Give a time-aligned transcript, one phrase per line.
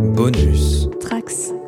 [0.00, 0.88] Bonus.
[1.00, 1.59] Trax.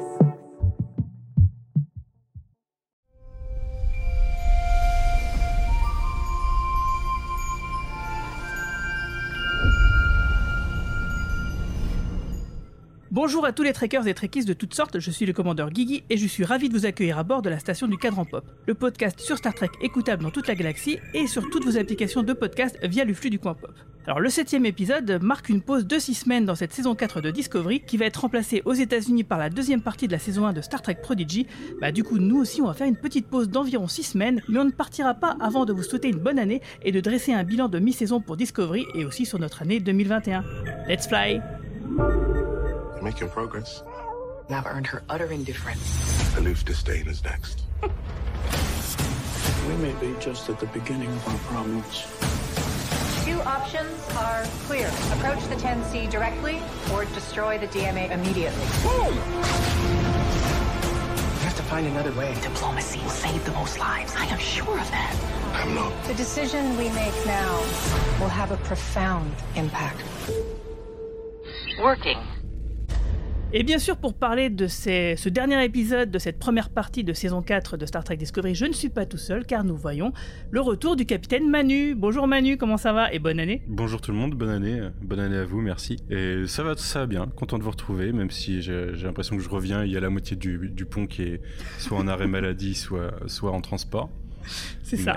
[13.25, 16.02] Bonjour à tous les trekkers et trekkies de toutes sortes, je suis le commandeur Guigui
[16.11, 18.45] et je suis ravi de vous accueillir à bord de la station du Cadran Pop,
[18.66, 22.25] le podcast sur Star Trek écoutable dans toute la galaxie et sur toutes vos applications
[22.25, 23.71] de podcast via le flux du coin pop.
[24.08, 27.30] Alors le septième épisode marque une pause de 6 semaines dans cette saison 4 de
[27.30, 30.53] Discovery qui va être remplacée aux États-Unis par la deuxième partie de la saison 1
[30.53, 31.46] de Star Trek Prodigy.
[31.81, 34.59] Bah du coup nous aussi on va faire une petite pause d'environ 6 semaines, mais
[34.59, 37.45] on ne partira pas avant de vous souhaiter une bonne année et de dresser un
[37.45, 40.42] bilan de mi-saison pour Discovery et aussi sur notre année 2021.
[40.89, 41.41] Let's fly
[43.02, 43.83] making progress.
[44.47, 46.36] And I've earned her utter indifference.
[46.36, 47.62] Aloof disdain is next.
[49.69, 52.06] We may be just at the beginning of our problems.
[53.25, 54.88] Two options are clear.
[55.12, 56.61] Approach the 10C directly
[56.92, 58.66] or destroy the DMA immediately.
[61.39, 62.34] We have to find another way.
[62.42, 64.12] Diplomacy will save the most lives.
[64.16, 65.16] I am sure of that.
[65.55, 65.92] I'm not.
[66.05, 67.59] The decision we make now
[68.19, 70.03] will have a profound impact.
[71.81, 72.19] Working.
[73.55, 77.12] Et bien sûr, pour parler de ces- ce dernier épisode de cette première partie de
[77.12, 80.14] saison 4 de Star Trek Discovery, je ne suis pas tout seul car nous voyons
[80.50, 81.94] le retour du capitaine Manu.
[81.94, 84.89] Bonjour Manu, comment ça va et bonne année Bonjour tout le monde, bonne année, euh,
[85.03, 85.98] bonne année à vous, merci.
[86.09, 89.36] Et ça va, ça va bien, content de vous retrouver, même si j'ai j'ai l'impression
[89.36, 91.41] que je reviens, il y a la moitié du, du pont qui est
[91.78, 94.09] soit en arrêt maladie, soit, soit en transport.
[94.83, 95.14] C'est ça.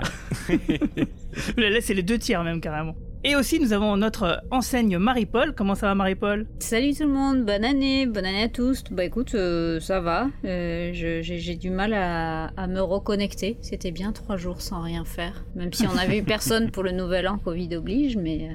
[1.56, 2.94] Là, c'est les deux tiers même carrément.
[3.28, 5.52] Et aussi, nous avons notre enseigne Marie-Paul.
[5.52, 6.46] Comment ça va Marie-Paul?
[6.60, 8.84] Salut tout le monde, bonne année, bonne année à tous.
[8.92, 10.28] Bah écoute, euh, ça va.
[10.44, 13.58] Euh, J'ai j'ai du mal à, à me reconnecter.
[13.62, 15.44] C'était bien trois jours sans rien faire.
[15.56, 18.54] Même si on avait eu personne pour le nouvel an, Covid oblige, mais euh,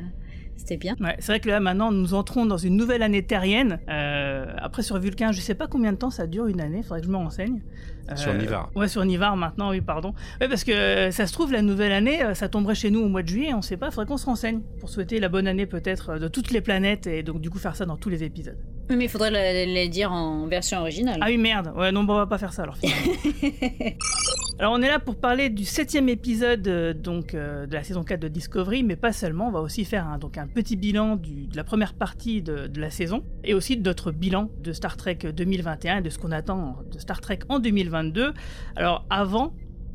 [0.55, 0.95] c'était bien.
[1.01, 3.81] Ouais, c'est vrai que là maintenant nous entrons dans une nouvelle année terrienne.
[3.89, 7.01] Euh, après sur Vulcain, je sais pas combien de temps ça dure une année, faudrait
[7.01, 7.61] que je me renseigne.
[8.09, 8.69] Euh, Sur Nivar.
[8.75, 10.13] Ouais, sur Nivar maintenant, oui, pardon.
[10.39, 12.99] Ouais, parce que euh, ça se trouve la nouvelle année, euh, ça tomberait chez nous
[13.01, 15.47] au mois de juillet, on sait pas, faudrait qu'on se renseigne pour souhaiter la bonne
[15.47, 18.23] année peut-être de toutes les planètes et donc du coup faire ça dans tous les
[18.23, 18.57] épisodes.
[18.91, 21.19] Oui, Mais il faudrait le- les dire en version originale.
[21.21, 22.77] Ah oui merde, ouais non bon, on va pas faire ça alors
[24.59, 28.03] alors on est là pour parler du septième épisode euh, donc euh, de la saison
[28.03, 31.15] 4 de Discovery, mais pas seulement, on va aussi faire un, donc un petit bilan
[31.15, 34.73] du- de la première partie de, de la saison et aussi de notre bilan de
[34.73, 38.33] Star Trek 2021 et de ce qu'on attend de Star Trek en 2022.
[38.75, 39.53] Alors avant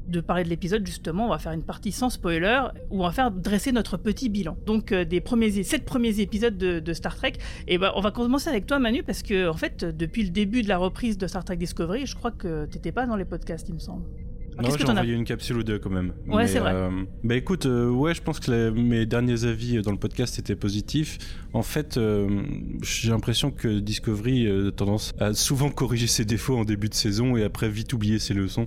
[0.08, 3.12] de parler de l'épisode justement, on va faire une partie sans spoiler où on va
[3.12, 4.56] faire dresser notre petit bilan.
[4.66, 7.34] Donc euh, des premiers sept premiers épisodes de, de Star Trek
[7.68, 10.62] et ben on va commencer avec toi Manu parce que en fait depuis le début
[10.62, 13.68] de la reprise de Star Trek Discovery, je crois que t'étais pas dans les podcasts
[13.68, 14.04] il me semble.
[14.58, 16.14] Non, Qu'est-ce que j'ai t'en as envoyé une capsule ou deux quand même.
[16.28, 16.72] Ouais, c'est vrai.
[16.72, 16.90] euh,
[17.22, 20.56] bah écoute, euh, ouais, je pense que la- mes derniers avis dans le podcast étaient
[20.56, 21.18] positifs.
[21.52, 22.42] En fait, euh,
[22.82, 27.36] j'ai l'impression que Discovery a tendance à souvent corriger ses défauts en début de saison
[27.36, 28.66] et après vite oublier ses leçons.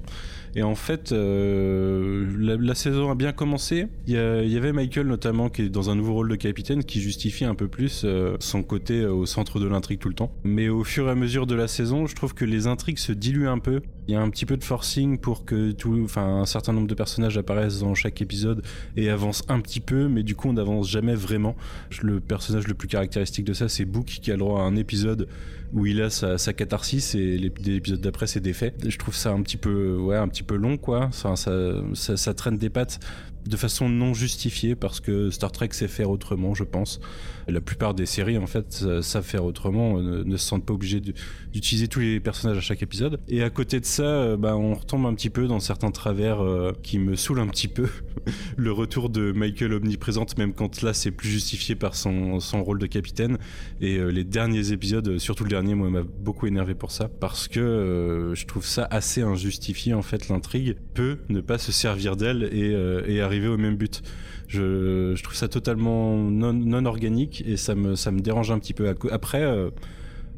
[0.56, 3.88] Et en fait, euh, la, saison a bien commencé.
[4.08, 7.46] Il y, avait Michael notamment qui est dans un nouveau rôle de capitaine qui justifie
[7.46, 10.32] un peu plus euh, son côté euh, au centre de l'intrigue tout le temps.
[10.44, 13.12] Mais au fur et à mesure de la saison, je trouve que les intrigues se
[13.12, 13.82] diluent un peu.
[14.08, 16.88] Il y a un petit peu de forcing pour que tout, enfin, un certain nombre
[16.88, 18.64] de personnages apparaissent dans chaque épisode
[18.98, 21.56] et avancent un petit peu, mais du coup on n'avance jamais vraiment.
[22.02, 24.76] Le personnage le plus caractéristique de ça, c'est Book qui a le droit à un
[24.76, 25.28] épisode
[25.74, 28.54] où il a sa, catharsis et les, épisodes d'après c'est des.
[28.54, 31.10] Je trouve ça un petit peu, ouais, un petit peu long quoi.
[31.12, 33.00] Ça traîne des pattes
[33.46, 37.00] de façon non justifiée parce que Star Trek sait faire autrement, je pense.
[37.48, 40.74] La plupart des séries en fait sa- savent faire autrement, euh, ne, se sentent pas
[40.74, 43.20] obligés d'utiliser tous les personnages à chaque épisode.
[43.28, 46.42] Et à côté de ça, euh, bah, on retombe un petit peu dans certains travers
[46.42, 47.88] euh, qui me saoulent un petit peu.
[48.58, 52.86] le retour de Michael omniprésente, même quand là c'est plus justifié par son, rôle de
[52.86, 53.38] capitaine.
[53.82, 57.08] Et euh, les derniers épisodes, euh, surtout le dernier, moi m'a beaucoup énervé pour ça
[57.08, 60.28] parce que euh, je trouve ça assez injustifié en fait.
[60.30, 64.02] L'intrigue peut ne pas se servir d'elle et, euh, et arriver au même but.
[64.48, 68.74] Je, trouve ça totalement non, non organique et ça me, ça me dérange un petit
[68.74, 68.94] peu.
[69.12, 69.70] Après, euh,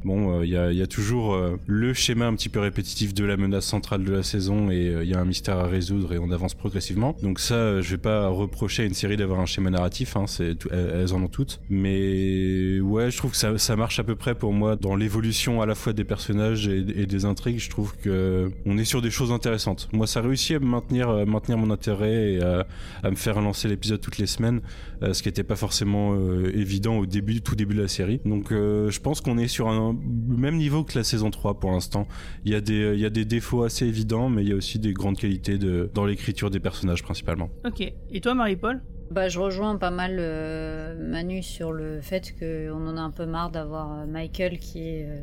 [0.03, 3.37] Bon, euh, il y, a, toujours euh, le schéma un petit peu répétitif de la
[3.37, 6.31] menace centrale de la saison et il y a un mystère à résoudre et on
[6.31, 7.15] avance progressivement.
[7.21, 10.25] Donc ça, euh, je vais pas reprocher à une série d'avoir un schéma narratif, hein,
[10.71, 11.59] elles, en ont toutes.
[11.69, 15.65] Mais ouais, je trouve que ça, marche à peu près pour moi dans l'évolution à
[15.65, 17.59] la fois des personnages et, des intrigues.
[17.59, 19.89] Je trouve que on est sur des choses intéressantes.
[19.93, 22.65] Moi, ça réussit à maintenir, euh, maintenir mon intérêt et à,
[23.03, 24.61] à me faire lancer l'épisode toutes les semaines,
[25.03, 28.19] euh, ce qui n'était pas forcément euh, évident au début, tout début de la série.
[28.25, 31.59] Donc euh, je pense qu'on est sur un le même niveau que la saison 3
[31.59, 32.07] pour l'instant.
[32.45, 34.55] Il y, a des, il y a des défauts assez évidents, mais il y a
[34.55, 37.49] aussi des grandes qualités de, dans l'écriture des personnages principalement.
[37.65, 37.81] Ok.
[38.11, 38.81] Et toi, Marie-Paul?
[39.11, 43.25] Bah, je rejoins pas mal euh, Manu sur le fait qu'on en a un peu
[43.25, 45.21] marre d'avoir euh, Michael qui est euh,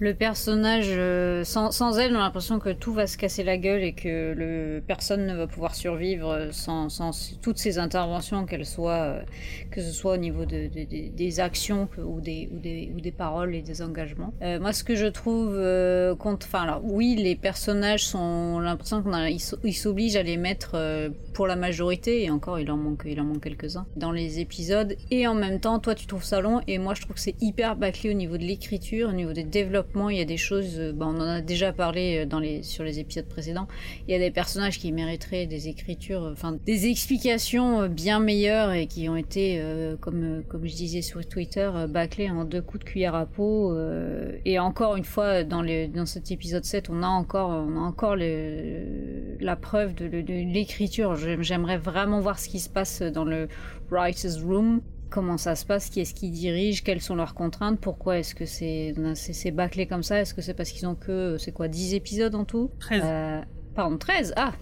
[0.00, 3.82] le personnage, euh, sans, elle, on a l'impression que tout va se casser la gueule
[3.82, 6.88] et que personne ne va pouvoir survivre sans,
[7.42, 9.20] toutes ces interventions, qu'elles soient, euh,
[9.70, 12.48] que ce soit au niveau de, de- de- des actions ou, des,
[13.16, 14.32] paroles et des engagements.
[14.42, 15.54] Euh, moi, ce que je trouve,
[16.20, 20.36] enfin, alors oui, les personnages sont, l'impression qu'on a, ils s- ils s'obligent à les
[20.36, 20.76] mettre
[21.32, 24.94] pour la majorité, et encore, il en manque, il en manque quelques-uns dans les épisodes.
[25.10, 27.40] Et en même temps, toi, tu trouves ça long, et moi, je trouve que c'est
[27.40, 29.85] hyper bâclé au niveau de l'écriture, au niveau des développements.
[29.94, 33.26] Il y a des choses, bah, on en a déjà parlé euh, sur les épisodes
[33.26, 33.66] précédents.
[34.06, 38.72] Il y a des personnages qui mériteraient des écritures, euh, enfin, des explications bien meilleures
[38.72, 39.62] et qui ont été,
[40.00, 43.76] comme, je disais sur Twitter, bâclés en deux coups de cuillère à peau.
[44.44, 45.64] et encore une fois, dans,
[46.06, 47.66] cet épisode 7, on a encore,
[48.16, 51.16] la preuve de, l'écriture.
[51.16, 53.48] J'aime- J'aimerais vraiment voir ce qui se passe dans le
[53.90, 54.82] Writer's Room.
[55.10, 58.44] Comment ça se passe Qui est-ce qui dirige Quelles sont leurs contraintes Pourquoi est-ce que
[58.44, 61.68] c'est c'est c'est bâclé comme ça Est-ce que c'est parce qu'ils ont que, c'est quoi,
[61.68, 62.70] 10 épisodes en tout?
[62.80, 63.02] 13.
[63.04, 63.40] euh,
[63.74, 64.52] pardon, 13 Ah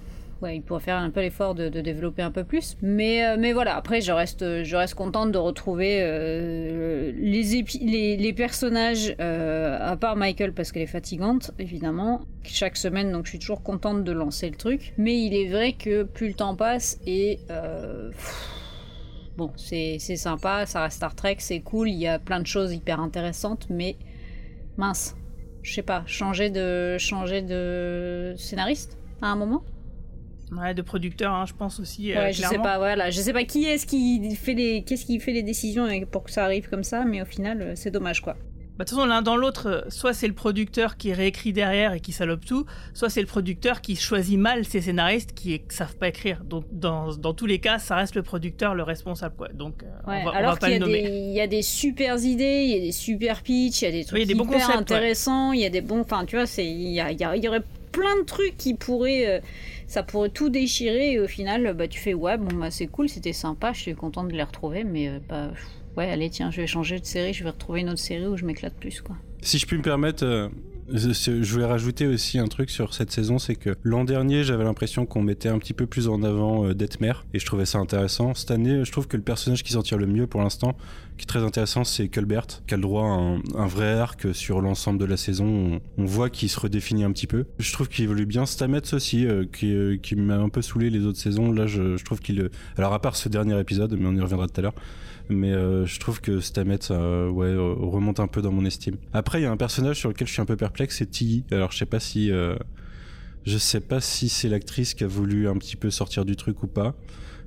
[0.42, 2.76] Ouais, ils pourraient faire un peu l'effort de, de développer un peu plus.
[2.82, 7.78] Mais, euh, mais voilà, après, je reste, je reste contente de retrouver euh, les, épi-
[7.82, 13.24] les, les personnages, euh, à part Michael parce qu'elle est fatigante, évidemment, chaque semaine, donc
[13.24, 14.92] je suis toujours contente de lancer le truc.
[14.98, 17.38] Mais il est vrai que plus le temps passe et...
[17.46, 18.50] pff,
[19.36, 22.46] Bon, c'est c'est sympa, ça reste Star Trek, c'est cool, il y a plein de
[22.46, 23.96] choses hyper intéressantes, mais
[24.76, 25.16] mince,
[25.62, 29.64] je sais pas, changer de changer de scénariste à un moment?
[30.52, 32.12] Ouais, de producteur, hein, je pense aussi.
[32.12, 35.04] euh, Ouais, je sais pas, voilà, je sais pas qui est-ce qui fait les qu'est-ce
[35.06, 37.90] qui fait les décisions pour que ça arrive comme ça, mais au final, euh, c'est
[37.90, 38.36] dommage quoi.
[38.76, 41.92] Bah, de toute façon, l'un dans l'autre, euh, soit c'est le producteur qui réécrit derrière
[41.92, 45.58] et qui salope tout, soit c'est le producteur qui choisit mal ses scénaristes qui ne
[45.72, 46.42] savent pas écrire.
[46.44, 49.36] Donc, dans, dans tous les cas, ça reste le producteur le responsable.
[49.36, 49.48] Quoi.
[49.54, 51.02] Donc, euh, Ouais, on va, on alors va pas qu'il y, le nommer.
[51.08, 53.90] il y a des super idées, il y a des super pitchs, il y a
[53.92, 56.00] des trucs Oui, il y a des bons concepts, intéressants, il y a des bons,
[56.00, 57.62] enfin tu vois, il y, a- il y a- il y aurait
[57.92, 59.40] plein de trucs qui pourraient, euh,
[59.86, 63.08] ça pourrait tout déchirer et au final, bah tu fais ouais bon bah c'est cool,
[63.08, 65.64] c'était sympa, je suis contente de les retrouver, mais euh, bah pff,
[65.96, 68.36] ouais allez tiens je vais changer de série, je vais retrouver une autre série où
[68.36, 69.16] je m'éclate plus quoi.
[69.42, 70.48] Si je puis me permettre, euh,
[70.88, 75.04] je voulais rajouter aussi un truc sur cette saison, c'est que l'an dernier, j'avais l'impression
[75.04, 78.34] qu'on mettait un petit peu plus en avant euh, Detmer, et je trouvais ça intéressant.
[78.34, 80.76] Cette année, je trouve que le personnage qui s'en tire le mieux pour l'instant,
[81.16, 84.60] qui est très intéressant, c'est Culbert, qui a le droit à un, vrai arc sur
[84.60, 85.80] l'ensemble de la saison.
[85.96, 87.44] On, voit qu'il se redéfinit un petit peu.
[87.58, 88.46] Je trouve qu'il évolue bien.
[88.46, 91.52] Stamets aussi, euh, qui, euh, m'a un peu saoulé les autres saisons.
[91.52, 92.40] Là, je, je trouve qu'il...
[92.40, 94.74] euh, Alors, à part ce dernier épisode, mais on y reviendra tout à l'heure.
[95.30, 98.96] Mais euh, je trouve que Stamets euh, ouais, euh, remonte un peu dans mon estime.
[99.12, 101.44] Après, il y a un personnage sur lequel je suis un peu perplexe, c'est Tilly.
[101.50, 102.30] Alors, je sais pas si...
[102.30, 102.56] euh,
[103.44, 106.62] je sais pas si c'est l'actrice qui a voulu un petit peu sortir du truc
[106.62, 106.94] ou pas.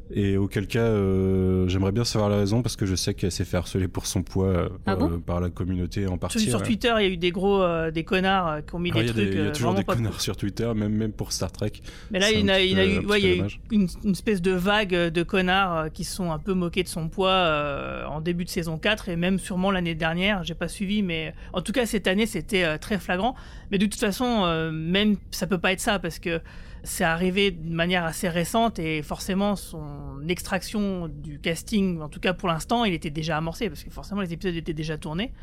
[0.09, 3.43] Et auquel cas, euh, j'aimerais bien savoir la raison parce que je sais qu'elle s'est
[3.43, 6.39] fait harceler pour son poids euh, Ah bon euh, par la communauté en Sur, partie.
[6.49, 6.65] sur ouais.
[6.65, 9.07] Twitter, il y a eu des gros euh, des connards qui ont mis Ah, des
[9.07, 9.17] trucs.
[9.33, 11.73] il y a toujours des connards sur Twitter, même, même pour Star Trek.
[12.11, 14.41] Mais là, il y, a, il a eu, ouais, y a eu une, une espèce
[14.41, 18.45] de vague de connards qui se sont un peu moqués de son poids en début
[18.45, 20.43] de saison 4 et même sûrement l'année dernière.
[20.43, 23.35] J'ai pas suivi, mais en tout cas cette année c'était très flagrant.
[23.71, 26.39] Mais de toute façon, même ça peut pas être ça parce que
[26.87, 32.33] c'est arrivé de manière assez récente et forcément son extraction du casting, en tout cas
[32.33, 35.33] pour l'instant, il était déjà amorcé parce que forcément les épisodes étaient déjà tournés.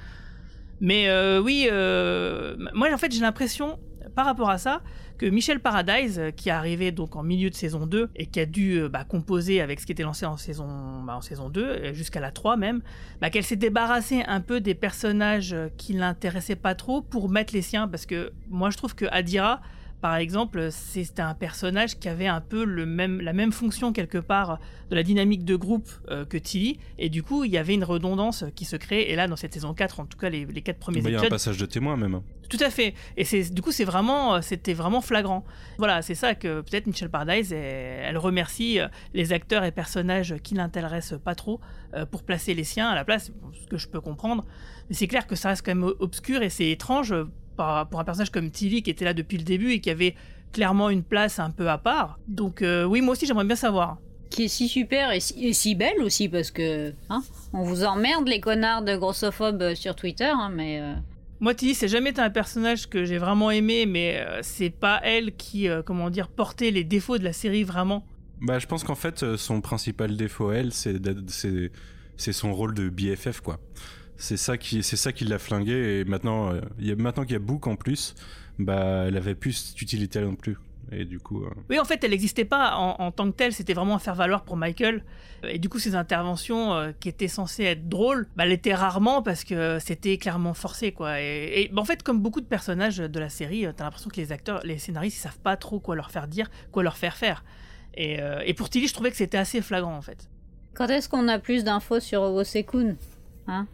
[0.80, 3.78] Mais euh, oui, euh, moi en fait j'ai l'impression,
[4.14, 4.80] par rapport à ça,
[5.18, 8.40] que Michel Paradise, euh, qui est arrivé donc en milieu de saison 2 et qui
[8.40, 11.62] a dû bah, composer avec ce qui était lancé en saison, bah, en saison 2,
[11.62, 12.80] euh, jusqu'à la 3 même,
[13.20, 17.62] bah, qu'elle s'est débarrassée un peu des personnages qui l'intéressaient pas trop pour mettre les
[17.62, 17.86] siens.
[17.86, 19.60] Parce que moi je trouve que Adira,
[20.04, 24.18] par exemple, c'était un personnage qui avait un peu le même, la même fonction quelque
[24.18, 24.58] part
[24.90, 27.84] de la dynamique de groupe euh, que Tilly, et du coup il y avait une
[27.84, 30.60] redondance qui se créait, et là dans cette saison 4, en tout cas les, les
[30.60, 32.20] 4 premiers Bah, Il y a un épisodes, passage de témoin même.
[32.50, 32.92] tout à fait.
[33.16, 35.42] Et c'est du coup c'est vraiment euh, c'était vraiment flagrant.
[35.78, 40.34] Voilà, c'est ça que peut-être Michel Paradise elle, elle remercie euh, les acteurs et personnages
[40.42, 41.60] qui l'intéressent pas trop
[41.94, 44.44] euh, pour placer les siens à la place, ce que je peux comprendre.
[44.90, 47.14] Mais c'est clair que ça reste quand même obscur et c'est étrange
[47.56, 50.14] pour un personnage comme Tilly qui était là depuis le début et qui avait
[50.52, 52.18] clairement une place un peu à part.
[52.28, 53.98] Donc euh, oui, moi aussi j'aimerais bien savoir.
[54.30, 57.84] Qui est si super et si, et si belle aussi parce que hein, on vous
[57.84, 60.94] emmerde les connards de grossophobes euh, sur Twitter, hein, mais euh,
[61.40, 65.00] Moi, Tilly, c'est jamais été un personnage que j'ai vraiment aimé, mais euh, c'est pas
[65.04, 68.04] elle qui, euh, comment dire, portait les défauts de la série vraiment.
[68.40, 71.70] Bah, je pense qu'en fait, son principal défaut, elle, c'est d'être- c'est
[72.16, 73.58] c'est son rôle de BFF, quoi.
[74.24, 76.00] C'est ça qui, c'est ça qui l'a flingué.
[76.00, 78.14] Et maintenant, euh, il y a, maintenant qu'il y a Book en plus,
[78.58, 80.56] bah, elle avait plus cette utilité non plus.
[80.92, 81.44] Et du coup.
[81.44, 83.98] euh, Oui, en fait, elle n'existait pas en, en tant que telle, c'était vraiment à
[83.98, 85.04] faire valoir pour Michael.
[85.46, 89.44] Et du coup, ces interventions euh, qui étaient censées être drôles, bah, l'étaient rarement parce
[89.44, 91.20] que c'était clairement forcé, quoi.
[91.20, 94.16] Et, et, bah, en fait, comme beaucoup de personnages de la série, t'as l'impression que
[94.16, 97.16] les acteurs, les scénaristes, ils savent pas trop quoi leur faire dire, quoi leur faire
[97.16, 97.44] faire.
[97.94, 100.30] Et, euh, et pour Tilly, je trouvais que c'était assez flagrant, en fait.
[100.74, 102.96] Quand est-ce qu'on a plus d'infos sur Owo-Sekun
[103.46, 103.66] Hein?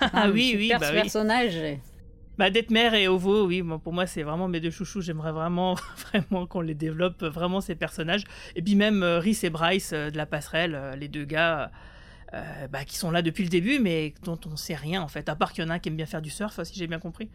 [0.00, 1.00] Ah oui, oui, super bah ce oui.
[1.00, 1.78] personnage.
[2.38, 5.00] Bah, Detmer et Ovo, oui, moi, pour moi, c'est vraiment mes deux chouchous.
[5.00, 5.74] J'aimerais vraiment,
[6.12, 8.24] vraiment qu'on les développe, vraiment ces personnages.
[8.54, 11.70] Et puis même euh, Rhys et Bryce euh, de la passerelle, euh, les deux gars
[12.34, 15.28] euh, bah, qui sont là depuis le début, mais dont on sait rien en fait.
[15.28, 16.86] À part qu'il y en a un qui aime bien faire du surf, si j'ai
[16.86, 17.30] bien compris.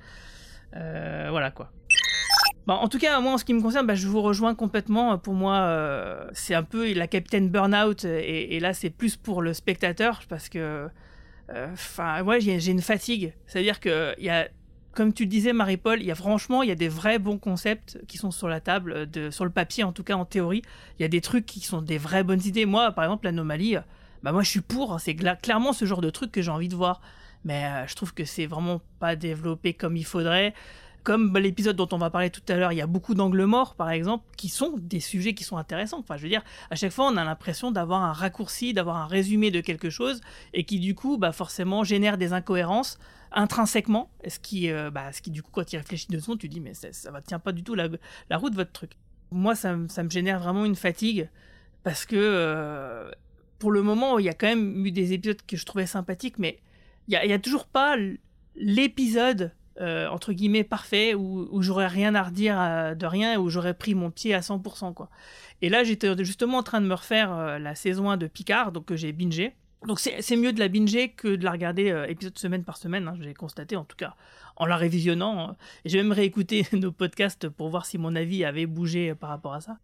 [0.73, 1.71] Voilà quoi.
[2.67, 5.17] Bon, en tout cas, moi, en ce qui me concerne, bah, je vous rejoins complètement.
[5.17, 9.53] Pour moi, c'est un peu la capitaine Burnout, et, et là, c'est plus pour le
[9.53, 10.87] spectateur, parce que,
[11.73, 13.33] enfin, ouais, j'ai une fatigue.
[13.47, 14.47] C'est-à-dire que y a
[14.93, 17.99] comme tu disais, Marie-Paul, il y a franchement, il y a des vrais bons concepts
[18.07, 20.63] qui sont sur la table, de, sur le papier en tout cas, en théorie.
[20.99, 22.65] Il y a des trucs qui sont des vraies bonnes idées.
[22.65, 23.81] Moi, par exemple, l'anomalie, euh,
[24.23, 24.93] bah moi je suis pour.
[24.93, 24.99] hein.
[24.99, 27.01] C'est clairement ce genre de truc que j'ai envie de voir.
[27.43, 30.53] Mais euh, je trouve que c'est vraiment pas développé comme il faudrait.
[31.03, 33.75] Comme l'épisode dont on va parler tout à l'heure, il y a beaucoup d'angles morts,
[33.75, 35.99] par exemple, qui sont des sujets qui sont intéressants.
[35.99, 39.07] Enfin, je veux dire, à chaque fois, on a l'impression d'avoir un raccourci, d'avoir un
[39.07, 40.21] résumé de quelque chose,
[40.53, 42.99] et qui du coup, bah, forcément, génère des incohérences
[43.31, 46.49] intrinsèquement, ce qui, euh, bah, ce qui du coup, quand il réfléchit deux secondes, tu
[46.49, 47.87] dis, mais ça, va tient pas du tout la,
[48.29, 48.91] la route, votre truc.
[49.31, 51.29] Moi, ça, ça me génère vraiment une fatigue,
[51.83, 53.09] parce que euh,
[53.57, 56.39] pour le moment, il y a quand même eu des épisodes que je trouvais sympathiques,
[56.39, 56.59] mais
[57.07, 57.95] il y a, toujours pas
[58.55, 63.73] l'épisode, euh, entre guillemets, parfait, où, j'aurais rien à redire euh, de rien, où j'aurais
[63.73, 65.09] pris mon pied à 100%, quoi.
[65.61, 68.71] Et là, j'étais justement en train de me refaire euh, la saison 1 de Picard,
[68.71, 69.53] donc que j'ai bingé.
[69.87, 73.17] Donc c'est mieux de la binger que de la regarder épisode semaine par semaine, hein,
[73.19, 74.13] j'ai constaté en tout cas
[74.55, 75.57] en la révisionnant.
[75.85, 79.55] et j'ai même réécouté nos podcasts pour voir si mon avis avait bougé par rapport
[79.55, 79.79] à ça.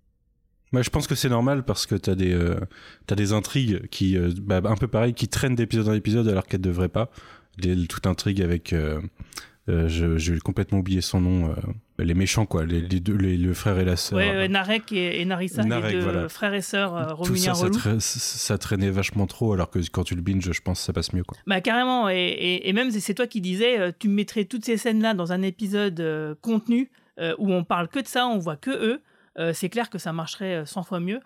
[0.71, 2.39] Je pense que c'est normal parce que t'as des,
[3.07, 6.61] t'as des intrigues qui, bah, un peu pareil, qui traînent d'épisode en épisode alors qu'elles
[6.61, 7.09] devraient pas.
[7.57, 8.75] Les, toute intrigue avec,
[9.67, 11.55] j'ai complètement oublié son nom, euh,
[11.99, 14.17] les méchants quoi, les, les deux, les- le frère et la sœur.
[14.17, 16.29] Ouais, Narek et, et Narissa, Narek, les deux voilà.
[16.29, 17.75] frères et sœurs euh, Tout ça, ça, relous.
[17.77, 20.93] tra- ça traînait vachement trop alors que quand tu le binges, je pense que ça
[20.93, 21.37] passe mieux quoi.
[21.47, 24.77] Bah carrément, et, et- et même c'est toi qui disais, euh, tu mettrais toutes ces
[24.77, 28.57] scènes-là dans un épisode euh, contenu euh, où on parle que de ça, on voit
[28.57, 29.01] que eux.
[29.39, 31.19] euh, c'est clair que ça marcherait euh, 100 fois mieux.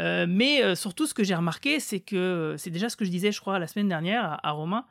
[0.00, 3.04] Euh, mais euh, surtout, ce que j'ai remarqué, c'est que euh, c'est déjà ce que
[3.04, 4.84] je disais, je crois, la semaine dernière à, à Romain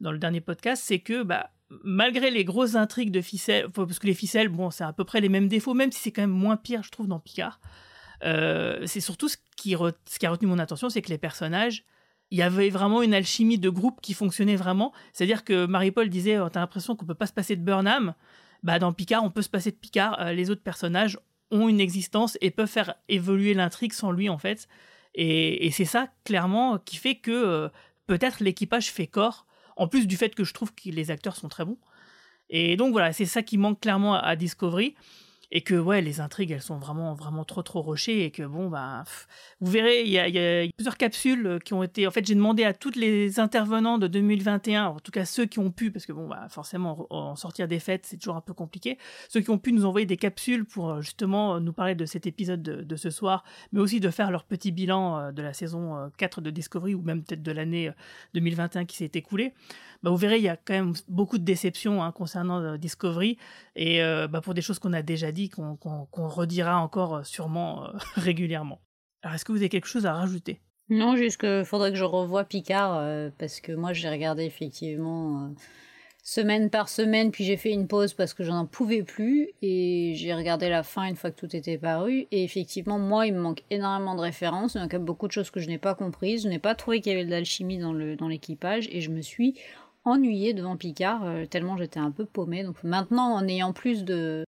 [0.00, 1.50] dans le dernier podcast, c'est que bah,
[1.84, 5.04] malgré les grosses intrigues de ficelles, enfin, parce que les ficelles, bon, c'est à peu
[5.04, 7.60] près les mêmes défauts, même si c'est quand même moins pire, je trouve, dans Picard.
[8.24, 11.84] euh, c'est surtout ce qui, a retenu mon attention, c'est que les personnages
[12.30, 14.92] il y avait vraiment une alchimie de groupe qui fonctionnait vraiment.
[15.12, 18.14] C'est-à-dire que Marie-Paul disait oh, T'as l'impression qu'on peut pas se passer de Burnham.
[18.62, 20.20] Bah, dans Picard, on peut se passer de Picard.
[20.20, 21.18] Euh, les autres personnages
[21.50, 24.68] ont une existence et peuvent faire évoluer l'intrigue sans lui, en fait.
[25.14, 27.68] Et, et c'est ça, clairement, qui fait que euh,
[28.06, 29.46] peut-être l'équipage fait corps,
[29.80, 31.78] en plus du fait que je trouve que les acteurs sont très bons.
[32.50, 34.94] Et donc voilà, c'est ça qui manque clairement à, Discovery.
[35.52, 38.24] Et que ouais, les intrigues, elles sont vraiment, vraiment trop, trop rochées.
[38.24, 39.26] Et que bon, pff,
[39.60, 42.06] vous verrez, il y, y a plusieurs capsules euh, qui ont été.
[42.06, 45.58] En fait, j'ai demandé à tous les intervenants de 2021, en tout cas ceux qui
[45.58, 48.54] ont pu, parce que bon, bah, forcément, en sortir des fêtes, c'est toujours un peu
[48.54, 48.98] compliqué.
[49.28, 52.06] Ceux qui ont pu nous envoyer des capsules pour euh, justement euh, nous parler de
[52.06, 55.52] cet épisode de, de ce soir, mais aussi de faire leur petit bilan de la
[55.52, 57.92] saison euh, 4 de Discovery ou même peut-être de l'année euh,
[58.34, 59.52] 2021 qui s'est écoulée.
[60.02, 63.36] Bah, vous verrez, il y a quand même beaucoup de déceptions hein, concernant euh, Discovery.
[63.76, 65.76] Et euh, bah, pour des choses qu'on a déjà dit, qu'on
[66.14, 68.80] redira encore euh, sûrement régulièrement.
[69.22, 70.60] Alors, est-ce que vous avez quelque chose à rajouter?
[70.88, 75.54] Non, juste qu'il faudrait que je revoie Picard, parce que moi j'ai regardé effectivement
[76.22, 80.34] semaine par semaine, puis j'ai fait une pause parce que j'en pouvais plus, et j'ai
[80.34, 83.62] regardé la fin une fois que tout était paru, et effectivement, moi il me manque
[83.70, 85.94] énormément de références, il y a quand même beaucoup de choses que je n'ai pas
[85.94, 87.92] comprises, je n'ai pas trouvé qu'il y avait de l'alchimie dans
[88.28, 89.60] l'équipage, et je me suis
[90.10, 92.62] ennuyée devant Picard, euh, tellement j'étais un peu paumée.
[92.64, 94.44] Donc maintenant, en ayant plus de,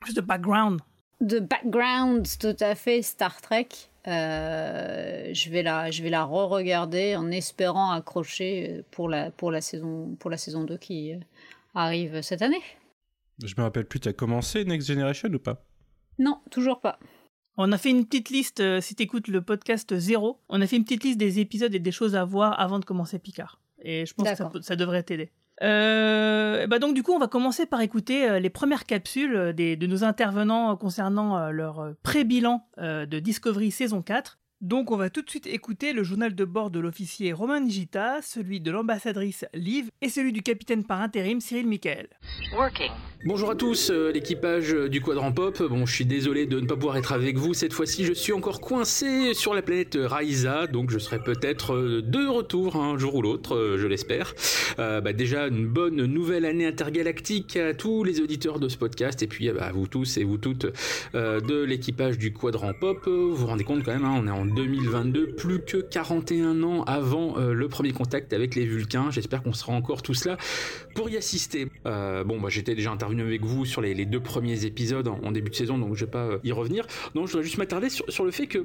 [0.00, 0.80] Plus de background.
[1.20, 3.68] de background tout à fait Star Trek.
[4.08, 9.60] euh, je vais la, je vais la re-regarder en espérant accrocher pour la, pour la
[9.60, 11.18] saison, pour la saison 2 qui euh,
[11.74, 12.60] arrive cette année.
[13.42, 15.64] Je me rappelle plus, t'as commencé Next Generation ou pas?
[16.18, 16.98] Non, toujours pas.
[17.56, 20.76] On a fait une petite liste, euh, si t'écoutes le podcast zéro, on a fait
[20.76, 23.58] une petite liste des épisodes et des choses à voir avant de commencer Picard.
[23.82, 24.52] Et je pense que ça, D'accord.
[24.52, 25.30] peut- ça devrait t'aider.
[25.62, 29.52] Euh, bah donc du coup, on va commencer par écouter euh, les premières capsules euh,
[29.52, 34.38] des, de nos intervenants concernant leur pré-bilan de Discovery saison 4.
[34.62, 38.22] Donc on va tout de suite écouter le journal de bord de l'officier Romain Nigita,
[38.22, 42.06] celui de l'ambassadrice Liv et celui du capitaine par intérim Cyril Michael.
[42.54, 42.92] Working.
[43.24, 45.60] Bonjour à tous, euh, l'équipage euh, du Quadrant Pop.
[45.64, 48.04] Bon, je suis désolé de ne pas pouvoir être avec vous cette fois-ci.
[48.04, 52.76] Je suis encore coincé sur la planète Raisa, donc je serai peut-être euh, de retour
[52.76, 54.32] un jour ou l'autre, je l'espère.
[54.78, 59.22] Euh, bah, déjà, une bonne nouvelle année intergalactique à tous les auditeurs de ce podcast
[59.22, 60.66] et puis bah, à vous tous et vous toutes
[61.14, 63.06] euh, de l'équipage du Quadrant Pop.
[63.06, 66.82] Vous vous rendez compte quand même, hein, on est en 2022, plus que 41 ans
[66.84, 69.10] avant euh, le premier contact avec les Vulcains.
[69.10, 70.36] J'espère qu'on sera encore tous là
[70.94, 71.68] pour y assister.
[71.86, 75.50] Euh, bon, bah, j'étais déjà intervenu avec vous sur les, deux premiers épisodes en, début
[75.50, 76.86] de saison, donc je vais pas euh, y revenir.
[77.14, 78.64] Non, je voudrais juste m'attarder sur, le fait que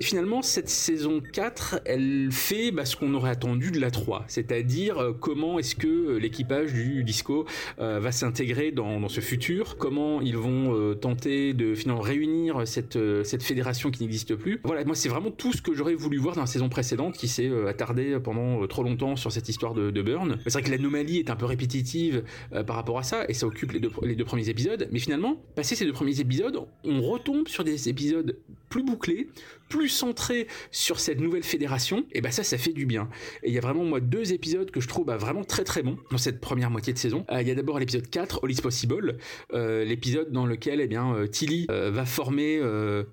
[0.00, 5.14] finalement cette saison 4, elle fait bah, ce qu'on aurait attendu de la 3, c'est-à-dire
[5.20, 7.46] comment est-ce que l'équipage du Disco
[7.78, 13.42] va s'intégrer dans, dans ce futur, comment ils vont tenter de finalement réunir cette, cette
[13.42, 14.60] fédération qui n'existe plus?
[14.64, 17.28] Voilà, moi c'est vraiment tout ce que j'aurais voulu voir dans la saison précédente qui
[17.28, 20.38] s'est euh, attardé pendant euh, trop longtemps sur cette histoire de, de Burn.
[20.44, 23.46] C'est vrai que l'anomalie est un peu répétitive euh, par rapport à ça et ça
[23.46, 27.00] occupe les deux, les deux premiers épisodes, mais finalement, passé ces deux premiers épisodes, on
[27.02, 28.36] retombe sur des épisodes
[28.68, 29.28] plus bouclés,
[29.74, 33.08] plus centrés sur cette nouvelle fédération, et bah ça, ça fait du bien.
[33.42, 35.82] Et il y a vraiment, moi, deux épisodes que je trouve bah, vraiment très très
[35.82, 37.24] bons dans cette première moitié de saison.
[37.32, 39.16] Euh, Il y a d'abord l'épisode 4, All is Possible,
[39.52, 42.60] euh, l'épisode dans lequel, eh bien, euh, Tilly va former,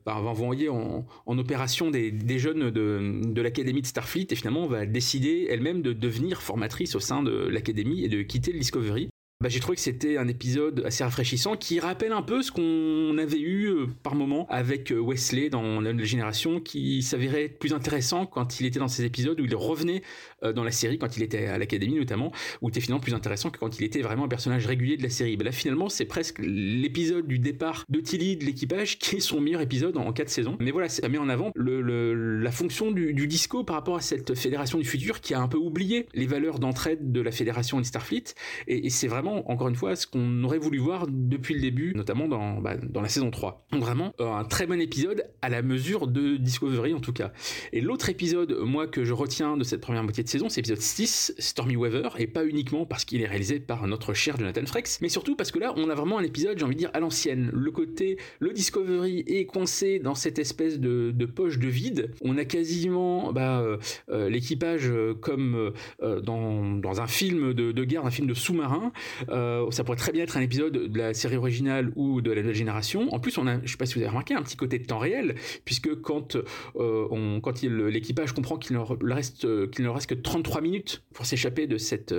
[0.06, 4.86] bah, va envoyer en, opération des, jeunes de, de l'académie de Starfleet, et finalement, va
[4.86, 9.10] décider elle-même de devenir formatrice au sein de l'académie et de quitter le Discovery.
[9.42, 13.18] Bah, j'ai trouvé que c'était un épisode assez rafraîchissant qui rappelle un peu ce qu'on
[13.18, 18.28] avait eu euh, par moment avec euh, Wesley dans la génération qui s'avérait plus intéressant
[18.28, 20.04] quand il était dans ces épisodes où il revenait
[20.44, 22.32] euh, dans la série quand il était à l'académie notamment
[22.62, 25.02] où il était finalement plus intéressant que quand il était vraiment un personnage régulier de
[25.02, 25.38] la série.
[25.38, 29.42] Bah, là finalement c'est presque l'épisode du départ de Tilly de l'équipage qui est son
[29.42, 30.56] meilleur épisode en, en quatre saisons.
[30.60, 34.78] Mais voilà, ça met en avant la fonction du, disco par rapport à cette fédération
[34.78, 37.88] du futur qui a un peu oublié les valeurs d'entraide de la fédération et de
[37.88, 38.36] Starfleet
[38.68, 41.94] et, et c'est vraiment, encore une fois, ce qu'on aurait voulu voir depuis le début,
[41.96, 43.66] notamment dans, bah, dans la saison 3.
[43.72, 47.32] Donc vraiment, euh, un très bon épisode à la mesure de Discovery en tout cas.
[47.74, 50.82] Et l'autre épisode, moi, que je retiens de cette première moitié de saison, c'est l'épisode
[50.82, 55.00] 6, Stormy Weather, et pas uniquement parce qu'il est réalisé par notre cher Jonathan Frakes,
[55.02, 57.00] mais surtout parce que là, on a vraiment un épisode, j'ai envie de dire, à
[57.00, 57.50] l'ancienne.
[57.54, 62.12] Le côté, le Discovery est coincé dans cette espèce de, poche de vide.
[62.22, 63.78] On a quasiment bah, euh,
[64.10, 64.92] euh, l'équipage
[65.22, 68.92] comme dans, dans un film de guerre, un film de sous-marin.
[69.30, 72.42] Euh, ça pourrait très bien être un épisode de la série originale ou de la
[72.42, 73.14] nouvelle génération.
[73.14, 74.86] En plus, on a, je sais pas si vous avez remarqué, un petit côté de
[74.86, 76.38] temps réel, puisque quand
[76.76, 81.78] euh, l'équipage comprend qu'il ne reste, qu'il ne reste que 33 minutes pour s'échapper de
[81.78, 82.14] cette,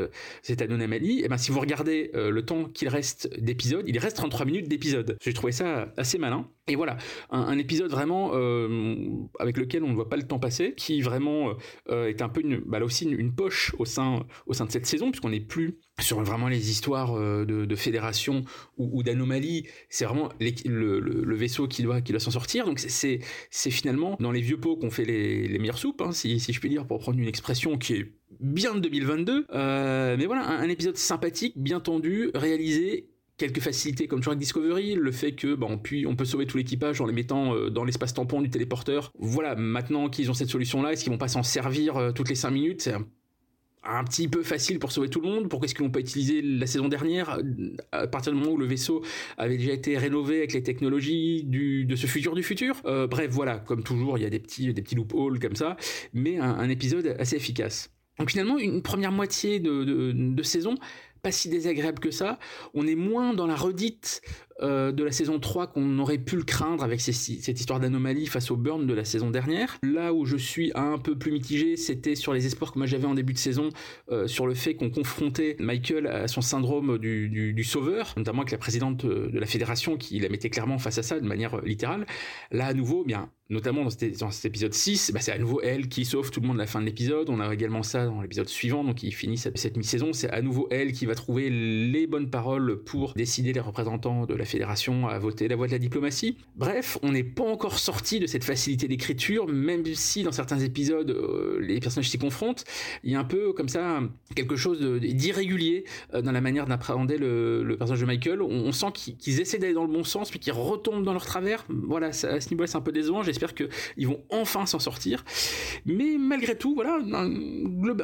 [0.61, 4.47] anomalie, et ben si vous regardez euh, le temps qu'il reste d'épisode, il reste 33
[4.47, 5.17] minutes d'épisode.
[5.21, 6.49] J'ai trouvé ça assez malin.
[6.69, 6.97] Et voilà,
[7.31, 9.09] un, épisode vraiment euh,
[9.41, 11.55] avec lequel on ne voit pas le temps passer, qui vraiment
[11.91, 14.87] euh, est un peu bah là aussi une, poche au sein, au sein de cette
[14.87, 18.45] saison, puisqu'on n'est plus sur vraiment les histoires euh, de, fédération
[18.79, 19.67] ou, ou d'anomalie.
[19.89, 22.65] C'est vraiment le, le, vaisseau qui doit, qui doit s'en sortir.
[22.65, 23.19] Donc c'est-
[23.51, 26.61] finalement dans les vieux pots qu'on fait les, les meilleures soupes, hein, si, si je
[26.61, 29.47] puis dire, pour prendre une expression qui est bien de 2022.
[29.53, 33.12] Euh, mais voilà, un épisode sympathique, bien tendu, réalisé
[33.43, 36.59] quelques facilités comme avec Discovery, le fait que bah, on, puis, on peut sauver tout
[36.59, 39.11] l'équipage en les mettant euh, dans l'espace tampon du téléporteur.
[39.19, 42.37] Voilà, maintenant qu'ils ont cette solution-là, est-ce qu'ils vont pas s'en servir euh, toutes les
[42.37, 42.83] 5 minutes?
[42.83, 45.49] C'est un, petit peu facile pour sauver tout le monde.
[45.49, 47.37] Pourquoi est-ce qu'ils l'ont pas utilisé la saison dernière?
[47.41, 49.03] Euh, à partir du moment où le vaisseau
[49.37, 53.59] avait déjà été rénové avec les technologies du, de ce futur du futur Bref, voilà,
[53.59, 55.77] comme toujours, il y a des petits, des petits loopholes comme ça,
[56.13, 57.91] mais un, épisode assez efficace.
[58.21, 60.77] Donc finalement, une première moitié de, de saison
[61.23, 62.39] pas si désagréable que ça.
[62.75, 64.23] On est moins dans la redite
[64.63, 68.51] euh, de la saison 3 qu'on aurait pu le craindre avec cette histoire d'anomalie face
[68.51, 69.79] au burn de la saison dernière.
[69.83, 73.07] Là où je suis un peu plus mitigé, c'était sur les espoirs que moi j'avais
[73.07, 73.71] en début de saison,
[74.11, 78.59] euh, sur le fait qu'on confrontait Michael à son syndrome du, sauveur, notamment avec la
[78.59, 82.07] présidente de la fédération qui la mettait clairement face à ça de manière euh, littérale.
[82.51, 83.91] Là à nouveau, bien notamment dans
[84.31, 86.67] cet, épisode 6, bah, c'est à nouveau elle qui sauve tout le monde à la
[86.67, 87.29] fin de l'épisode.
[87.29, 90.13] On a également ça dans l'épisode suivant, donc il finit cette, cette mi-saison.
[90.15, 94.35] C'est à nouveau elle qui va trouver les bonnes paroles pour décider les représentants de
[94.35, 96.37] la fédération à voter la voie de la diplomatie.
[96.57, 101.11] Bref, on n'est pas encore sorti de cette facilité d'écriture, même si dans certains épisodes
[101.11, 102.65] euh, les personnages s'y confrontent.
[103.03, 104.01] Il y a un peu comme ça
[104.37, 105.85] quelque chose d'irrégulier
[106.15, 108.43] euh, dans la manière d'appréhender le, personnage de Michael.
[108.43, 111.65] On, sent qu'ils essaient d'aller dans le bon sens, puis qu'ils retombent dans leur travers.
[111.69, 113.23] Voilà, ça- à ce niveau-là, c'est un peu décevant.
[113.23, 115.25] J'espère qu'ils vont enfin s'en sortir.
[115.87, 116.99] Mais malgré tout, voilà,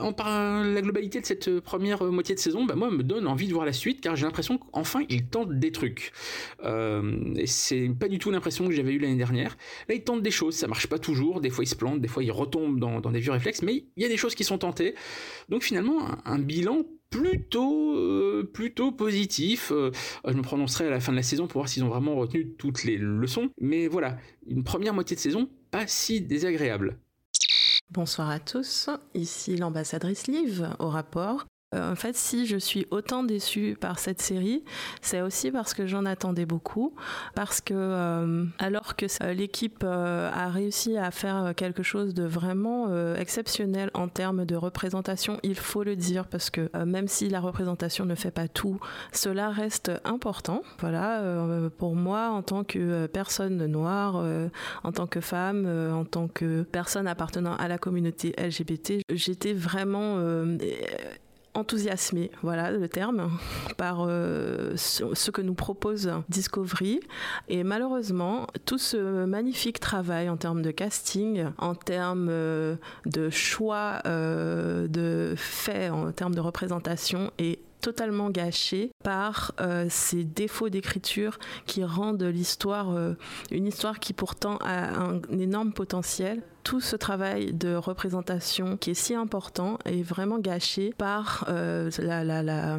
[0.00, 3.48] en par la globalité de cette première moitié de saison, bah, moi, me donne envie
[3.48, 6.12] de voir la suite, car j'ai l'impression qu'enfin, ils tentent des trucs.
[6.64, 9.56] Euh, c'est pas du tout l'impression que j'avais eu l'année dernière.
[9.88, 11.40] Là, ils tentent des choses, ça marche pas toujours.
[11.40, 14.02] Des fois, ils se plantent, des fois, ils retombent dans, des vieux réflexes, mais il
[14.02, 14.94] y a des choses qui sont tentées.
[15.48, 19.72] Donc finalement, un, bilan plutôt euh, plutôt positif.
[19.72, 19.90] Euh,
[20.26, 22.54] je me prononcerai à la fin de la saison pour voir s'ils ont vraiment retenu
[22.54, 23.50] toutes les leçons.
[23.60, 26.98] Mais voilà, une première moitié de saison pas si désagréable.
[27.90, 31.46] Bonsoir à tous, ici l'ambassadrice Liv au rapport.
[31.74, 34.64] Euh, en fait, si je suis autant déçue par cette série,
[35.02, 36.94] c'est aussi parce que j'en attendais beaucoup,
[37.34, 42.88] parce que euh, alors que euh, l'équipe a réussi à faire quelque chose de vraiment
[43.16, 48.04] exceptionnel en termes de représentation, il faut le dire, parce que même si la représentation
[48.04, 48.80] ne fait pas tout,
[49.12, 50.62] cela reste important.
[50.80, 51.22] Voilà,
[51.78, 54.22] pour moi, en tant que personne noire,
[54.84, 60.18] en tant que femme, en tant que personne appartenant à la communauté LGBT, j'étais vraiment
[61.58, 63.30] enthousiasmé, voilà le terme,
[63.76, 67.00] par euh, ce que nous propose Discovery.
[67.48, 74.00] Et malheureusement, tout ce magnifique travail en termes de casting, en termes euh, de choix
[74.06, 79.52] euh, de faits, en termes de représentation est totalement gâché par
[79.88, 82.88] ces défauts d'écriture qui rendent l'histoire
[83.52, 88.94] une histoire qui pourtant a un énorme potentiel tout ce travail de représentation qui est
[88.94, 92.78] si important est vraiment gâché par euh, la, la,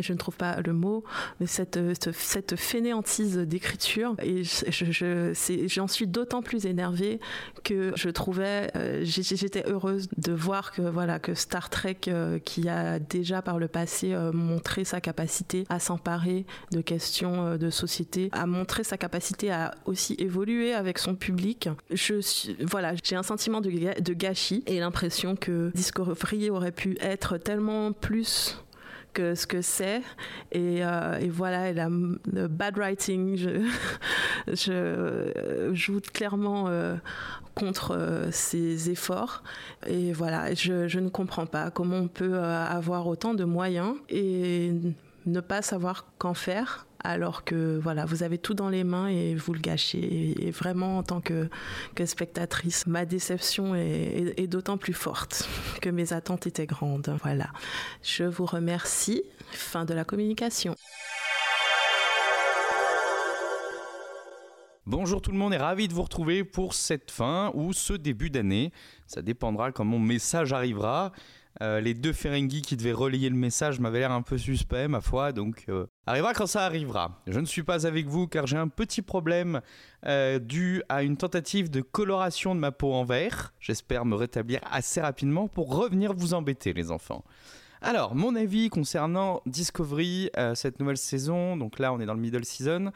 [0.00, 1.04] je ne trouve pas le mot,
[1.38, 1.78] mais cette,
[2.12, 4.14] cette, fainéantise d'écriture.
[4.22, 7.20] Et je, j'en suis d'autant plus énervée
[7.64, 12.68] que je trouvais, euh, j'étais heureuse de voir que, voilà, que Star Trek, euh, qui
[12.68, 18.46] a déjà par le passé montré sa capacité à s'emparer de questions de société, a
[18.46, 21.68] montré sa capacité à aussi évoluer avec son public.
[21.90, 22.20] Je
[22.64, 28.58] voilà, j'ai sentiment de, gâchis et l'impression que Discovery aurait pu être tellement plus
[29.12, 30.02] que ce que c'est.
[30.50, 33.64] Et, euh, voilà, le bad writing, je,
[34.48, 36.96] je joue clairement euh,
[37.54, 39.44] contre euh, ces efforts.
[39.86, 44.72] Et voilà, je, ne comprends pas comment on peut avoir autant de moyens et
[45.26, 49.34] ne pas savoir qu'en faire alors que voilà, vous avez tout dans les mains et
[49.34, 50.46] vous le gâchez.
[50.46, 51.48] Et, vraiment, en tant que,
[52.04, 55.48] spectatrice, ma déception est, d'autant plus forte
[55.80, 57.16] que mes attentes étaient grandes.
[57.22, 57.50] Voilà.
[58.02, 59.22] Je vous remercie.
[59.52, 60.76] Fin de la communication.
[64.86, 68.30] Bonjour tout le monde et ravi de vous retrouver pour cette fin ou ce début
[68.30, 68.72] d'année.
[69.06, 71.12] Ça dépendra quand mon message arrivera.
[71.62, 75.02] Euh, les deux Ferengi qui devaient relayer le message m'avaient l'air un peu suspect, ma
[75.02, 77.20] foi, donc euh, arrivera quand ça arrivera.
[77.26, 79.60] Je ne suis pas avec vous car j'ai un petit problème
[80.06, 83.52] euh, dû à une tentative de coloration de ma peau en vert.
[83.60, 87.24] J'espère me rétablir assez rapidement pour revenir vous embêter, les enfants.
[87.82, 92.44] Alors, mon avis concernant Discovery, cette nouvelle saison, donc là on est dans le middle
[92.44, 92.92] season.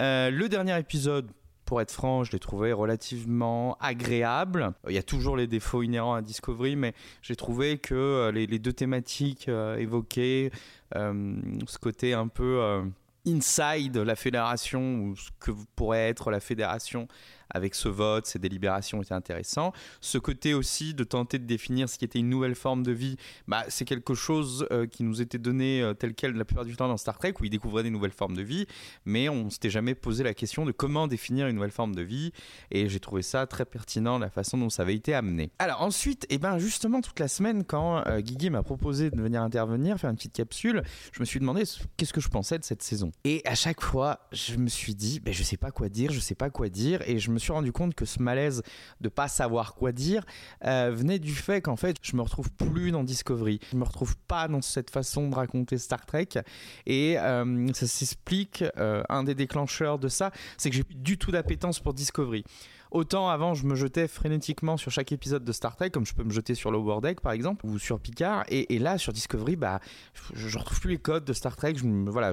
[0.00, 1.30] le dernier épisode,
[1.66, 4.72] pour être franc, je l'ai trouvé relativement agréable.
[4.88, 8.46] Il y a toujours les défauts inhérents à Discovery, mais j'ai trouvé que euh, les,
[8.58, 10.50] deux thématiques euh, évoquées,
[10.94, 12.82] euh, ce côté un peu
[13.26, 17.08] inside la fédération, ou ce que pourrait être la fédération,
[17.50, 19.72] avec ce vote, ces délibérations étaient intéressants.
[20.00, 23.16] Ce côté aussi de tenter de définir ce qui était une nouvelle forme de vie,
[23.48, 26.76] bah, c'est quelque chose euh, qui nous était donné euh, tel quel la plupart du
[26.76, 28.66] temps dans Star Trek, où ils découvraient des nouvelles formes de vie,
[29.04, 32.32] mais on s'était jamais posé la question de comment définir une nouvelle forme de vie,
[32.70, 35.50] et j'ai trouvé ça très pertinent, la façon dont ça avait été amené.
[35.58, 39.20] Alors ensuite, et eh ben justement toute la semaine, quand euh, Guigui m'a proposé de
[39.20, 40.82] venir intervenir, faire une petite capsule,
[41.12, 41.62] je me suis demandé
[41.96, 43.12] qu'est-ce que je pensais de cette saison.
[43.24, 46.20] Et à chaque fois, je me suis dit, ben, je sais pas quoi dire, je
[46.20, 48.62] sais pas quoi dire, et je me suis rendu compte que ce malaise
[49.00, 50.24] de pas savoir quoi dire
[50.64, 53.60] euh, venait du fait qu'en fait, je me retrouve plus dans Discovery.
[53.72, 56.28] Je me retrouve pas dans cette façon de raconter Star Trek.
[56.86, 61.18] Et euh, ça s'explique, euh, un des déclencheurs de ça, c'est que j'ai plus du
[61.18, 62.44] tout d'appétence pour Discovery.
[62.96, 66.24] Autant avant, je me jetais frénétiquement sur chaque épisode de Star Trek, comme je peux
[66.24, 68.44] me jeter sur Lower Deck par exemple, ou sur Picard.
[68.48, 69.80] Et, là, sur Discovery, bah,
[70.32, 71.74] je, je, retrouve plus les codes de Star Trek.
[71.76, 72.32] Je, voilà,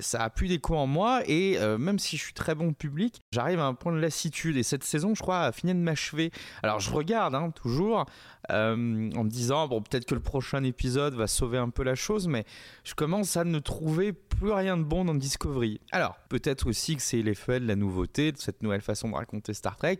[0.00, 1.20] ça a plus d'écho en moi.
[1.28, 4.56] Et euh, même si je suis très bon public, j'arrive à un point de lassitude.
[4.56, 6.32] Et cette saison, je crois, a fini de m'achever.
[6.64, 8.06] Alors, je regarde hein, toujours
[8.50, 11.94] euh, en me disant, bon, peut-être que le prochain épisode va sauver un peu la
[11.94, 12.44] chose, mais
[12.82, 15.82] je commence à ne trouver plus rien de bon dans Discovery.
[15.92, 19.52] Alors, peut-être aussi que c'est l'effet de la nouveauté, de cette nouvelle façon de raconter
[19.52, 19.98] Star Trek.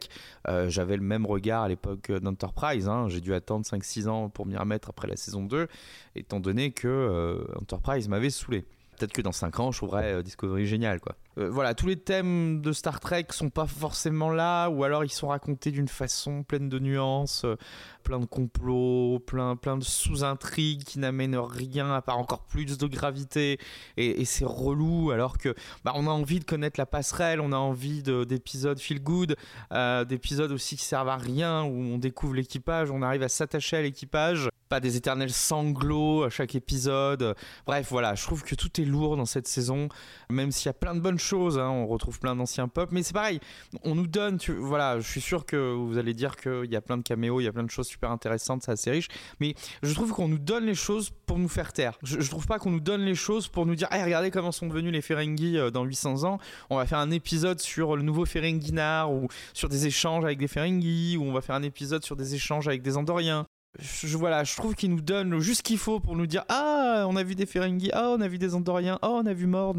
[0.48, 2.88] Euh, j'avais le même regard à l'époque d'Enterprise.
[2.88, 3.09] Hein.
[3.11, 5.68] J'ai dû attendre 5-6 ans pour m'y remettre après la saison 2,
[6.16, 8.64] étant donné que euh, Enterprise m'avait saoulé.
[8.96, 11.16] Peut-être que dans 5 ans, je trouverais Discovery génial, quoi.
[11.38, 15.11] Euh, voilà, tous les thèmes de Star Trek sont pas forcément là, ou alors ils
[15.11, 17.57] sont racontés d'une façon pleine de nuances, euh,
[18.03, 22.87] plein de complots, plein, plein de sous-intrigues qui n'amènent rien à part encore plus de
[22.87, 23.59] gravité,
[23.97, 27.57] et, c'est relou, alors que bah, on a envie de connaître la passerelle, on a
[27.57, 29.37] envie d'épisodes feel good,
[29.73, 33.77] euh, d'épisodes aussi qui servent à rien, où on découvre l'équipage, on arrive à s'attacher
[33.77, 37.35] à l'équipage, pas des éternels sanglots à chaque épisode.
[37.66, 39.88] Bref, voilà, je trouve que tout est lourd dans cette saison,
[40.31, 43.12] même s'il y a plein de bonnes hein, on retrouve plein d'anciens pop, mais c'est
[43.12, 43.40] pareil,
[43.85, 46.81] on nous donne, tu, voilà, je suis sûr que vous allez dire qu'il y a
[46.81, 49.09] plein de caméos, il y a plein de choses super intéressantes, c'est assez riche,
[49.40, 51.99] mais je trouve qu'on nous donne les choses pour nous faire taire.
[52.03, 54.93] Je, trouve pas qu'on nous donne les choses pour nous dire, regardez comment sont devenus
[54.93, 56.38] les Ferengi euh, dans 800 ans,
[56.69, 60.49] on va faire un épisode sur le nouveau Ferenginar, ou sur des échanges avec des
[60.49, 63.47] Ferengi, ou on va faire un épisode sur des échanges avec des Andoriens
[63.79, 67.07] je, voilà, je trouve qu'il nous donne juste ce qu'il faut pour nous dire Ah,
[67.09, 69.47] on a vu des Ferengi, ah, on a vu des Andoriens, ah, on a vu
[69.47, 69.77] Mord,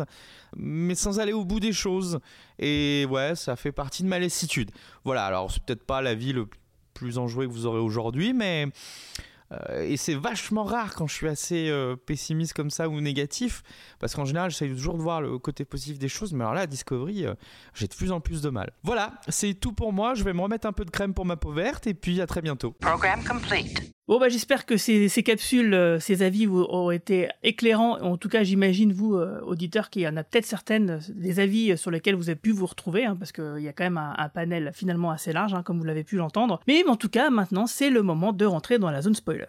[0.55, 2.19] mais sans aller au bout des choses.
[2.57, 4.71] Et ouais, ça fait partie de ma lassitude.
[5.03, 6.47] Voilà, alors c'est peut-être pas la vie le
[6.93, 8.67] plus enjouée que vous aurez aujourd'hui, mais
[9.81, 13.63] et c'est vachement rare quand je suis assez euh, pessimiste comme ça ou négatif,
[13.99, 16.61] parce qu'en général, j'essaie toujours de voir le côté positif des choses, mais alors là,
[16.61, 17.33] à Discovery, euh,
[17.73, 18.71] j'ai de plus en plus de mal.
[18.83, 20.13] Voilà, c'est tout pour moi.
[20.13, 22.27] Je vais me remettre un peu de crème pour ma peau verte, et puis à
[22.27, 22.71] très bientôt.
[22.71, 23.93] Program complete.
[24.07, 27.99] Bon, bah, j'espère que ces, capsules, euh, ces avis ont été éclairants.
[28.01, 31.39] En tout cas, j'imagine, vous, euh, auditeurs, qu'il y en a peut-être certaines, euh, des
[31.39, 33.99] avis sur lesquels vous avez pu vous retrouver, hein, parce qu'il y a quand même
[33.99, 36.59] un, panel finalement assez large, hein, comme vous l'avez pu l'entendre.
[36.67, 39.45] Mais en tout cas, maintenant, c'est le moment de rentrer dans la zone spoiler.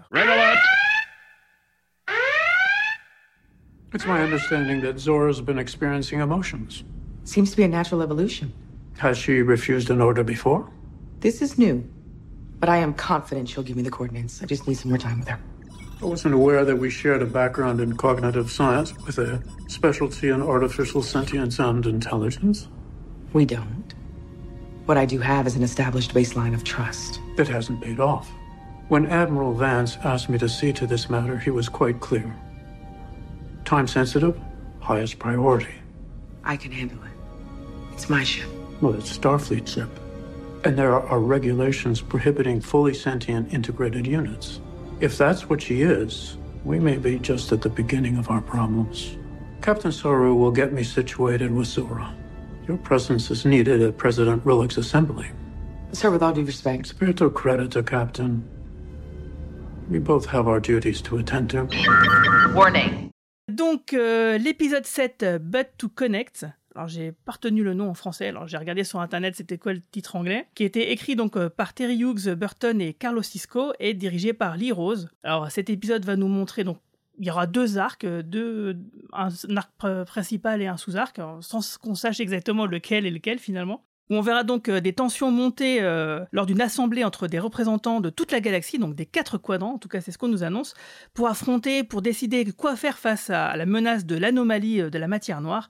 [3.95, 6.85] It's my understanding that Zora's been experiencing emotions.
[7.25, 8.53] Seems to be a natural evolution.
[8.99, 10.69] Has she refused an order before?
[11.21, 11.85] This is new.
[12.63, 14.41] But I am confident she'll give me the coordinates.
[14.41, 15.41] I just need some more time with her.
[16.01, 20.41] I wasn't aware that we shared a background in cognitive science with a specialty in
[20.41, 22.69] artificial sentience and intelligence.
[23.33, 23.93] We don't.
[24.85, 27.19] What I do have is an established baseline of trust.
[27.37, 28.31] That hasn't paid off.
[28.87, 32.33] When Admiral Vance asked me to see to this matter, he was quite clear.
[33.65, 34.41] Time sensitive,
[34.79, 35.75] highest priority.
[36.45, 37.11] I can handle it.
[37.93, 38.49] It's my ship.
[38.81, 39.89] Well, it's Starfleet ship.
[40.65, 44.61] And there are regulations prohibiting fully sentient integrated units.
[45.01, 49.17] If that's what she is, we may be just at the beginning of our problems.
[49.61, 52.15] Captain Saru will get me situated with Zora.
[52.69, 55.31] Your presence is needed at President Rillick's assembly.
[55.93, 56.87] Sir, with all due respect.
[56.87, 58.49] Spirito credito, Captain.
[59.91, 61.69] We both have our duties to attend to.
[62.55, 63.11] Warning.
[63.49, 66.45] Donc, euh, l'épisode 7, But to Connect,
[66.75, 69.73] alors j'ai pas retenu le nom en français, alors j'ai regardé sur internet c'était quoi
[69.73, 73.73] le titre anglais, qui était écrit donc euh, par Terry Hughes, Burton et Carlos Cisco
[73.79, 75.09] et dirigé par Lee Rose.
[75.23, 76.79] Alors cet épisode va nous montrer donc
[77.19, 78.79] il y aura deux arcs, euh, deux,
[79.13, 79.71] un arc
[80.07, 83.85] principal et un sous-arc, sans qu'on sache exactement lequel est lequel finalement.
[84.11, 85.81] Où on verra donc euh, des tensions monter
[86.33, 89.79] lors d'une assemblée entre des représentants de toute la galaxie, donc des quatre quadrants, en
[89.79, 90.73] tout cas c'est ce qu'on nous annonce,
[91.13, 95.43] pour affronter, pour décider quoi faire face à la menace de l'anomalie de la matière
[95.43, 95.69] noire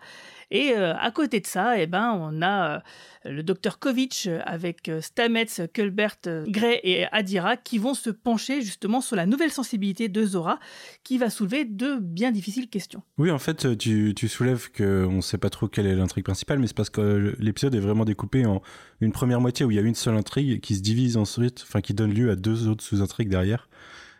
[0.53, 2.79] et euh, à côté de ça, eh ben, on a euh,
[3.25, 9.01] le docteur Kovic avec euh, Stamets, Culbert, Gray et Adira qui vont se pencher justement
[9.01, 10.61] sur la nouvelle sensibilité de Zora
[11.05, 13.03] qui va soulever de bien difficiles questions.
[13.17, 16.59] Oui, en fait, tu, tu soulèves qu'on ne sait pas trop quelle est l'intrigue principale,
[16.59, 18.61] mais c'est parce que l'épisode est vraiment découpé en
[19.01, 21.81] une première moitié où il y a une seule intrigue qui se divise ensuite, enfin
[21.81, 23.71] qui donne lieu à deux autres sous-intrigues derrière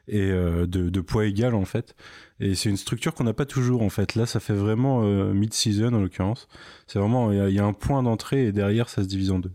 [0.09, 1.95] et de, de, poids égal en fait.
[2.43, 4.17] Et c'est une structure qu'on n'a pas toujours en fait.
[4.17, 6.49] Là, ça fait vraiment euh, mid-season en l'occurrence.
[6.89, 9.53] C'est vraiment, il y, a un point d'entrée et derrière, ça se divise en deux.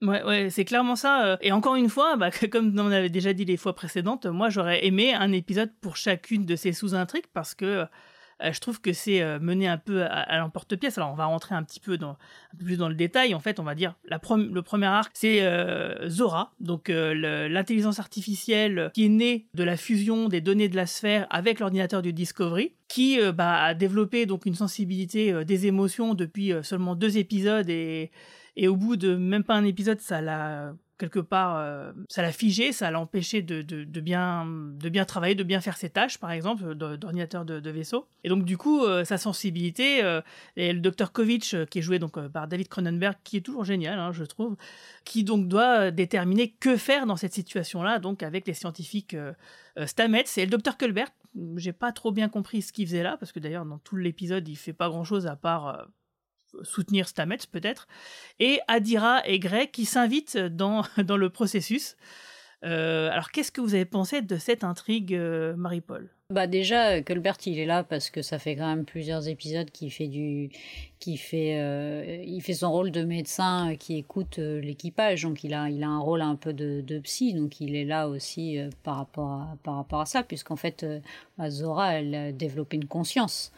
[0.00, 1.26] Ouais, ouais c'est clairement ça.
[1.26, 1.36] Euh.
[1.42, 4.86] Et encore une fois, bah, comme on avait déjà dit les fois précédentes, moi j'aurais
[4.86, 7.84] aimé un épisode pour chacune de ces sous-intrigues parce que euh,
[8.50, 10.98] je trouve que c'est euh, mené un peu à, l'emporte-pièce.
[10.98, 12.16] Alors on va rentrer un petit peu dans
[12.58, 13.34] plus dans le détail.
[13.34, 19.06] En fait, on va dire le premier arc, c'est euh, Zora, donc l'intelligence artificielle qui
[19.06, 23.18] est née de la fusion des données de la sphère avec l'ordinateur du Discovery, qui
[23.32, 28.10] bah, a développé donc une sensibilité des émotions depuis seulement deux épisodes et
[28.66, 32.70] au bout de même pas un épisode, ça l'a quelque part, euh, ça l'a figé,
[32.70, 36.30] ça l'a empêché de, de, bien, de bien travailler, de bien faire ses tâches, par
[36.30, 38.06] exemple, d'ordinateur de, vaisseau.
[38.22, 40.20] Et donc, du coup, euh, sa sensibilité, euh,
[40.54, 43.98] et le docteur Kovic, qui est joué donc par David Cronenberg, qui est toujours génial,
[43.98, 44.56] hein, je trouve,
[45.04, 49.16] qui donc doit déterminer que faire dans cette situation-là, donc avec les scientifiques
[49.86, 51.08] Stamets et le docteur Culbert.
[51.56, 54.46] J'ai pas trop bien compris ce qu'il faisait là, parce que d'ailleurs, dans tout l'épisode,
[54.46, 55.88] il fait pas grand-chose à part
[56.62, 57.88] soutenir Stamets peut-être,
[58.38, 61.96] et Adira et Grey qui s'invitent dans, dans le processus.
[62.64, 66.08] Euh, alors, qu'est-ce que vous avez pensé de cette intrigue, euh, Marie-Paul?
[66.30, 69.90] Bah déjà, Colbert, il est là parce que ça fait quand même plusieurs épisodes qu'il
[69.90, 70.50] fait du,
[70.98, 75.68] qui fait, euh, il fait son rôle de médecin qui écoute l'équipage, donc il a,
[75.68, 78.96] il a un rôle un peu de, de psy, donc il est là aussi par
[78.96, 80.86] rapport à, par rapport à ça, puisqu'en fait,
[81.48, 83.52] Zora, elle a développé une conscience.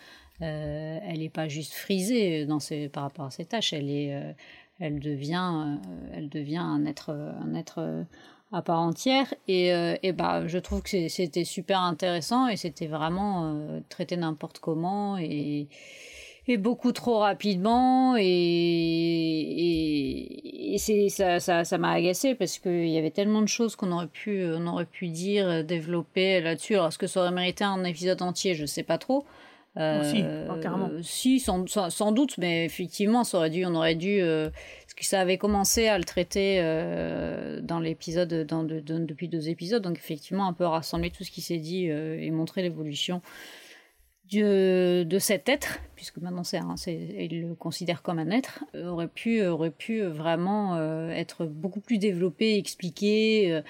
[0.44, 4.14] Elle n'est pas juste frisée dans ses, par rapport à ses tâches, elle est,
[4.80, 5.78] elle devient,
[6.12, 8.07] elle devient un être, un être
[8.54, 9.35] à part entière.
[9.48, 14.61] Et, euh, bah, je trouve que c'était super intéressant et c'était vraiment euh, traité n'importe
[14.61, 15.66] comment et,
[16.46, 18.16] et beaucoup trop rapidement.
[18.16, 18.22] Et,
[20.64, 20.78] et, et
[21.09, 24.44] ça, ça, ça m'a agacé parce qu'il y avait tellement de choses qu'on aurait pu,
[24.52, 26.74] aurait pu dire, développer là-dessus.
[26.74, 28.54] Alors, est-ce que ça aurait mérité un épisode entier?
[28.54, 29.24] Je sais pas trop.
[29.76, 30.24] Euh, si,
[30.62, 30.90] carrément.
[31.02, 34.22] Si, sans, sans, doute, mais effectivement, ça aurait dû, on aurait dû
[34.94, 40.46] que ça avait commencé à le traiter euh, dans l'épisode, depuis deux épisodes, donc effectivement
[40.46, 43.20] un peu rassembler tout ce qui s'est dit euh, et montrer l'évolution
[44.32, 46.60] de cet être, puisque maintenant c'est,
[46.90, 50.76] il le considère comme un être, euh, aurait pu, aurait pu vraiment
[51.10, 53.62] être beaucoup plus développé, expliqué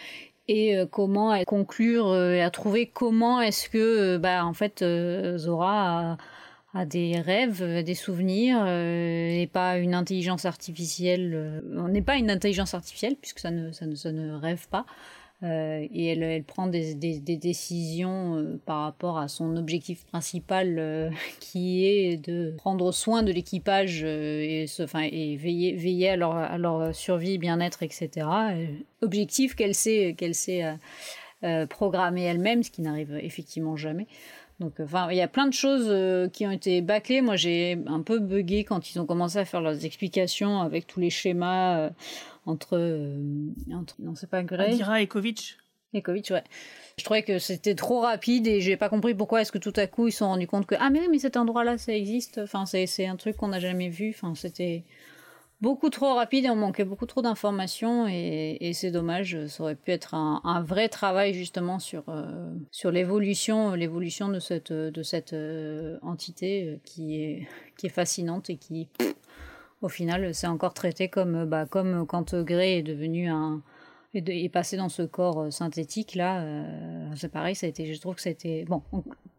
[0.48, 4.85] et comment conclure et à trouver comment est-ce que bah en fait
[5.37, 6.16] Zora
[6.74, 11.33] a, des rêves, euh, des souvenirs, euh, et pas une intelligence artificielle.
[11.35, 14.66] Euh, on n'est pas une intelligence artificielle, puisque ça ne, ça ne, ça ne rêve
[14.68, 14.85] pas.
[15.44, 22.92] Et elle, prend des, décisions par rapport à son objectif principal, qui est de prendre
[22.92, 24.66] soin de l'équipage et,
[25.37, 28.26] veiller, à, leur, survie, bien-être, etc.
[29.02, 30.64] objectif qu'elle sait, qu'elle sait
[31.68, 34.07] programmer elle-même, ce qui n'arrive effectivement jamais.
[34.61, 37.20] Donc, enfin, il y a plein de choses euh, qui ont été bâclées.
[37.20, 41.00] Moi, j'ai un peu bugué quand ils ont commencé à faire leurs explications avec tous
[41.00, 41.90] les schémas euh,
[42.46, 44.72] entre, euh, entre, Non, c'est pas Grey.
[44.72, 45.57] Adira et Kovic.
[45.94, 46.44] Et ouais.
[46.98, 49.87] Je trouvais que c'était trop rapide et j'ai pas compris pourquoi est-ce que tout à
[49.87, 52.38] coup ils se sont rendus compte que ah mais oui mais cet endroit-là ça existe.
[52.42, 54.11] Enfin c'est un truc qu'on n'a jamais vu.
[54.11, 54.85] Enfin c'était
[55.61, 59.46] beaucoup trop rapide et on manquait beaucoup trop d'informations et, c'est dommage.
[59.46, 64.72] Ça aurait pu être un, vrai travail justement sur, euh, sur l'évolution, l'évolution de cette,
[64.72, 68.88] de cette euh, entité qui est, qui est fascinante et qui,
[69.84, 73.62] au final, c'est encore traité comme, bah, comme quand Grey est devenu un
[74.14, 76.44] est, passé dans ce corps synthétique là.
[77.16, 78.82] c'est pareil, ça a été, je trouve que c'était bon.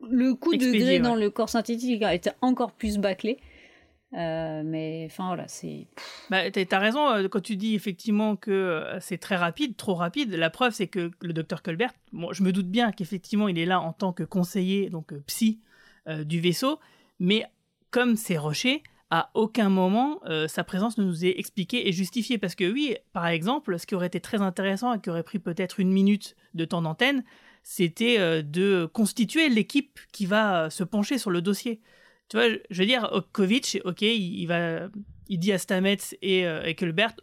[0.10, 3.40] Le coup de Grey dans le corps synthétique a été encore plus bâclé.
[4.14, 5.88] Euh, mais enfin voilà, c'est.
[6.30, 10.34] Bah, t'as raison euh, quand tu dis effectivement que euh, c'est très rapide, trop rapide.
[10.34, 13.66] La preuve, c'est que le docteur Colbert, bon, je me doute bien qu'effectivement il est
[13.66, 15.60] là en tant que conseiller, donc psy
[16.26, 16.80] du vaisseau,
[17.20, 17.46] mais
[17.90, 22.38] comme c'est Rocher, à aucun moment sa présence ne nous est expliquée et justifiée.
[22.38, 25.40] Parce que oui, par exemple, ce qui aurait été très intéressant et qui aurait pris
[25.40, 27.24] peut-être une minute de temps d'antenne,
[27.62, 31.82] c'était de constituer l'équipe qui va se pencher sur le dossier
[32.30, 34.90] tu vois, je veux dire, Kovic, ok, il, va,
[35.28, 36.74] il dit à Stamets et, euh,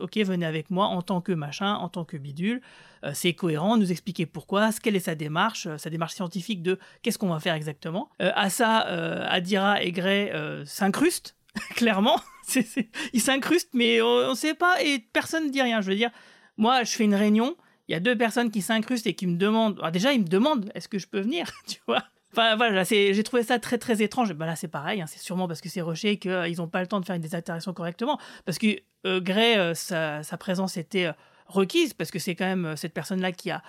[0.01, 2.61] ok, venez avec moi en tant que machin, en tant que bidule.
[3.05, 6.79] Euh, c'est cohérent, nous expliquer pourquoi, quelle est sa démarche, euh, sa démarche scientifique de
[7.03, 8.11] qu'est-ce qu'on va faire exactement.
[8.21, 10.33] à ça, Adira et Gray
[10.65, 11.37] s'incrustent,
[11.75, 12.21] clairement.
[13.13, 15.81] Ils s'incrustent, mais on ne sait pas et personne ne dit rien.
[15.81, 16.11] Je veux dire,
[16.57, 17.57] moi, je fais une réunion,
[17.89, 19.79] il y a deux personnes qui s'incrustent et qui me demandent.
[19.83, 22.03] Ah, déjà, ils me demandent est-ce que je peux venir, tu vois?
[22.33, 24.33] Enfin voilà, j'ai trouvé ça très très étrange.
[24.33, 26.87] Bah là c'est pareil, hein, c'est sûrement parce que c'est Rocher qu'ils n'ont pas le
[26.87, 28.19] temps de faire des interactions correctement.
[28.47, 31.13] Parce que euh, Gray, euh, sa, présence était euh,
[31.53, 33.63] requise parce que c'est quand même cette personne-là qui a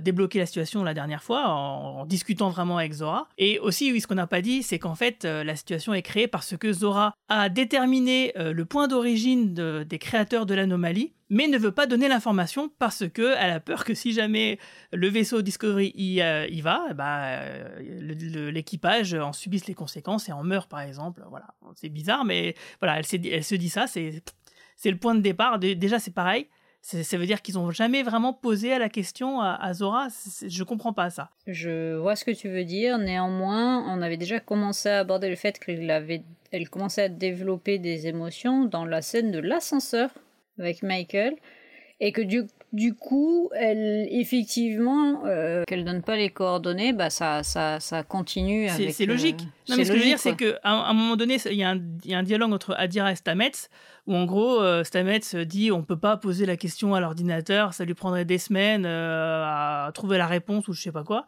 [0.00, 3.28] débloqué la situation la dernière fois en, discutant vraiment avec Zora.
[3.38, 6.26] Et aussi, oui, ce qu'on n'a pas dit, c'est qu'en fait, la situation est créée
[6.26, 11.72] parce que Zora a déterminé le point d'origine des créateurs de l'anomalie mais ne veut
[11.72, 14.58] pas donner l'information parce que elle a peur que si jamais
[14.92, 20.42] le vaisseau Discovery y, euh, va, bah, euh, l'équipage en subisse les conséquences et en
[20.42, 21.22] meurt par exemple.
[21.28, 24.22] Voilà, c'est bizarre, mais voilà, elle, elle se dit ça, c'est
[24.90, 25.58] le point de départ.
[25.58, 26.48] Déjà, c'est pareil.
[26.80, 30.08] Ça veut dire qu'ils n'ont jamais vraiment posé à la question à, Zora.
[30.46, 31.30] Je comprends pas ça.
[31.46, 32.98] Je vois ce que tu veux dire.
[32.98, 37.78] Néanmoins, on avait déjà commencé à aborder le fait qu'elle avait, elle commençait à développer
[37.78, 40.10] des émotions dans la scène de l'ascenseur
[40.58, 41.36] avec Michael
[42.00, 47.42] et que du, du coup, elle, effectivement, euh, qu'elle donne pas les coordonnées, bah ça,
[47.42, 48.68] ça, ça continue.
[48.92, 49.40] C'est logique.
[49.40, 51.64] Euh, non, mais ce que je veux dire, c'est qu'à un, moment donné, il y,
[51.64, 53.52] a un, y, a un dialogue entre Adira et Stamets,
[54.06, 57.86] où en gros, euh, Stamets dit on peut pas poser la question à l'ordinateur, ça
[57.86, 61.26] lui prendrait des semaines euh, à trouver la réponse ou je sais pas quoi.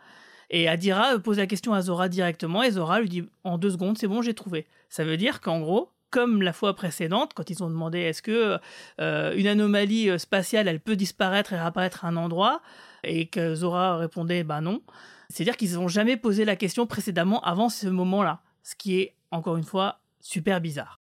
[0.50, 3.96] Et Adira pose la question à Zora directement, et Zora lui dit en deux secondes,
[3.96, 4.66] c'est bon, j'ai trouvé.
[4.88, 8.58] Ça veut dire qu'en gros, comme la fois précédente, quand ils ont demandé est-ce que
[9.00, 12.60] euh, une anomalie euh, spatiale, elle peut disparaître et réapparaître à un endroit,
[13.04, 14.82] et que Zora répondait bah non.
[15.28, 19.56] C'est-à-dire qu'ils n'ont jamais posé la question précédemment avant ce moment-là, ce qui est encore
[19.56, 20.98] une fois super bizarre.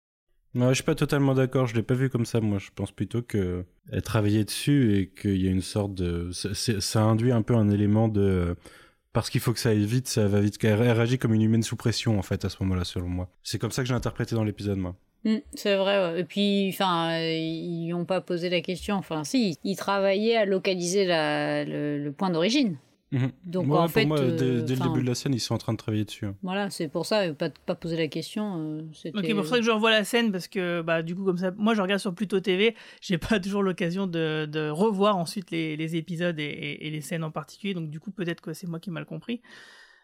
[0.56, 2.40] Non, je suis pas totalement d'accord, je l'ai pas vu comme ça.
[2.42, 6.32] Moi, je pense plutôt que elle travaillait dessus et qu'il y a une sorte de,
[6.32, 8.56] ça induit un peu un élément de,
[9.14, 10.64] parce qu'il faut que ça aille vite, ça va vite.
[10.64, 13.30] Elle, réagit comme une humaine sous pression en fait à ce moment-là, selon moi.
[13.44, 14.96] C'est comme ça que j'ai interprété dans l'épisode, moi.
[15.26, 16.22] Mm, c'est vrai, ouais.
[16.22, 18.96] Et puis, enfin, euh, ils n'ont pas posé la question.
[18.96, 22.78] Enfin, si, ils travaillaient à localiser le point d'origine.
[23.44, 25.40] Donc, Ouais, en pour fait, moi, dès, euh, dès le début de la scène, ils
[25.40, 26.26] sont en train de travailler dessus.
[26.28, 26.36] hein.
[26.44, 28.58] Voilà, c'est pour ça, euh, pas, pas poser la question.
[28.60, 28.82] euh,
[29.16, 31.52] Ok, pour ça que je revois la scène parce que bah du coup comme ça,
[31.58, 35.76] moi je regarde sur Pluto TV, j'ai pas toujours l'occasion de, de revoir ensuite les,
[35.76, 38.68] les épisodes et, et- et les scènes en particulier, donc du coup peut-être que c'est
[38.68, 39.42] moi qui ai mal compris.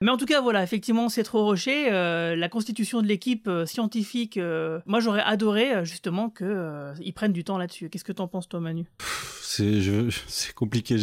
[0.01, 1.91] Mais en tout cas voilà, effectivement c'est trop rocher.
[1.91, 7.13] euh, la constitution de l'équipe euh, scientifique, euh, moi j'aurais adoré justement que euh, ils
[7.13, 7.89] prennent du temps là-dessus.
[7.89, 8.85] Qu'est-ce que t'en penses toi Manu?
[9.41, 10.97] C'est compliqué.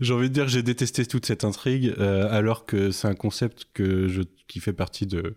[0.00, 3.66] J'ai envie de dire que j'ai détesté toute cette intrigue, alors que c'est un concept
[4.48, 5.36] qui fait partie de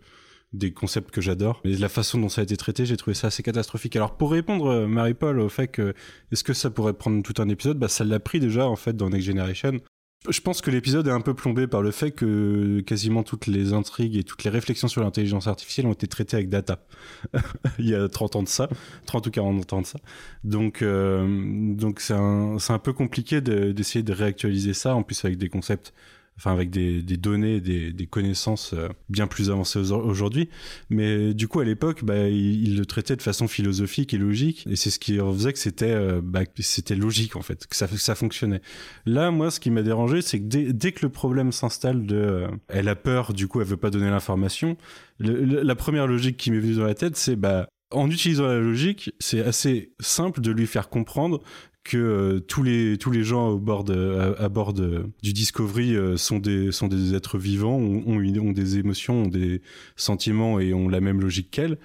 [0.51, 1.61] des concepts que j'adore.
[1.63, 3.95] Mais la façon dont ça a été traité, j'ai trouvé ça assez catastrophique.
[3.95, 5.93] Alors pour répondre, Marie-Paul, au fait que
[6.31, 8.93] est-ce que ça pourrait prendre tout un épisode, bah ça l'a pris déjà en fait
[8.97, 9.79] dans Next Generation.
[10.27, 13.71] Je pense que l'épisode est un peu plombé par le fait que quasiment toutes les
[13.71, 16.85] intrigues et toutes les réflexions sur l'intelligence artificielle ont été traitées avec data.
[17.79, 18.67] Il y a 30 ans de ça,
[19.05, 19.97] 30 ou 40 ans de ça.
[20.43, 25.23] Donc, euh, donc c'est un, un peu compliqué de- d'essayer de réactualiser ça, en plus
[25.23, 25.93] avec des concepts,
[26.39, 30.49] enfin avec des, données, des, connaissances euh, bien plus avancées au- aujourd'hui.
[30.89, 34.77] Mais du coup, à l'époque, bah, il, le traitait de façon philosophique et logique, et
[34.77, 38.15] c'est ce qui faisait que c'était euh, bah, que c'était logique en fait, que ça,
[38.15, 38.61] fonctionnait.
[39.05, 42.47] Là, moi, ce qui m'a dérangé, c'est que dès, que le problème s'installe de, euh,
[42.69, 44.77] elle a peur, du coup, elle veut pas donner l'information.
[45.19, 49.11] la première logique qui m'est venue dans la tête, c'est bah en utilisant la logique,
[49.19, 51.41] c'est assez simple de lui faire comprendre
[51.85, 55.95] que euh, tous les tous les gens au bord de- à, bord de- du Discovery
[55.95, 59.61] euh, sont des sont des êtres vivants, ont, ont, une- ont des émotions, ont des
[59.95, 61.77] sentiments et ont la même logique qu'elle,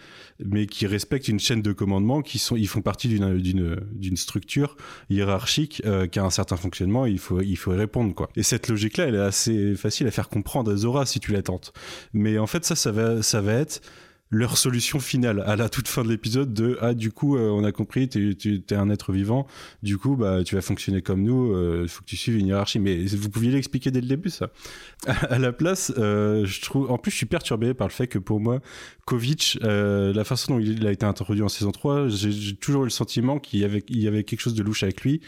[0.44, 4.16] mais qui respectent une chaîne de commandement, qui sont ils font partie d'une d'une d'une
[4.16, 4.76] structure
[5.10, 7.06] hiérarchique euh, qui a un certain fonctionnement.
[7.06, 8.28] Il faut il faut y répondre quoi.
[8.36, 11.32] Et cette logique là, elle est assez facile à faire comprendre à Zora si tu
[11.32, 11.72] la tentes.
[12.12, 13.80] Mais en fait ça ça va ça va être
[14.34, 17.64] leur solution finale à la toute fin de l'épisode de ah du coup euh, on
[17.64, 18.36] a compris tu
[18.70, 19.46] es un être vivant.
[19.82, 22.78] Du coup bah tu vas fonctionner comme nous il faut que tu suives une hiérarchie
[22.78, 24.50] mais vous pouviez l'expliquer dès le début ça.
[25.30, 28.18] À, la place euh, je trouve en plus je suis perturbé par le fait que
[28.18, 28.60] pour moi
[29.04, 32.82] Kovic euh, la façon dont il a été introduit en saison 3 j'ai j'ai toujours
[32.82, 35.20] eu le sentiment qu'il y avait il y avait quelque chose de louche avec lui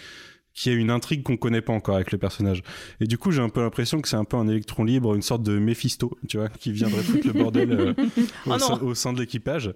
[0.57, 2.63] qui a une intrigue qu'on connaît pas encore avec le personnage.
[3.01, 5.23] Et du coup, j'ai un peu l'impression que c'est un peu un électron libre, une
[5.23, 7.95] sorte de Mephisto, tu vois, qui viendrait foutre le bordel euh,
[8.47, 9.73] au, Oh sein, au sein de l'équipage.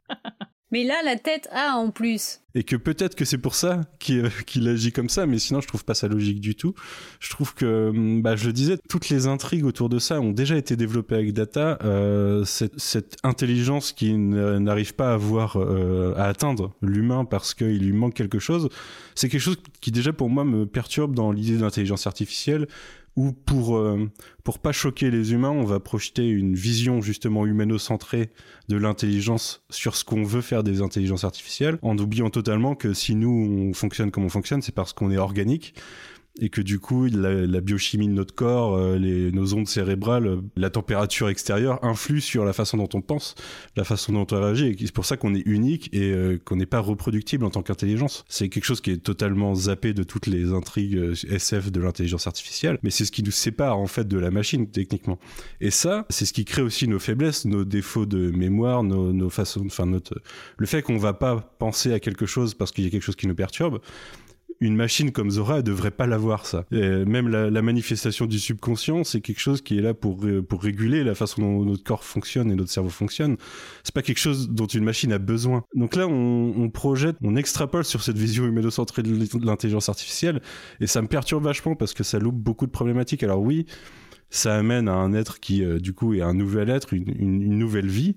[0.73, 2.41] Mais là, la tête A en plus.
[2.55, 5.69] Et que peut-être que c'est pour ça qu'il qu'il agit comme ça, mais sinon je
[5.69, 6.75] trouve pas ça logique du tout.
[7.21, 10.33] Je trouve que, hum, bah, je le disais, toutes les intrigues autour de ça ont
[10.33, 11.79] déjà été développées avec Data.
[11.85, 17.93] Euh, cette, intelligence qui n'arrive pas à voir, euh, à atteindre l'humain parce qu'il lui
[17.93, 18.69] manque quelque chose,
[19.15, 22.67] c'est quelque chose qui déjà pour moi me perturbe dans l'idée d'intelligence artificielle
[23.21, 24.11] où pour euh,
[24.45, 28.31] pour pas choquer les humains, on va projeter une vision justement humano-centrée
[28.69, 33.15] de l'intelligence sur ce qu'on veut faire des intelligences artificielles, en oubliant totalement que si
[33.15, 35.75] nous on fonctionne comme on fonctionne, c'est parce qu'on est organique
[36.39, 40.27] et que du coup la, la biochimie de notre corps, euh, les, nos ondes cérébrales,
[40.27, 43.35] euh, la température extérieure influent sur la façon dont on pense,
[43.77, 44.77] la façon dont on réagit.
[44.79, 48.25] C'est pour ça qu'on est unique et euh, qu'on n'est pas reproductible en tant qu'intelligence.
[48.29, 52.27] C'est quelque chose qui est totalement zappé de toutes les intrigues euh, SF de l'intelligence
[52.27, 55.19] artificielle, mais c'est ce qui nous sépare en fait de la machine techniquement.
[55.61, 59.31] Et ça, c'est ce qui crée aussi nos faiblesses, nos défauts de mémoire, nos, nos
[59.31, 60.21] façons, enfin notre,
[60.57, 63.17] le fait qu'on va pas penser à quelque chose parce qu'il y a quelque chose
[63.17, 63.81] qui nous perturbe
[64.61, 66.67] une machine comme Zora, elle devrait pas l'avoir ça.
[66.71, 70.43] Et même la, la manifestation du subconscient, c'est quelque chose qui est là pour ré-
[70.43, 73.37] pour réguler la façon dont notre corps fonctionne et notre cerveau fonctionne.
[73.85, 75.65] C'est pas quelque chose dont une machine a besoin.
[75.75, 80.43] Donc là, on, on projette, on extrapole sur cette vision humaino-centrée de l'intelligence artificielle,
[80.81, 83.23] et ça me perturbe vachement parce que ça loupe beaucoup de problématiques.
[83.23, 83.65] Alors oui,
[84.29, 87.59] ça amène à un être qui, euh, du coup, est un nouvel être, une- une
[87.59, 88.15] nouvelle vie.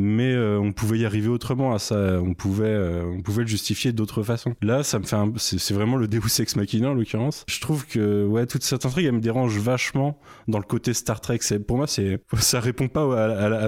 [0.00, 2.20] Mais euh, on pouvait y arriver autrement à ça.
[2.22, 4.54] On pouvait, euh, on pouvait le justifier d'autres façons.
[4.62, 7.44] Là, ça me fait, c'est vraiment le Deus ex machina en l'occurrence.
[7.48, 11.20] Je trouve que ouais, toute cette intrigue, elle me dérange vachement dans le côté Star
[11.20, 11.38] Trek.
[11.40, 13.04] C'est pour moi, c'est ça répond pas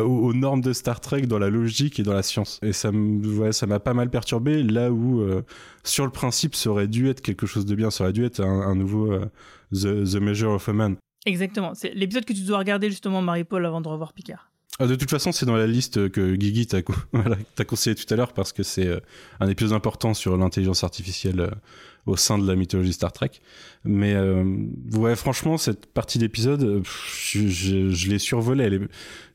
[0.05, 2.61] aux, normes de Star Trek dans la logique et dans la science.
[2.63, 4.63] Et ça ouais, m'a pas mal perturbé.
[4.63, 5.43] Là où, euh,
[5.83, 7.91] sur le principe, ça aurait dû être quelque chose de bien.
[7.91, 9.19] Ça aurait dû être un, nouveau
[9.73, 10.97] the, the Measure of a Man.
[11.27, 11.75] Exactement.
[11.75, 14.50] C'est l'épisode que tu dois regarder justement, Marie-Paul, avant de revoir Picard.
[14.83, 16.83] Ah, de toute façon, c'est dans la liste que Guigui t'a
[17.65, 18.99] conseillé tout à l'heure parce que c'est euh,
[19.39, 21.51] un épisode important sur l'intelligence artificielle euh,
[22.07, 23.31] au sein de la mythologie Star Trek.
[23.85, 24.45] Mais euh,
[24.95, 28.81] ouais, franchement, cette partie d'épisode, je, l'ai survolée.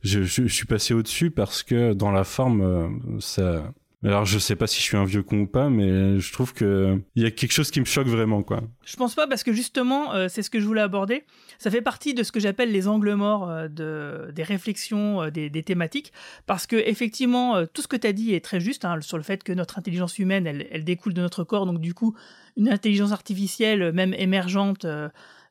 [0.01, 2.87] Je suis passé au-dessus parce que dans la forme, euh,
[3.19, 3.71] ça.
[4.05, 6.53] Alors, je sais pas si je suis un vieux con ou pas, mais je trouve
[6.53, 8.61] que il y a quelque chose qui me choque vraiment, quoi.
[8.85, 11.23] Je pense pas parce que justement, euh, c'est ce que je voulais aborder.
[11.57, 15.31] Ça fait partie de ce que j'appelle les angles morts euh, de, des réflexions, euh,
[15.31, 16.13] des, thématiques.
[16.45, 19.23] Parce que effectivement, tout ce que tu as dit est très juste hein, sur le
[19.23, 21.65] fait que notre intelligence humaine, elle, découle de notre corps.
[21.65, 22.15] Donc du coup,
[22.57, 24.85] une intelligence artificielle, même émergente,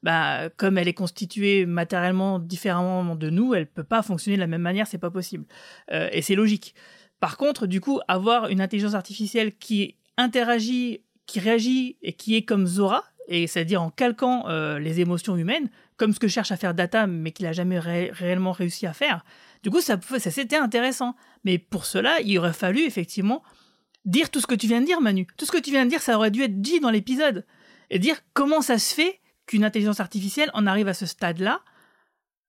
[0.05, 4.47] bah, comme elle est constituée matériellement différemment de nous, elle peut pas fonctionner de la
[4.47, 4.87] même manière.
[4.87, 5.45] C'est pas possible.
[5.91, 6.77] Et c'est logique.
[7.25, 12.43] Par contre, du coup, avoir une intelligence artificielle qui interagit, qui réagit et qui est
[12.43, 16.59] comme Zora, et c'est-à-dire en calquant euh, les émotions humaines, comme ce que cherche à
[16.59, 19.25] faire Data, mais qu'il a jamais ré- réellement réussi à faire.
[19.63, 21.17] Du coup, ça, ça c'était intéressant.
[21.45, 23.43] Mais pour cela, il aurait fallu effectivement
[24.05, 25.27] dire tout ce que tu viens de dire, Manu.
[25.39, 27.47] Tout ce que tu viens de dire, ça aurait dû être dit dans l'épisode.
[27.89, 31.63] Et dire comment ça se fait qu'une intelligence artificielle en arrive à ce stade-là,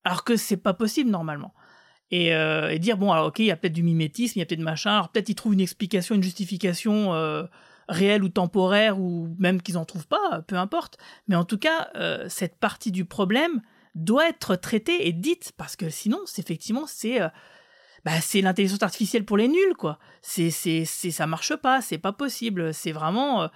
[0.04, 1.54] alors que c'est pas possible normalement.
[2.10, 4.42] Et, euh, et dire, bon, alors ok, il y a peut-être du mimétisme, il y
[4.42, 7.42] a peut-être machin, alors peut-être ils trouvent une explication, une justification euh,
[7.88, 10.98] réelle ou temporaire, ou même qu'ils en trouvent pas, peu importe.
[11.26, 13.60] Mais en tout cas, euh, cette partie du problème
[13.94, 17.20] doit être traitée et dite, parce que sinon, c'est effectivement, c'est...
[17.20, 17.28] euh,
[18.04, 19.98] bah, c'est l'intelligence artificielle pour les nuls, quoi.
[20.22, 22.72] C'est, c'est, c'est, ça marche pas, c'est pas possible.
[22.72, 23.50] C'est vraiment.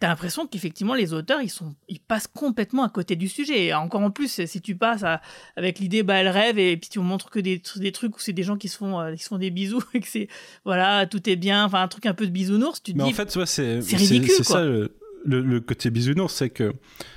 [0.00, 3.64] T'as l'impression qu'effectivement les auteurs ils sont ils passent complètement à côté du sujet.
[3.66, 5.20] Et encore en plus si tu passes à-
[5.56, 8.32] avec l'idée bah elle rêve et puis tu montres que des, des trucs où c'est
[8.32, 10.28] des gens qui se font euh, qui se font des bisous et que c'est
[10.64, 13.10] voilà tout est bien enfin un truc un peu de bisounours tu te Mais dis
[13.10, 14.92] en fait, ouais, c'est ridicule, C'est ça le,
[15.24, 16.72] le- le côté bisounours, c'est que,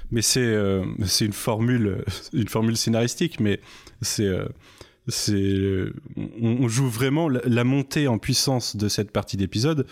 [0.10, 2.04] mais c'est euh, c'est une formule,
[2.34, 3.62] une formule scénaristique, mais
[4.02, 4.46] c'est euh,
[5.08, 5.86] c'est
[6.18, 9.86] on, on joue vraiment la, la montée en puissance de cette partie d'épisode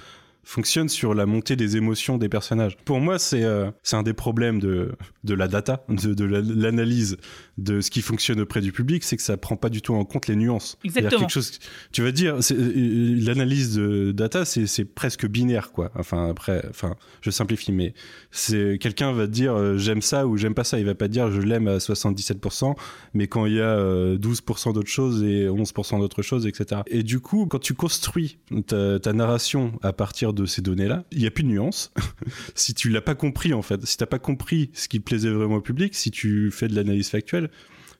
[0.43, 2.75] fonctionne sur la montée des émotions des personnages.
[2.85, 7.17] Pour moi, c'est euh, un des problèmes de, de la data, de, de la- l'analyse
[7.57, 10.05] de ce qui fonctionne auprès du public, c'est que ça prend pas du tout en
[10.05, 10.77] compte les nuances.
[10.83, 11.19] Exactement.
[11.19, 11.59] quelque chose,
[11.91, 15.91] tu vas dire, euh, l'analyse de data, c'est presque binaire, quoi.
[15.95, 17.93] Enfin, après, enfin, je simplifie, mais
[18.31, 20.79] c'est quelqu'un va te dire euh, j'aime ça ou j'aime pas ça.
[20.79, 22.75] Il va pas dire je l'aime à 77%,
[23.13, 26.81] mais quand il y a euh, 12% d'autres choses et 11% d'autres choses, etc.
[26.87, 28.37] Et du coup, quand tu construis
[28.67, 31.93] ta, ta narration à partir de ces données-là, il y a plus de nuances.
[32.55, 35.55] si tu l'as pas compris, en fait, si t'as pas compris ce qui plaisait vraiment
[35.55, 37.49] au public, si tu fais de l'analyse factuelle,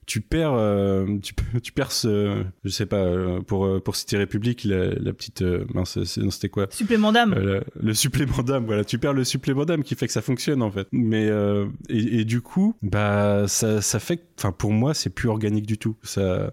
[0.06, 4.16] tu perds, euh, tu, tu perds ce, je sais pas, euh, pour, euh, pour citer
[4.16, 6.66] République, la, la petite, mince, non, c'était quoi?
[6.70, 7.34] Supplément d'âme.
[7.34, 10.22] Euh, le, le supplément d'âme, voilà, tu perds le supplément d'âme qui fait que ça
[10.22, 10.88] fonctionne en fait.
[10.90, 15.10] Mais euh, et, et du coup, bah ça, ça fait, que- enfin pour moi, c'est
[15.10, 15.96] plus organique du tout.
[16.02, 16.50] Ça,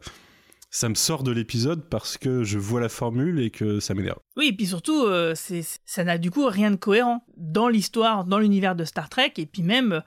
[0.78, 4.20] ça me sort de l'épisode parce que je vois la formule et que ça m'énerve.
[4.36, 8.26] Oui, et puis surtout, euh, c'est, ça n'a du coup rien de cohérent dans l'histoire,
[8.26, 10.04] dans l'univers de Star Trek, et puis même,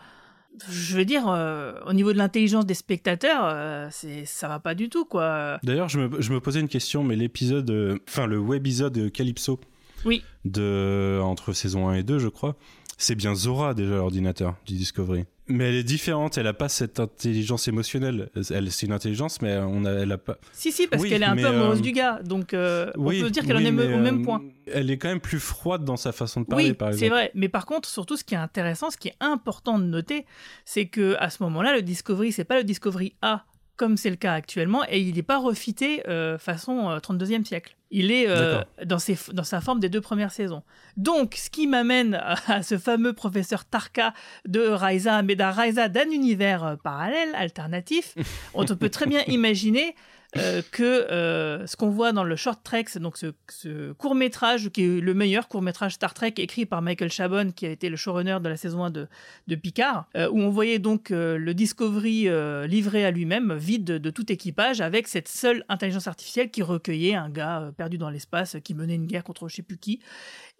[0.70, 4.76] je veux dire, euh, au niveau de l'intelligence des spectateurs, euh, c'est, ça va pas
[4.76, 5.58] du tout, quoi.
[5.64, 9.58] D'ailleurs, je me, je me posais une question, mais l'épisode, euh, enfin le webisode Calypso
[10.04, 10.22] Oui.
[10.44, 12.54] de entre saison 1 et 2, je crois,
[12.96, 15.24] c'est bien Zora déjà l'ordinateur du Discovery.
[15.50, 18.30] Mais elle est différente, elle a pas cette intelligence émotionnelle.
[18.50, 20.38] Elle, c'est une intelligence, mais on a, elle a pas.
[20.52, 23.18] Si, si, parce Oui, qu'elle est un peu amoureuse euh, du gars, donc euh, Oui,
[23.20, 24.42] on peut dire qu'elle oui, en est mais, au même euh, point.
[24.72, 27.04] Elle est quand même plus froide dans sa façon de parler, par exemple.
[27.04, 27.30] c'est vrai.
[27.34, 30.24] Mais par contre, surtout, ce qui est intéressant, ce qui est important de noter,
[30.64, 33.44] c'est que à ce moment-là, le Discovery, c'est pas le Discovery A
[33.80, 37.76] comme c'est le cas actuellement, et il n'est pas refité euh, façon euh, 32e siècle.
[37.90, 40.62] Il est euh, dans, ses, dans sa forme des deux premières saisons.
[40.98, 44.12] Donc, ce qui m'amène à, à ce fameux professeur Tarka
[44.46, 48.16] de Raisa, mais d'un Raisa d'un univers euh, parallèle, alternatif,
[48.52, 49.94] on peut très bien imaginer
[50.36, 54.14] euh, que euh, ce qu'on voit dans le Short Trek, c'est donc ce, ce court
[54.14, 57.70] métrage qui est le meilleur court métrage Star Trek écrit par Michael Chabon, qui a
[57.70, 59.08] été le showrunner de la saison 1 de,
[59.48, 62.28] de Picard, euh, où on voyait donc le Discovery
[62.68, 67.14] livré à lui-même, vide de, de tout équipage, avec cette seule intelligence artificielle qui recueillait
[67.14, 70.00] un gars perdu dans l'espace, qui menait une guerre contre je sais plus qui.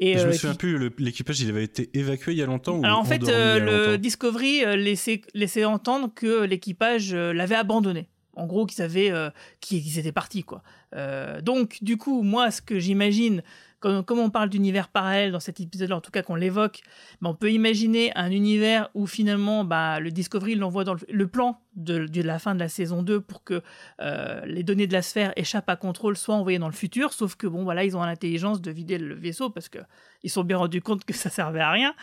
[0.01, 2.79] Et, je me qui- souviens plus, l'équipage, il avait été évacué il y a longtemps
[2.79, 8.09] ou alors en fait, le Discovery laissait, laissait entendre que l'équipage l'avait abandonné.
[8.35, 10.63] En gros, qu'ils avaient, euh, qu'ils étaient partis, quoi.
[10.95, 13.43] Euh, donc, du coup, moi, ce que j'imagine,
[13.81, 16.83] comme, on parle d'univers parallèle dans cet épisode-là, en tout cas qu'on l'évoque,
[17.23, 21.59] bah, on peut imaginer un univers où finalement, bah, le Discovery l'envoie dans le, plan
[21.77, 23.63] de, de la fin de la saison 2 pour que
[24.03, 27.37] euh, les données de la sphère échappent à contrôle soient envoyées dans le futur, sauf
[27.37, 29.79] que bon voilà, ils ont l'intelligence de vider le vaisseau parce que
[30.23, 31.95] ils sont bien rendus compte que ça servait à rien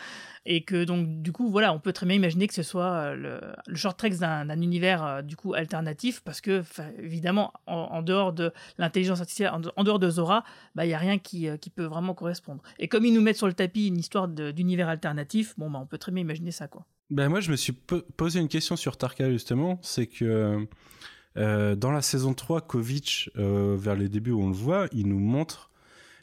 [0.48, 3.52] et que donc du coup voilà, on peut très bien imaginer que ce soit euh,
[3.68, 6.64] le, short trek d'un univers euh, du coup alternatif parce que
[6.98, 10.44] évidemment en, dehors de l'intelligence artificielle, en, dehors de Zora,
[10.74, 12.64] bah il y a rien qui, euh, qui peut vraiment correspondre.
[12.80, 15.86] Et comme ils nous mettent sur le tapis une histoire d'univers alternatif, bon bah on
[15.86, 16.86] peut très bien imaginer ça quoi.
[17.10, 19.80] Ben moi, je me suis po- posé une question sur Tarka, justement.
[19.82, 20.68] C'est que
[21.36, 25.72] dans la saison 3, Kovic, vers les débuts où on le voit, il nous montre,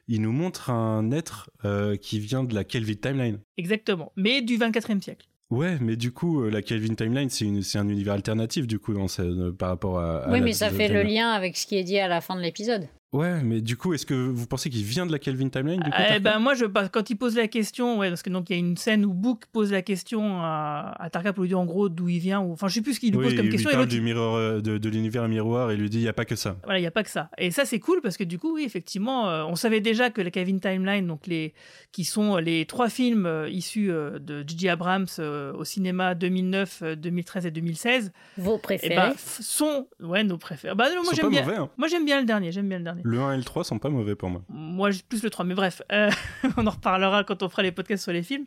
[0.09, 3.39] il nous montre un être euh, qui vient de la Kelvin Timeline.
[3.57, 5.27] Exactement, mais du 24e siècle.
[5.51, 8.79] Ouais, mais du coup, euh, la Kelvin Timeline, c'est une- c'est un univers alternatif, du
[8.79, 10.25] coup, dans ce- euh, par rapport à.
[10.25, 12.35] à Oui, mais ça fait le lien avec ce qui est dit à la fin
[12.35, 12.89] de l'épisode.
[13.15, 15.89] Ouais, mais du coup, est-ce que vous pensez qu'il vient de la Kelvin Timeline du
[15.91, 18.55] coup, Eh ben moi, je, quand il pose la question, ouais, parce que donc il
[18.55, 21.61] y a une scène où Book pose la question à, à Tarka pour lui dire
[21.61, 23.35] en gros d'où il vient, ou enfin je sais plus ce qu'il lui Oui, pose
[23.37, 23.71] comme il question.
[23.71, 26.03] lui et parle du miroir, euh, de, de l'univers miroir et il lui dit il
[26.03, 26.57] n'y a pas que ça.
[26.65, 27.31] Voilà, il n'y a pas que ça.
[27.39, 30.21] Et ça, c'est cool parce que du coup, oui, effectivement, euh, on savait déjà que
[30.21, 31.55] la Kevin Timeline, donc les,
[31.93, 34.71] qui sont les trois films euh, issus euh, de J.J.
[34.71, 39.87] Abrams euh, au cinéma 2009, euh, 2013 et 2016, Vos eh préférés ben, f- sont
[40.01, 40.75] ouais, nos préférés.
[40.75, 41.49] Bah, non, moi, j'aime bien.
[41.49, 41.69] hein.
[41.79, 42.51] Moi, j'aime bien le dernier.
[42.51, 43.04] J'aime bien le dernier.
[43.07, 44.43] Le 1 et le 3 sont pas mauvais pour moi.
[44.49, 46.11] Moi, j'ai plus le 3, mais bref, euh,
[46.57, 48.47] on en reparlera quand on fera les podcasts sur les films.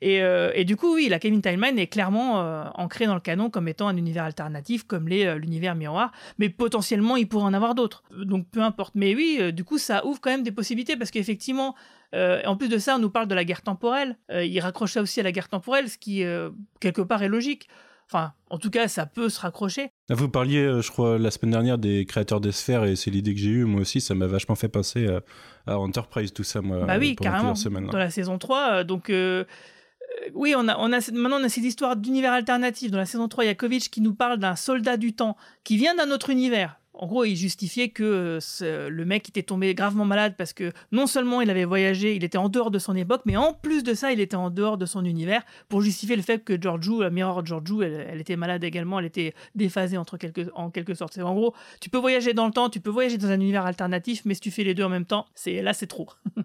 [0.00, 3.50] Et, euh, du coup, oui, la Kevin Timeline est clairement euh, ancrée dans le canon
[3.50, 7.74] comme étant un univers alternatif, comme l'est l'univers miroir, mais potentiellement, il pourrait en avoir
[7.74, 8.02] d'autres.
[8.16, 8.94] Donc, peu importe.
[8.94, 11.74] Mais oui, du coup, ça ouvre quand même des possibilités, parce qu'effectivement,
[12.14, 14.16] en plus de ça, on nous parle de la guerre temporelle.
[14.32, 16.24] Il raccroche ça aussi à la guerre temporelle, ce qui,
[16.80, 17.68] quelque part, est logique.
[18.10, 19.90] Enfin, en tout cas, ça peut se raccrocher.
[20.10, 23.10] Ah, Vous parliez, euh, je crois, la semaine dernière des créateurs des sphères et c'est
[23.10, 23.64] l'idée que j'ai eue.
[23.64, 25.20] Moi aussi, ça m'a vachement fait penser à,
[25.68, 27.54] à Enterprise, tout ça, moi, bah oui, pendant carrément.
[27.90, 29.44] Dans la saison 3, euh, donc euh,
[30.24, 32.90] euh, oui, on a, on a, maintenant on a cette histoire d'univers alternatif.
[32.90, 35.36] Dans la saison 3, il y a Kovic qui nous parle d'un soldat du temps
[35.64, 36.80] qui vient d'un autre univers.
[36.98, 41.06] En gros, il justifiait que euh, le mec était tombé gravement malade parce que non
[41.06, 43.94] seulement il avait voyagé, il était en dehors de son époque, mais en plus de
[43.94, 47.10] ça, il était en dehors de son univers pour justifier le fait que Georgiou, la
[47.10, 51.16] Mirror Georgiou, elle, elle était malade également, elle était déphasée entre quelque, en quelque sorte.
[51.18, 54.22] En gros, tu peux voyager dans le temps, tu peux voyager dans un univers alternatif,
[54.24, 56.08] mais si tu fais les deux en même temps, c'est là c'est trop.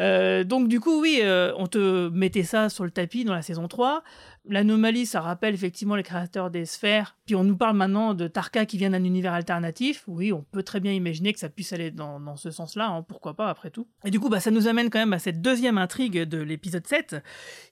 [0.00, 3.42] Euh, donc du coup, oui, euh, on te mettait ça sur le tapis dans la
[3.42, 4.02] saison 3.
[4.48, 7.16] L'anomalie, ça rappelle effectivement les créateurs des sphères.
[7.26, 10.02] Puis on nous parle maintenant de Tarka qui vient d'un univers alternatif.
[10.08, 13.02] Oui, on peut très bien imaginer que ça puisse aller dans, dans ce sens-là, hein,
[13.02, 13.86] pourquoi pas après tout.
[14.04, 16.84] Et du coup, bah, ça nous amène quand même à cette deuxième intrigue de l'épisode
[16.86, 17.16] 7,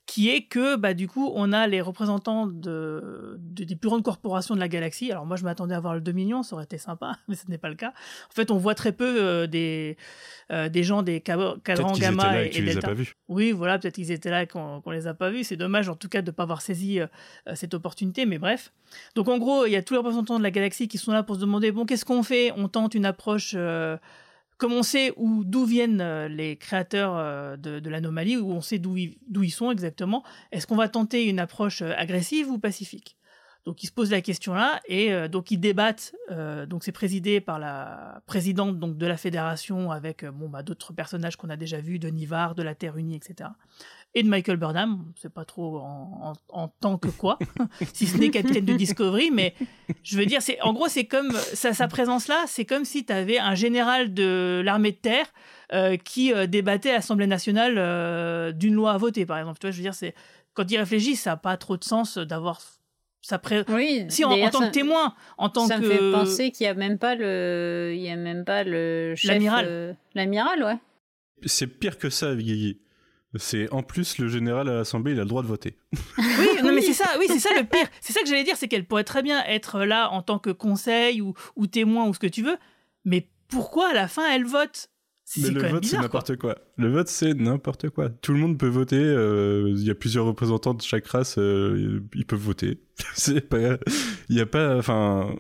[0.06, 4.04] qui est que bah, du coup, on a les représentants de, de- des plus grandes
[4.04, 5.10] corporations de la galaxie.
[5.10, 7.58] Alors moi, je m'attendais à voir le Dominion, ça aurait été sympa, mais ce n'est
[7.58, 7.92] pas le cas.
[8.30, 9.96] En fait, on voit très peu euh, des,
[10.52, 11.56] euh, des gens des cadrans
[11.98, 12.92] gamma et et, delta.
[13.28, 15.42] Oui, voilà, peut-être qu'ils étaient là et qu'on qu'on les a pas vus.
[15.44, 17.06] C'est dommage, en tout cas, de ne pas avoir saisi euh,
[17.48, 18.72] euh, cette opportunité, mais bref.
[19.14, 21.22] Donc, en gros, il y a tous les représentants de la galaxie qui sont là
[21.22, 22.52] pour se demander bon, qu'est-ce qu'on fait?
[22.56, 23.54] On tente une approche.
[23.56, 23.96] euh,
[24.58, 29.50] comme on sait où d'où viennent les créateurs de, l'anomalie, où on sait d'où ils,
[29.50, 33.16] sont exactement, est-ce qu'on va tenter une approche agressive ou pacifique?
[33.66, 36.14] Donc ils se posent la question là et euh, donc ils débattent.
[36.30, 40.62] euh, donc c'est présidé par la présidente donc de la fédération avec euh, bon bah
[40.62, 43.50] d'autres personnages qu'on a déjà vus, de Nivar, de la Terre Unie, etc.
[44.14, 47.38] Et de Michael Burnham, c'est pas trop en, en- tant que quoi,
[47.94, 49.54] si ce n'est capitaine de Discovery, mais
[50.02, 53.04] je veux dire c'est en gros c'est comme sa, sa présence là, c'est comme si
[53.04, 55.26] tu avais un général de l'armée de terre
[56.02, 59.58] qui débattait à l'Assemblée nationale d'une loi à voter par exemple.
[59.61, 60.14] Tu je veux dire c'est
[60.54, 62.61] quand il réfléchit, ça n'a pas trop de sens d'avoir
[63.22, 63.64] sa pré...
[63.68, 66.64] Oui, si en, tant ça- que témoin, en tant ça que me fait penser qu'il
[66.64, 69.30] y a même pas le, il y a même pas le chef.
[69.30, 69.66] L'amiral.
[69.68, 70.76] euh, L'amiral, ouais.
[71.46, 72.80] C'est pire que ça, Guigui.
[73.36, 75.76] C'est en plus le général à l'Assemblée, il a le droit de voter.
[76.18, 77.86] Oui, non, mais c'est ça, oui, c'est ça le pire.
[78.00, 80.50] C'est ça que j'allais dire, c'est qu'elle pourrait très bien être là en tant que
[80.50, 82.56] conseil ou, ou témoin ou ce que tu veux,
[83.04, 84.89] mais pourquoi à la fin elle vote?
[85.38, 86.02] Mais le vote, c'est quoi.
[86.02, 86.58] n'importe quoi.
[86.76, 88.08] Le vote, c'est n'importe quoi.
[88.08, 88.96] Tout le monde peut voter.
[88.96, 91.36] euh, Il y a plusieurs représentants de chaque race.
[91.38, 92.80] euh, ils peuvent voter.
[93.14, 93.78] c'est pas.
[94.28, 94.76] Il y a pas.
[94.76, 95.34] Enfin.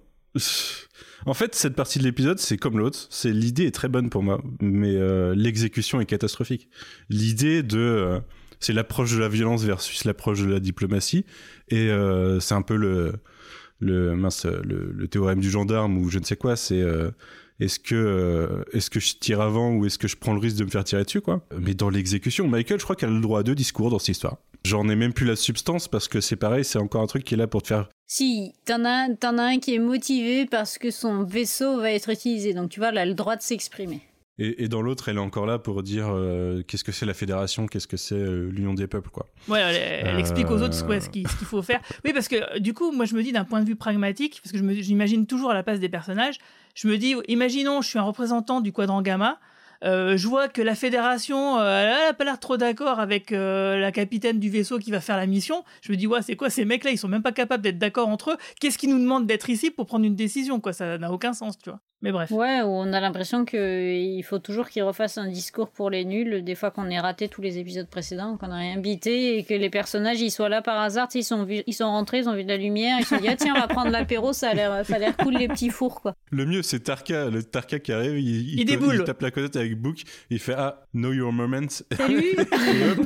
[1.26, 3.06] En fait, cette partie de l'épisode, c'est comme l'autre.
[3.10, 6.68] C'est l'idée est très bonne pour moi, mais euh, l'exécution est catastrophique.
[7.08, 8.20] L'idée de
[8.60, 11.24] c'est l'approche de la violence versus l'approche de la diplomatie,
[11.68, 11.90] et
[12.40, 13.14] c'est un peu le
[13.80, 16.56] le mince le, le théorème du gendarme ou je ne sais quoi.
[16.56, 16.84] C'est
[17.60, 20.56] est-ce que euh, est-ce que je tire avant ou est-ce que je prends le risque
[20.56, 21.44] de me faire tirer dessus quoi?
[21.58, 24.08] Mais dans l'exécution, Michael, je crois qu'elle a le droit à deux discours dans cette
[24.08, 24.38] histoire.
[24.64, 27.34] J'en ai même plus la substance parce que c'est pareil, c'est encore un truc qui
[27.34, 30.78] est là pour te faire Si, t'en as, t'en as un qui est motivé parce
[30.78, 32.52] que son vaisseau va être utilisé.
[32.52, 34.00] Donc tu vois, elle a le droit de s'exprimer.
[34.40, 37.12] Et, et dans l'autre, elle est encore là pour dire euh, qu'est-ce que c'est la
[37.12, 39.26] fédération, qu'est-ce que c'est euh, l'union des peuples, quoi.
[39.48, 41.80] Ouais, elle, elle explique aux autres ouais, ce qu'il faut faire.
[42.06, 44.40] Oui, parce que euh, du coup, moi je me dis d'un point de vue pragmatique,
[44.42, 46.38] parce que je j'imagine toujours à la place des personnages,
[46.74, 49.38] je me dis, imaginons, je suis un représentant du quadrant gamma,
[49.84, 53.78] euh, je vois que la fédération, euh, elle a pas l'air trop d'accord avec euh,
[53.78, 55.64] la capitaine du vaisseau qui va faire la mission.
[55.82, 56.90] Je me dis, ouais, c'est quoi ces mecs-là?
[56.90, 58.36] Ils sont même pas capables d'être d'accord entre eux.
[58.60, 61.56] Qu'est-ce qui nous demande d'être ici pour prendre une décision Quoi, ça n'a aucun sens,
[61.58, 61.80] tu vois.
[62.02, 62.30] Mais bref.
[62.30, 66.54] Ouais, on a l'impression qu'il faut toujours qu'ils refassent un discours pour les nuls, des
[66.54, 69.68] fois qu'on ait raté tous les épisodes précédents, qu'on a rien bité, et que les
[69.68, 72.42] personnages ils soient là par hasard, ils sont, vu- ils sont rentrés, ils ont vu
[72.44, 74.54] de la lumière, ils se sont dit, ah tiens, on va prendre l'apéro, ça a
[74.54, 76.14] l'air ça a l'air cool les petits fours, quoi.
[76.30, 78.94] Le mieux, c'est Tarka, le Tarka qui arrive, il, Il déboule.
[79.00, 81.68] il tape la avec Book, il fait Ah, know your moment.
[81.96, 82.98] Salut Et hop,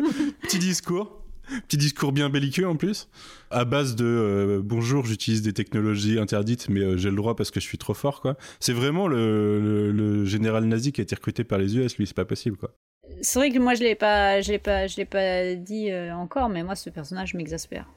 [0.43, 1.21] petit discours.
[1.69, 3.11] Petit discours bien belliqueux en plus,
[3.51, 7.51] à base de euh, bonjour, j'utilise des technologies interdites, mais euh, j'ai le droit parce
[7.51, 8.39] que je suis trop fort, quoi.
[8.61, 12.07] C'est vraiment le, le- le général nazi qui a été recruté par les US, lui,
[12.07, 12.75] c'est pas possible, quoi.
[13.21, 16.15] C'est vrai que moi je l'ai pas, je l'ai pas, je l'ai pas dit euh,
[16.15, 17.91] encore, mais moi ce personnage m'exaspère.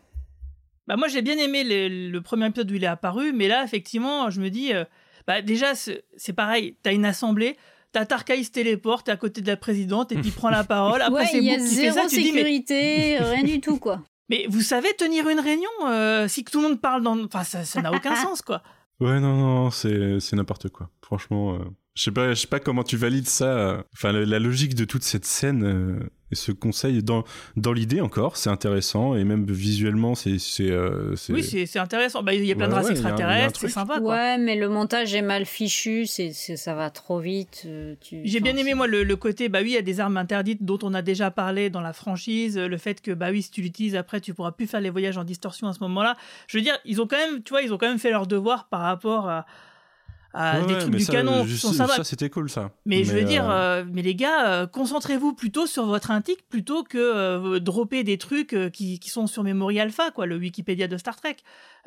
[0.86, 3.64] Bah moi j'ai bien aimé le, le premier épisode où il est apparu, mais là
[3.64, 4.84] effectivement je me dis, euh,
[5.26, 7.56] bah déjà c'est pareil, t'as une assemblée,
[7.92, 10.50] t'as Tarka il se téléporte, t'es à côté de la présidente et puis il prend
[10.50, 13.44] la parole, après ouais, c'est il y a zéro ça, tu dis mais, sécurité, rien
[13.44, 14.02] du tout, quoi.
[14.30, 17.64] mais vous savez tenir une réunion euh, si tout le monde parle dans, enfin ça
[17.66, 18.62] ça n'a aucun sens quoi.
[19.00, 20.90] Ouais, non, non, c'est c'est n'importe quoi.
[21.04, 21.60] Franchement, euh,
[21.94, 23.84] je sais pas, je sais pas comment tu valides ça.
[23.94, 27.24] Enfin, la, la logique de toute cette scène euh, ce conseil dans
[27.56, 32.22] dans l'idée encore, c'est intéressant et même visuellement, c'est c'est euh, c'est- Oui c'est intéressant,
[32.24, 34.14] bah il y a plein Ouais, de races ouais, extraterrestres, c'est sympa quoi.
[34.14, 37.64] Ouais, mais le montage est mal fichu, c'est, c'est- ça va trop vite.
[37.66, 40.00] euh, tu- J'ai bien aimé moi le, le côté bah oui il y a des
[40.00, 43.42] armes interdites dont on a déjà parlé dans la franchise le fait que bah oui
[43.42, 46.18] si tu l'utilises après tu pourras plus faire les voyages en distorsion à ce moment-là
[46.48, 48.28] je veux dire ils ont quand même tu vois ils ont quand même fait leur
[48.28, 49.46] devoir par rapport à,
[50.38, 51.88] à Ouais, des trucs mais du ça, canon sympas.
[51.96, 52.72] ça c'était cool ça.
[52.86, 56.38] mais, je veux dire euh, euh, mais les gars euh, concentrez-vous plutôt sur votre intrigue
[56.50, 60.38] plutôt que euh, dropper des trucs euh, qui, qui sont sur Memory Alpha quoi le
[60.38, 61.38] Wikipédia de Star Trek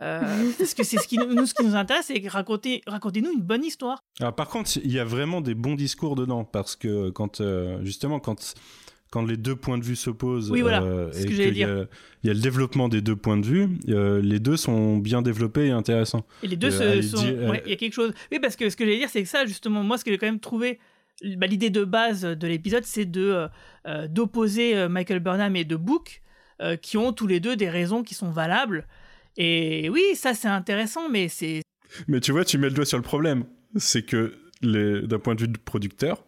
[0.03, 0.21] Euh,
[0.59, 3.65] parce que c'est ce qui nous ce qui nous intéresse c'est raconter racontez-nous une bonne
[3.65, 7.41] histoire Alors par contre, il y a vraiment des bons discours dedans parce que quand
[7.43, 8.55] euh, justement quand
[9.11, 11.49] quand les deux points de vue s'opposent Oui, voilà, euh, c'est ce et que j'allais
[11.51, 11.87] qu'il y a- dire.
[12.23, 15.21] il y a le développement des deux points de vue, euh, les deux sont bien
[15.23, 16.25] développés et intéressants.
[16.43, 17.25] Et les deux Euh, se- sont.
[17.27, 18.13] ouais, il y a quelque chose.
[18.31, 20.19] Oui, parce que ce que j'allais dire, c'est que ça, justement, moi, ce que j'ai
[20.19, 20.79] quand même trouvé.
[21.37, 23.47] bah, L'idée de base de l'épisode, c'est de
[24.09, 26.23] d'opposer Michael Burnham et de Book,
[26.83, 28.87] qui ont tous les deux des raisons qui sont valables.
[29.37, 31.63] Et oui, ça, c'est intéressant, mais c'est.
[32.09, 33.45] Mais tu vois, tu mets le doigt sur le problème.
[33.77, 36.25] C'est que d'un point de vue de producteur,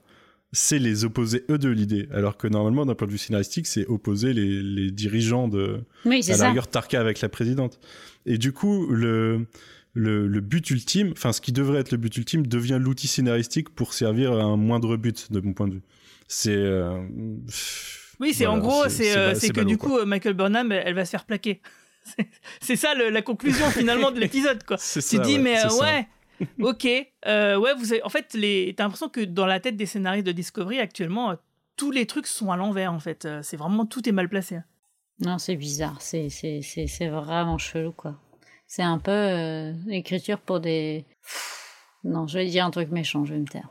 [0.52, 2.08] c'est les opposer eux de l'idée.
[2.12, 5.80] Alors que normalement, d'un point de vue scénaristique, c'est opposer les, les dirigeants de.
[6.04, 6.42] Oui, c'est à ça.
[6.44, 7.78] la rigueur, Tarka avec la présidente.
[8.26, 9.46] Et du coup, le.
[9.94, 13.68] Le, le but ultime, enfin ce qui devrait être le but ultime, devient l'outil scénaristique
[13.68, 15.82] pour servir à un moindre but, de mon point de vue.
[16.28, 16.56] C'est.
[16.56, 16.96] euh,
[18.18, 20.82] Oui, c'est voilà, en gros, c'est- euh, c'est que ballot, du coup, Michael Burnham, elle,
[20.86, 21.60] elle va se faire plaquer.
[22.62, 24.76] C'est- ça le- la conclusion finalement de l'épisode, quoi.
[24.78, 25.82] C'est Tu ça, dis, ouais, mais euh, ça.
[25.84, 26.08] ouais,
[26.60, 26.86] ok,
[27.26, 30.26] euh, ouais, vous avez, en fait, les, t'as l'impression que dans la tête des scénaristes
[30.26, 31.34] de Discovery actuellement, euh,
[31.76, 33.24] tous les trucs sont à l'envers, en fait.
[33.24, 34.58] Euh, C'est vraiment tout est mal placé.
[35.20, 38.18] Non, c'est bizarre, c'est, c'est, c'est, c'est vraiment chelou, quoi.
[38.66, 41.04] C'est un peu euh, l'écriture pour des.
[42.04, 43.68] Non, je vais dire un truc méchant, je vais me taire.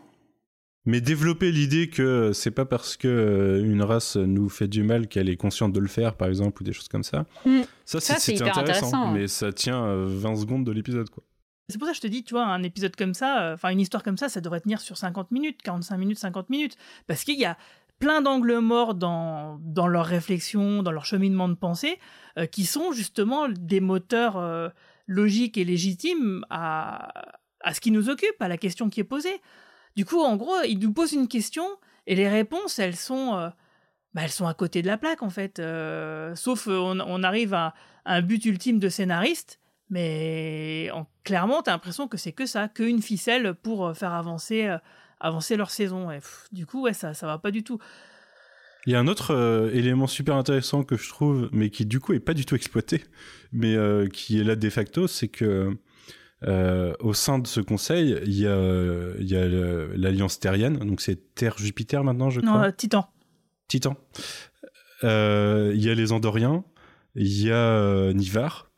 [0.86, 5.30] Mais développer l'idée que c'est pas parce que une race nous fait du mal qu'elle
[5.30, 7.26] est consciente de le faire, par exemple, ou des choses comme ça.
[7.46, 7.62] Mm.
[7.86, 9.20] Ça, Ça, c'est c'est c'était hyper intéressant, intéressant, ouais.
[9.22, 11.24] mais ça tient euh, 20 secondes de l'épisode, quoi.
[11.72, 13.70] C'est pour ça que je te dis, tu vois, un épisode comme ça, euh, enfin
[13.70, 16.78] une histoire comme ça, ça devrait tenir sur 50 minutes, 45 minutes, 50 minutes.
[17.08, 17.58] Parce qu'il y a
[18.00, 22.00] plein d'angles morts dans, dans leur réflexion, dans leur cheminement de pensée,
[22.38, 24.70] euh, qui sont justement des moteurs euh,
[25.08, 27.14] logiques et légitimes à,
[27.62, 29.42] à ce qui nous occupe, à la question qui est posée.
[29.96, 31.66] Du coup, en gros, ils nous posent une question
[32.08, 33.32] et les réponses, elles sont,
[34.14, 35.62] bah, elles sont à côté de la plaque, en fait.
[36.36, 37.74] Sauf on, arrive à
[38.06, 39.61] un but ultime de scénariste,
[39.92, 44.66] mais en, clairement, t'as l'impression que c'est que ça, qu'une ficelle pour euh, faire avancer,
[44.66, 44.78] euh,
[45.20, 46.10] avancer leur saison.
[46.10, 47.78] Et pff, du coup, ouais, ça, ça va pas du tout.
[48.88, 52.00] Il y a un autre euh, élément super intéressant que je trouve, mais qui du
[52.00, 53.04] coup est pas du tout exploité,
[53.52, 55.78] mais euh, qui est là de facto, c'est que
[56.48, 58.56] euh, au sein de ce conseil, il y a,
[59.96, 62.68] l'alliance terrienne, donc c'est Terre-Jupiter maintenant, je Non, crois.
[62.70, 63.08] euh, Titan.
[63.68, 63.96] Titan.
[65.04, 65.08] Il
[65.84, 66.64] y a les Andoriens,
[67.14, 68.71] il y a Nivar,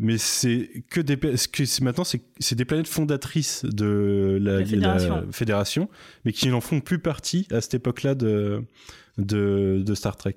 [0.00, 5.14] mais c'est que des que maintenant c'est des planètes fondatrices de la, La Fédération.
[5.26, 5.88] la fédération,
[6.24, 8.64] mais qui n'en font plus partie à cette époque-là de,
[9.18, 10.36] de de Star Trek.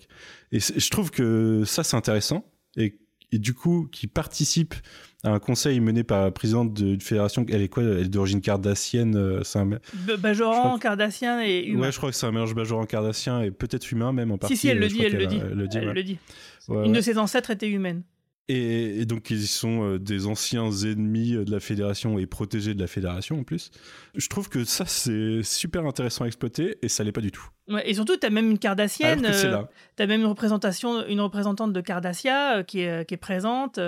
[0.51, 2.45] Et je trouve que ça c'est intéressant
[2.77, 2.99] et
[3.31, 4.75] et du coup qui participe
[5.23, 7.45] à un conseil mené par la présidente d'une fédération.
[7.49, 7.81] Elle est quoi?
[7.81, 9.15] Elle est d'origine cardassienne.
[9.15, 9.69] euh, c'est un...
[10.19, 11.83] Bajoran, cardassien et humain.
[11.83, 14.57] Ouais, je crois que c'est un mélange Bajoran cardassien et peut-être humain même en partie.
[14.57, 15.39] si, si, elle euh, le dit, crois elle le dit.
[15.41, 15.77] Elle le dit.
[15.77, 16.17] Elle le dit.
[16.67, 16.97] Ouais, Une ouais.
[16.97, 18.03] de ses ancêtres était humaine.
[18.49, 22.73] Et, et donc ils sont euh, des anciens ennemis euh, de la fédération et protégés
[22.73, 23.71] de la fédération en plus.
[24.15, 27.45] Je trouve que ça c'est super intéressant à exploiter et ça l'est pas du tout.
[27.69, 29.21] Ouais, et surtout, tu as même une Cardassienne.
[29.21, 29.69] Là.
[29.95, 33.79] tu as même une représentation, une représentante de Cardassia euh, qui, est, qui est présente.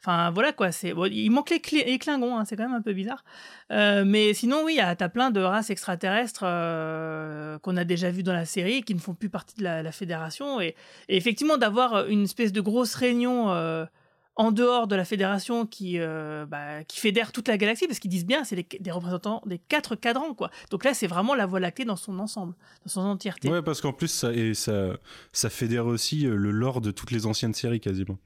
[0.00, 0.72] Enfin, voilà quoi.
[0.72, 3.24] C'est bon, il manque les, clés- les Klingons, hein, c'est quand même un peu bizarre.
[3.72, 8.22] Euh, mais sinon, oui, tu as plein de races extraterrestres euh, qu'on a déjà vues
[8.22, 10.60] dans la série qui ne font plus partie de la, la fédération.
[10.62, 10.76] Et,
[11.08, 13.50] et effectivement, d'avoir une espèce de grosse réunion.
[13.52, 13.84] euh,
[14.38, 18.10] en dehors de la fédération qui, euh, bah, qui fédère toute la galaxie, parce qu'ils
[18.10, 20.50] disent bien, c'est des représentants des quatre cadrans, quoi.
[20.70, 23.50] Donc là, c'est vraiment la Voie lactée dans son ensemble, dans son entièreté.
[23.50, 24.96] Ouais, parce qu'en plus ça, et ça,
[25.32, 28.16] ça fédère aussi euh, le lore de toutes les anciennes séries quasiment.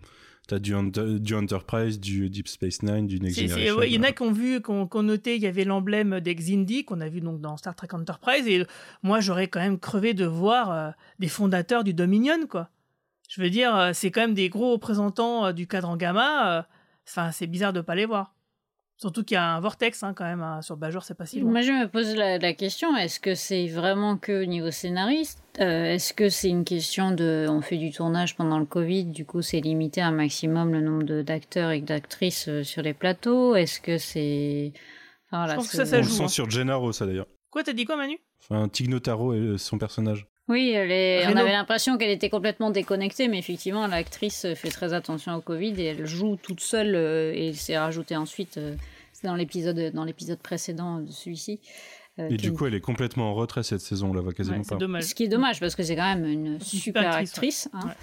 [0.49, 0.75] T'as du,
[1.21, 3.77] du Enterprise, du Deep Space Nine, du Next Generation.
[3.77, 5.47] ouais, Il y en a qui ont vu, qui ont, qui ont noté, il y
[5.47, 8.47] avait l'emblème des Xindi qu'on a vu donc dans Star Trek Enterprise.
[8.49, 8.67] Et
[9.05, 10.91] moi, j'aurais quand même crevé de voir euh,
[11.21, 12.69] des fondateurs du Dominion, quoi.
[13.35, 16.59] Je veux dire, euh, c'est quand même des gros représentants euh, du cadran gamma.
[16.59, 16.63] euh,
[17.09, 18.35] Enfin, c'est bizarre de pas les voir.
[18.99, 21.41] Surtout qu'il y a un vortex hein, quand même hein, sur Bajor, c'est pas si
[21.41, 21.51] loin.
[21.51, 25.43] Moi, je me pose la, la question est-ce que c'est vraiment que au niveau scénariste
[25.61, 27.47] Euh, Est-ce que c'est une question de.
[27.49, 30.81] On fait du tournage pendant le Covid, du coup, c'est limité à un maximum le
[30.83, 33.57] nombre d'acteurs et d'actrices euh, sur les plateaux?
[33.57, 34.73] Est-ce que c'est.
[35.27, 36.29] Enfin, voilà, pense que c'est- ça, ça On le joue, sent hein.
[36.29, 37.27] sur Gennaro ça d'ailleurs.
[37.51, 38.19] Quoi, t'as dit quoi, Manu?
[38.43, 40.27] Enfin, Tig Notaro et son personnage.
[40.49, 44.93] Oui, elle est- on avait l'impression qu'elle était complètement déconnectée, mais effectivement, l'actrice fait très
[44.93, 48.59] attention au Covid et elle joue toute seule euh, et c'est rajouté ensuite.
[48.59, 48.75] euh,
[49.13, 51.61] c'est dans l'épisode dans l'épisode précédent de celui-ci.
[52.19, 54.57] euh, Et du coup, elle est complètement en retrait cette saison, on la voit quasiment
[54.59, 54.77] Ouais, c'est pas.
[54.77, 55.05] dommage.
[55.05, 57.69] Ce qui est dommage parce que c'est quand même une super actrice, actrice.
[57.73, 57.81] ouais.
[57.85, 57.87] hein.
[57.89, 57.95] Ouais.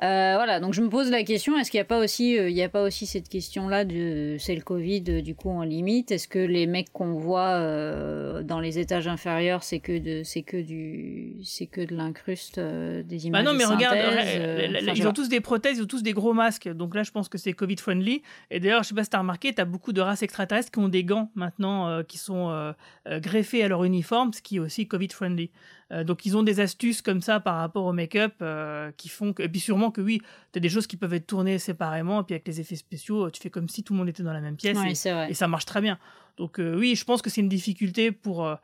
[0.00, 2.48] Euh, voilà, donc je me pose la question est-ce qu'il n'y a pas aussi, euh,
[2.48, 5.62] il y a pas aussi cette question-là de c'est le Covid, euh, du coup on
[5.62, 6.12] limite?
[6.12, 10.42] Est-ce que les mecs qu'on voit euh, dans les étages inférieurs, c'est que de, c'est
[10.42, 14.92] que du, c'est que de l'incruste euh, des images Bah non, mais de regarde, enfin,
[14.94, 16.68] ils ont tous des prothèses, ils ont tous des gros masques.
[16.68, 18.22] Donc là, je pense que c'est Covid friendly.
[18.52, 20.88] Et d'ailleurs, je sais pas si t'as remarqué, t'as beaucoup de races extraterrestres qui ont
[20.88, 22.72] des gants maintenant euh, qui sont
[23.08, 25.50] greffés à leur uniforme, ce qui est aussi Covid friendly.
[25.90, 29.32] Euh, donc ils ont des astuces comme ça par rapport au make-up euh, qui font
[29.32, 29.42] que.
[29.42, 30.20] Et puis sûrement que oui,
[30.52, 32.20] t'as des choses qui peuvent être tournées séparément.
[32.20, 34.32] Et puis avec les effets spéciaux, tu fais comme si tout le monde était dans
[34.34, 34.76] la même pièce.
[34.78, 35.30] Ouais, et, c'est vrai.
[35.30, 35.98] et ça marche très bien.
[36.36, 38.46] Donc euh, oui, je pense que c'est une difficulté pour.
[38.46, 38.54] euh,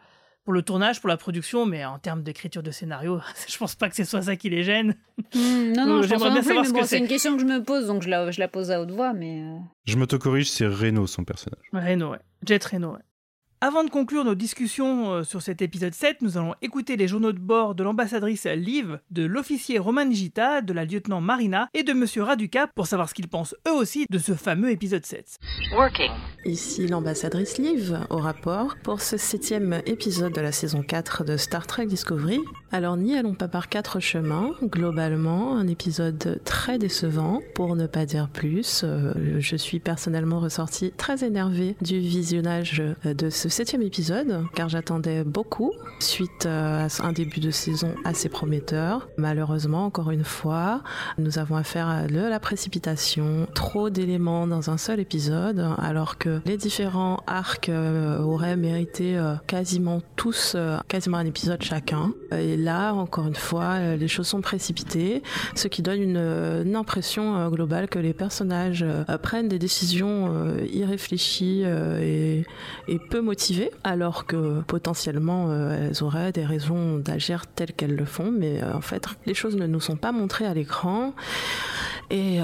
[0.44, 3.18] pour le tournage, pour la production, mais en termes d'écriture de scénario,
[3.48, 4.94] je pense pas que ce soit ça qui les gêne.
[5.34, 6.86] Hmm, non, non, je pense j'aimerais pas bien non plus, savoir mais ce bon, que
[6.86, 8.90] c'est une question que je me pose, donc je la, je la pose à haute
[8.90, 9.42] voix, mais.
[9.86, 11.62] Je m'autocorrige, c'est Reno son personnage.
[11.72, 12.18] Reno, ouais.
[12.46, 12.98] Jet Reno, ouais.
[13.66, 17.32] Avant de conclure nos discussions euh, sur cet épisode 7, nous allons écouter les journaux
[17.32, 21.94] de bord de l'ambassadrice Liv, de l'officier Roman Gita, de la lieutenant Marina et de
[21.94, 25.38] Monsieur Raduca pour savoir ce qu'ils pensent eux aussi de ce fameux épisode 7.
[25.74, 26.10] Working.
[26.44, 31.66] Ici l'ambassadrice Liv au rapport pour ce septième épisode de la saison 4 de Star
[31.66, 32.40] Trek Discovery.
[32.74, 34.50] Alors n'y allons pas par quatre chemins.
[34.60, 38.82] Globalement, un épisode très décevant, pour ne pas dire plus.
[38.82, 44.68] Euh, je suis personnellement ressortie très énervée du visionnage euh, de ce septième épisode, car
[44.68, 45.70] j'attendais beaucoup
[46.00, 49.08] suite euh, à un début de saison assez prometteur.
[49.18, 50.82] Malheureusement, encore une fois,
[51.16, 56.40] nous avons affaire à de la précipitation, trop d'éléments dans un seul épisode, alors que
[56.44, 59.16] les différents arcs auraient mérité
[59.46, 60.56] quasiment tous
[60.88, 62.12] quasiment un épisode chacun.
[62.64, 65.22] Là, encore une fois, euh, les choses sont précipitées,
[65.54, 68.84] ce qui donne une, euh, impression euh, globale que les personnages
[69.22, 70.32] prennent des décisions
[70.72, 72.44] irréfléchies et,
[73.10, 78.60] peu motivées, alors que potentiellement elles auraient des raisons d'agir telles qu'elles le font, mais
[78.64, 81.12] en fait, les choses ne nous sont pas montrées à l'écran.
[82.10, 82.38] Et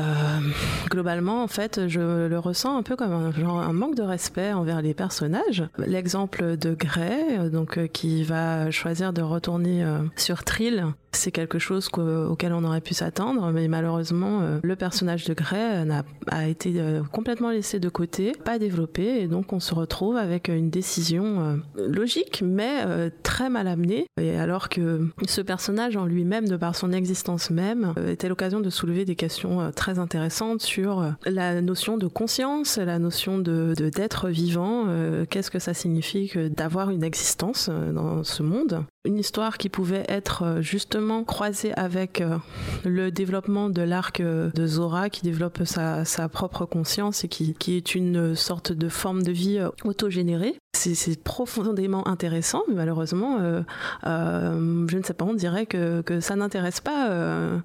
[0.89, 4.81] globalement, en fait, je le ressens un peu comme un, un manque de respect envers
[4.81, 5.65] les personnages.
[5.79, 9.85] L'exemple de euh, donc qui va choisir de retourner
[10.19, 15.25] sur Trill, c'est quelque chose auquel on aurait pu s'attendre, mais malheureusement, euh, le personnage
[15.25, 19.61] de Grey n'a a été euh, complètement laissé de côté, pas développé, et donc on
[19.61, 21.57] se retrouve avec une décision euh,
[21.89, 24.07] logique, mais euh, très mal amenée.
[24.21, 28.61] Et alors que ce personnage en lui-même, de par son existence même, euh, était l'occasion
[28.61, 33.39] de soulever des questions euh, très intéressantes sur euh, la notion de conscience, la notion
[33.39, 38.85] de d'être vivant, euh, qu'est-ce que ça signifie d'avoir une existence euh, dans ce monde.
[39.05, 40.63] une histoire qui pouvait être euh,
[41.27, 42.37] croisée avec euh,
[42.85, 47.77] le développement de l'arc euh, de Zora qui développe sa, propre conscience et qui, qui,
[47.77, 50.57] est une sorte de forme de vie autogénérée.
[50.73, 53.61] C'est profondément intéressant, mais malheureusement, euh,
[54.07, 57.11] euh, je ne sais pas, on dirait que, que ça n'intéresse pas.
[57.11, 57.59] Euh,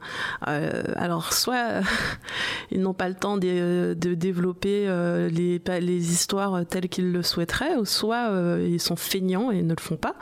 [0.48, 1.82] alors, soit
[2.72, 4.88] ils n'ont pas le temps de, de développer
[5.32, 9.82] les, les, histoires telles qu'ils le souhaiteraient, ou soit ils sont feignants et ne le
[9.82, 10.16] font pas.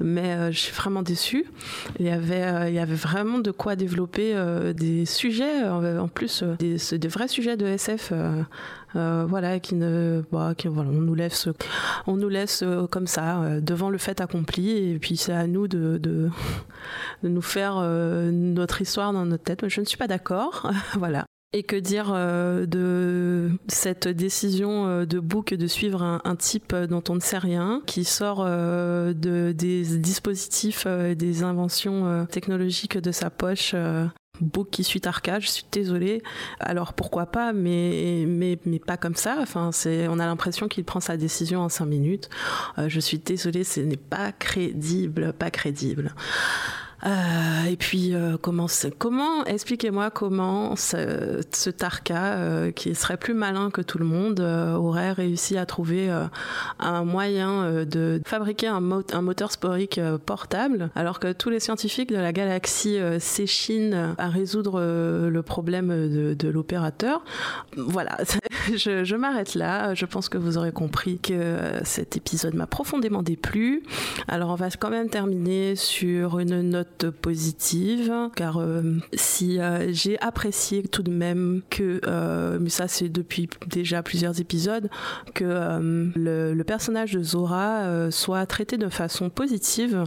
[0.00, 1.46] Mais je suis vraiment déçue.
[1.98, 4.34] Il y avait, il y avait vraiment de quoi développer
[4.74, 8.12] des sujets, en plus, des, vrais sujets de SF
[8.96, 11.48] euh, voilà, qui ne, bah, voilà, on nous laisse,
[12.06, 15.46] on nous laisse euh, comme ça euh, devant le fait accompli, et puis c'est à
[15.46, 16.28] nous de, de,
[17.22, 19.62] de nous faire notre histoire dans notre tête.
[19.62, 21.24] Mais je ne suis pas d'accord, voilà.
[21.52, 27.20] Et que dire de cette décision de Book de suivre un, type dont on ne
[27.20, 33.74] sait rien, qui sort de, des dispositifs, des inventions technologiques de sa poche
[34.40, 36.22] Book qui suit Arca, je suis désolée.
[36.58, 39.38] Alors pourquoi pas, mais, mais, mais pas comme ça.
[39.40, 42.28] Enfin, on a l'impression qu'il prend sa décision en cinq minutes.
[42.78, 46.14] Euh, je suis désolée, ce n'est pas crédible, pas crédible.
[47.06, 48.66] Euh, et puis euh, comment
[48.98, 55.12] comment expliquez-moi comment ce, Tarka euh, qui serait plus malin que tout le monde aurait
[55.12, 56.10] réussi à trouver
[56.78, 62.32] un moyen de fabriquer un, moteur sporique portable alors que tous les scientifiques de la
[62.32, 67.24] galaxie s'échinent à résoudre le problème de, de l'opérateur.
[67.76, 68.18] Voilà,
[68.74, 69.94] je, je m'arrête là.
[69.94, 73.82] Je pense que vous aurez compris que cet épisode m'a profondément déplu.
[74.28, 78.82] Alors on va quand même terminer sur une note positive, car euh,
[79.14, 84.40] si euh, j'ai apprécié tout de même que, euh, mais ça c'est depuis déjà plusieurs
[84.40, 84.88] épisodes,
[85.34, 85.44] que
[86.14, 90.04] le, personnage de Zora soit traité de façon positive,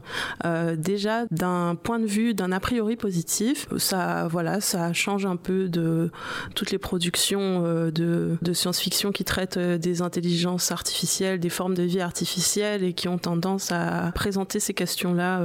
[0.77, 5.67] déjà d'un point de vue d'un a priori positif, ça voilà, ça change un peu
[5.67, 6.09] de
[6.55, 12.83] toutes les productions de science-fiction qui traitent des intelligences artificielles, des formes de vie artificielles
[12.83, 15.41] et qui ont tendance à présenter ces questions-là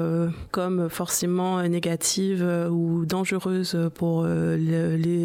[0.52, 1.27] comme forcément
[1.68, 4.56] négative euh, ou dangereuse pour euh,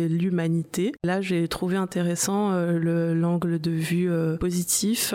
[0.07, 0.93] l'humanité.
[1.03, 5.13] Là, j'ai trouvé intéressant euh, l'angle de vue positif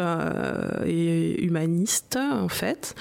[0.87, 2.95] et humaniste, en fait,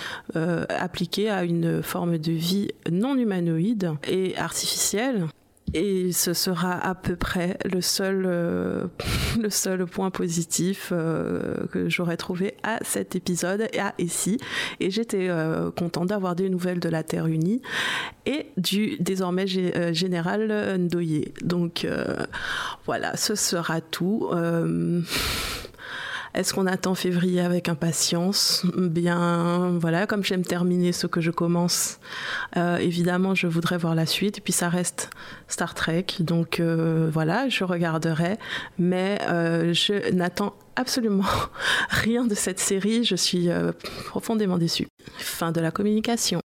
[0.69, 5.27] appliqué à une forme de vie non humanoïde et artificielle
[5.73, 8.85] et ce sera à peu près le seul, euh,
[9.41, 14.37] le seul point positif euh, que j'aurais trouvé à cet épisode et à ici.
[14.79, 17.61] Et j'étais euh, content d'avoir des nouvelles de la Terre unie
[18.25, 19.47] et du désormais
[19.93, 21.31] général Ndoye.
[21.43, 21.87] Donc
[22.85, 24.29] voilà, ce sera tout.
[26.37, 28.63] Est-ce qu'on attend février avec impatience?
[28.77, 31.97] Bien, voilà, comme j'aime terminer ce que je commence,
[32.57, 34.37] euh, évidemment, je voudrais voir la suite.
[34.37, 35.09] Et puis ça reste
[35.47, 38.37] Star Trek, donc euh, voilà, je regarderai.
[38.77, 41.25] Mais euh, je n'attends absolument
[41.89, 43.03] rien de cette série.
[43.03, 43.49] Je suis
[44.05, 44.85] profondément déçue.
[45.17, 46.39] Fin de la communication.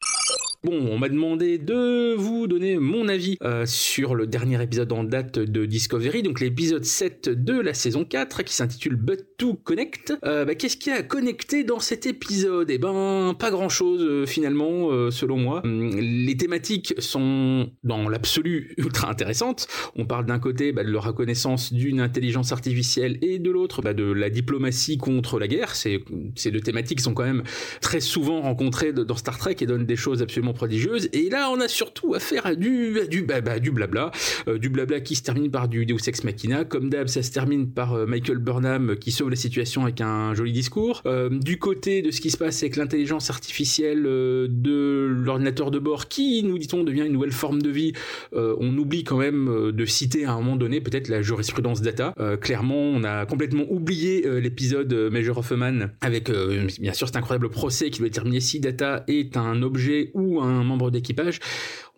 [0.63, 5.03] Bon, on m'a demandé de vous donner mon avis euh, sur le dernier épisode en
[5.03, 10.13] date de Discovery, donc l'épisode 7 de la saison 4 qui s'intitule But to Connect.
[10.23, 12.69] Euh, bah, Qu'est-ce qu'il y a à connecter dans cet épisode?
[12.69, 15.61] Eh ben, pas grand-chose euh, finalement, selon moi.
[15.63, 19.67] Hum, les thématiques sont dans l'absolu ultra intéressantes.
[19.95, 23.95] On parle d'un côté bah, de la reconnaissance d'une intelligence artificielle et de l'autre bah,
[23.95, 25.75] de la diplomatie contre la guerre.
[25.75, 26.03] Ces
[26.51, 27.41] deux thématiques sont quand même
[27.81, 31.09] très souvent rencontrées dans Star Trek et donnent des choses absolument prodigieuse.
[31.13, 34.11] Et là, on a surtout affaire à du, du, bah, bah, du blabla.
[34.47, 36.65] Euh, du blabla qui se termine par du Deus Ex Machina.
[36.65, 40.33] Comme d'hab, ça se termine par euh, Michael Burnham qui sauve la situation avec un
[40.33, 41.01] joli discours.
[41.05, 46.07] Euh, du côté de ce qui se passe avec l'intelligence artificielle de l'ordinateur de bord
[46.07, 47.93] qui, nous dit-on, devient une nouvelle forme de vie,
[48.33, 52.13] on oublie quand même de citer à un moment donné peut-être la jurisprudence data.
[52.41, 56.31] clairement, on a complètement oublié l'épisode Major of a Man avec,
[56.79, 60.63] bien sûr, cet incroyable procès qui doit déterminer si data est un objet ou un
[60.63, 61.39] membre d'équipage,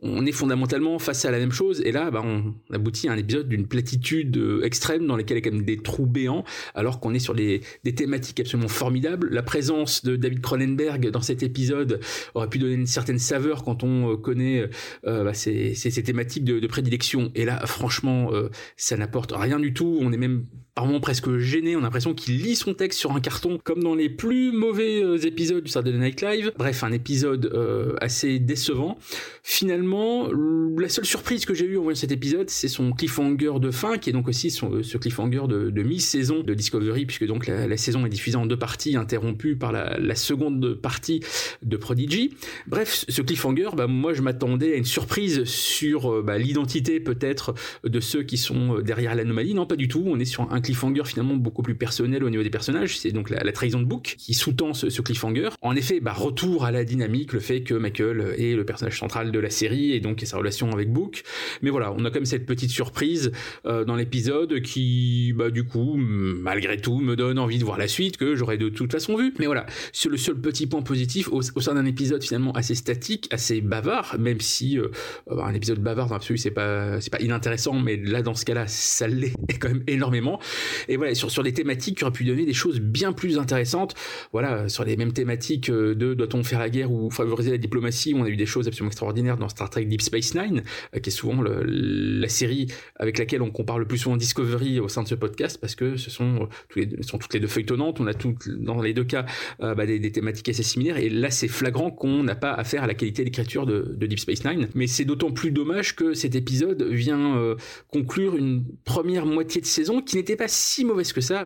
[0.03, 1.81] on est fondamentalement face à la même chose.
[1.85, 5.43] Et là, bah, on aboutit à un épisode d'une platitude euh, extrême dans lequel il
[5.43, 6.43] y a quand même des trous béants,
[6.75, 7.61] alors qu'on est sur des,
[7.95, 9.29] thématiques absolument formidables.
[9.29, 12.01] La présence de David Cronenberg dans cet épisode
[12.33, 14.69] aurait pu donner une certaine saveur quand on euh, connaît
[15.07, 15.73] euh, bah, ces,
[16.03, 17.31] thématiques de, prédilection.
[17.35, 18.31] Et là, franchement,
[18.77, 19.99] ça n'apporte rien du tout.
[20.01, 23.11] On est même par moments presque gêné, on a l'impression qu'il lit son texte sur
[23.11, 26.51] un carton, comme dans les plus mauvais épisodes du Saturday Night Live.
[26.57, 27.53] Bref, un épisode
[28.01, 28.97] assez décevant.
[29.43, 33.71] Finalement, la seule surprise que j'ai eue en voyant cet épisode, c'est son cliffhanger de
[33.71, 37.77] fin, qui est donc aussi son, ce cliffhanger de, mi-saison de Discovery, puisque donc la,
[37.77, 41.21] saison est diffusée en deux parties, interrompue par la, seconde partie
[41.63, 42.33] de Prodigy.
[42.67, 47.99] Bref, ce cliffhanger, bah, moi je m'attendais à une surprise sur bah, l'identité peut-être de
[47.99, 49.53] ceux qui sont derrière l'anomalie.
[49.53, 50.03] Non, pas du tout.
[50.05, 52.97] On est sur un cliffhanger finalement beaucoup plus personnel au niveau des personnages.
[52.97, 55.49] C'est donc la, trahison de Book qui sous-tend ce, ce, cliffhanger.
[55.61, 59.31] En effet, bah, retour à la dynamique, le fait que Michael est le personnage central
[59.31, 61.23] de la série et donc sa relation avec Book.
[61.61, 63.31] Mais voilà, on a quand même cette petite surprise
[63.65, 67.87] euh, dans l'épisode qui, bah, du coup, malgré tout, me donne envie de voir la
[67.87, 69.33] suite que j'aurais de toute façon vu.
[69.39, 72.75] Mais voilà, c'est le seul petit point positif au, au sein d'un épisode finalement assez
[72.75, 74.89] statique, assez bavard, même si euh,
[75.29, 79.07] un épisode bavard dans l'absolu c'est pas pas inintéressant, mais là dans ce cas-là ça
[79.07, 80.39] l'est quand même énormément.
[80.87, 83.95] Et voilà, sur sur des thématiques qui auraient pu donner des choses bien plus intéressantes.
[84.31, 88.13] Voilà, sur les mêmes thématiques euh, de doit-on faire la guerre ou favoriser la diplomatie,
[88.15, 90.63] on a eu des choses absolument extraordinaires dans Star Trek Deep Space Nine,
[90.95, 92.67] euh, qui est souvent la série
[92.97, 95.97] avec laquelle on compare le plus souvent Discovery au sein de ce podcast, parce que
[95.97, 99.25] ce sont, les, sont toutes les deux feuilletonnantes, on a toutes, dans les deux cas
[99.61, 102.87] euh, bah, des, thématiques assez similaires, et là c'est flagrant qu'on n'a pas affaire à
[102.87, 106.35] la qualité d'écriture de, de, Deep Space Nine, mais c'est d'autant plus dommage que cet
[106.35, 107.55] épisode vient euh,
[107.87, 111.45] conclure une première moitié de saison qui n'était pas si mauvaise que ça.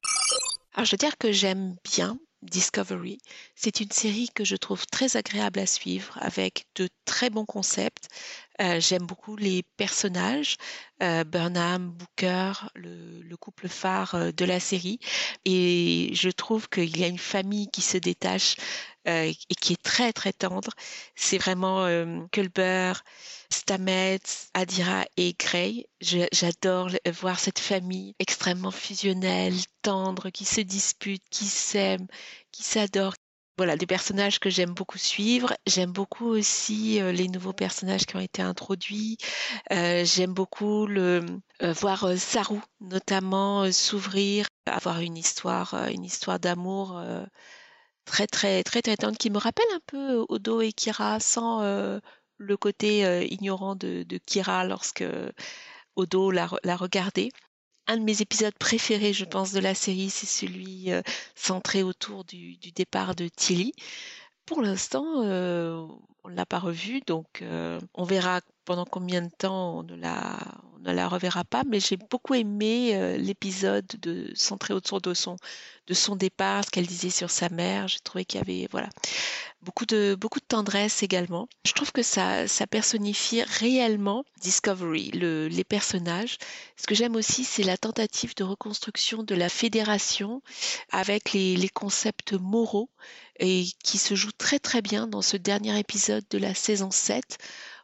[0.74, 3.18] Alors je veux dire que j'aime bien Discovery.
[3.56, 8.08] C'est une série que je trouve très agréable à suivre avec de très bons concepts.
[8.62, 10.58] Euh, J'aime beaucoup les personnages,
[11.02, 15.00] euh, Burnham, Booker, le, le, couple phare euh, de la série.
[15.46, 18.56] Et je trouve qu'il y a une famille qui se détache
[19.06, 20.72] et qui est très très tendre.
[21.16, 21.88] C'est vraiment
[22.34, 22.92] Culber,
[23.50, 25.88] Stamets, Adira et Gray.
[26.02, 26.90] J'adore
[27.22, 32.08] voir cette famille extrêmement fusionnelle, tendre, qui se dispute, qui s'aime,
[32.52, 33.14] qui s'adore.
[33.58, 35.54] Voilà, des personnages que j'aime beaucoup suivre.
[35.66, 39.18] J'aime beaucoup aussi euh, les nouveaux personnages qui ont été introduits.
[39.72, 41.26] Euh, j'aime beaucoup le
[41.64, 47.02] euh, voir Saru notamment s'ouvrir, avoir une histoire, une histoire d'amour
[48.06, 51.62] très très très très tendre qui me rappelle un peu Odo et Kira sans
[52.38, 55.04] le côté ignorant de, de, Kira lorsque
[55.96, 57.32] Odo l'a, l'a regardé
[57.88, 61.02] un de mes épisodes préférés, je pense, de la série, c'est celui euh,
[61.36, 63.74] centré autour du, du, départ de Tilly.
[64.46, 65.86] Pour l'instant, euh,
[66.28, 69.96] on ne l'a pas revu, donc euh, on verra pendant combien de temps on ne
[69.96, 70.38] la,
[70.76, 71.64] on ne la reverra pas.
[71.66, 75.38] Mais j'ai beaucoup aimé euh, l'épisode de centré autour de son,
[75.88, 77.88] de son départ, ce qu'elle disait sur sa mère.
[77.88, 78.90] J'ai trouvé qu'il y avait voilà
[79.62, 81.48] beaucoup de beaucoup de tendresse également.
[81.66, 86.38] Je trouve que ça ça personnifie réellement Discovery, le, les personnages.
[86.76, 90.42] Ce que j'aime aussi, c'est la tentative de reconstruction de la fédération
[90.92, 92.90] avec les, les concepts moraux
[93.40, 97.38] et qui se joue très très bien dans ce dernier épisode de la saison 7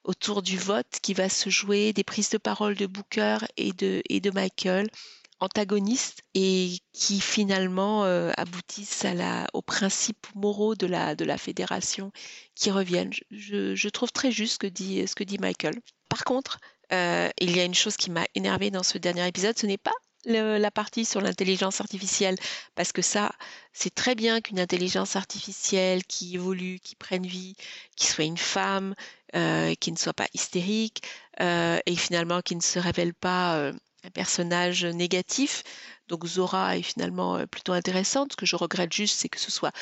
[0.03, 4.01] autour du vote qui va se jouer, des prises de parole de Booker et de,
[4.09, 4.89] et de Michael
[5.39, 12.11] antagonistes et qui finalement euh, aboutissent à aux principes moraux de la, de la fédération
[12.55, 13.11] qui reviennent.
[13.31, 15.75] Je, trouve très juste ce que dit, ce que dit Michael.
[16.09, 16.59] Par contre,
[16.93, 19.77] euh, il y a une chose qui m'a énervé dans ce dernier épisode, ce n'est
[19.77, 19.91] pas
[20.25, 22.37] la partie sur l'intelligence artificielle,
[22.75, 23.31] parce que ça,
[23.73, 27.55] c'est très bien qu'une intelligence artificielle qui évolue, qui prenne vie,
[27.95, 28.95] qui soit une femme,
[29.35, 31.03] euh, qui ne soit pas hystérique,
[31.41, 35.63] euh, et finalement qui ne se révèle pas euh, un personnage négatif.
[36.07, 38.33] Donc Zora est finalement plutôt intéressante.
[38.33, 39.73] Ce que je regrette juste, c'est que ce soit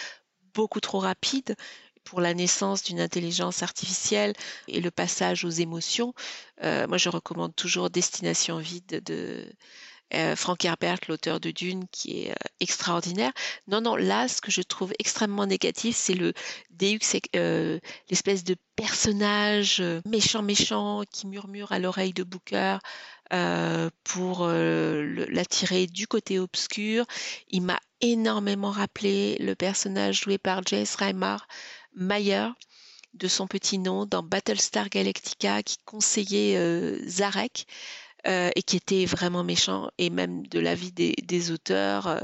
[0.53, 1.55] beaucoup trop rapide
[2.03, 4.33] pour la naissance d'une intelligence artificielle
[4.67, 6.13] et le passage aux émotions.
[6.61, 9.47] Moi, je recommande toujours Destination vide de,
[10.13, 13.31] euh, Frank Herbert, l'auteur de Dune, qui est euh, extraordinaire.
[13.67, 16.33] Non, non, là, ce que je trouve extrêmement négatif, c'est le
[16.69, 16.97] Deux,
[17.35, 22.77] euh, l'espèce de personnage euh, méchant, méchant, qui murmure à l'oreille de Booker
[24.03, 27.05] pour l'attirer du côté obscur.
[27.49, 31.47] Il m'a énormément rappelé le personnage joué par Jace Reimar,
[31.95, 32.47] Mayer
[33.13, 36.57] de son petit nom dans Battlestar Galactica qui conseillait
[37.07, 37.67] Zarek
[38.25, 42.19] et qui était vraiment méchant et même de l'avis des, des auteurs euh,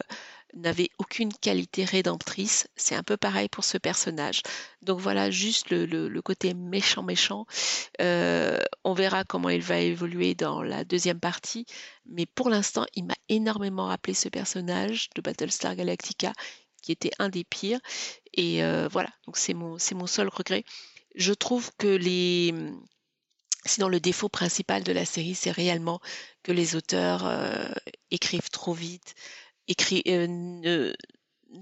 [0.53, 2.67] n'avait aucune qualité rédemptrice.
[2.75, 4.41] C'est un peu pareil pour ce personnage.
[4.81, 7.45] Donc voilà, juste le, côté méchant méchant.
[8.01, 11.65] Euh, on verra comment il va évoluer dans la deuxième partie,
[12.05, 16.33] mais pour l'instant, il m'a énormément rappelé ce personnage de Battlestar Galactica
[16.81, 17.79] qui était un des pires.
[18.33, 20.63] Et euh, voilà, c'est mon seul regret.
[21.15, 22.53] Je trouve que les,
[23.67, 25.99] Sinon, le défaut principal de la série, c'est réellement
[26.43, 27.67] que les auteurs euh,
[28.11, 29.15] écrivent trop vite,
[29.69, 30.93] euh, ne,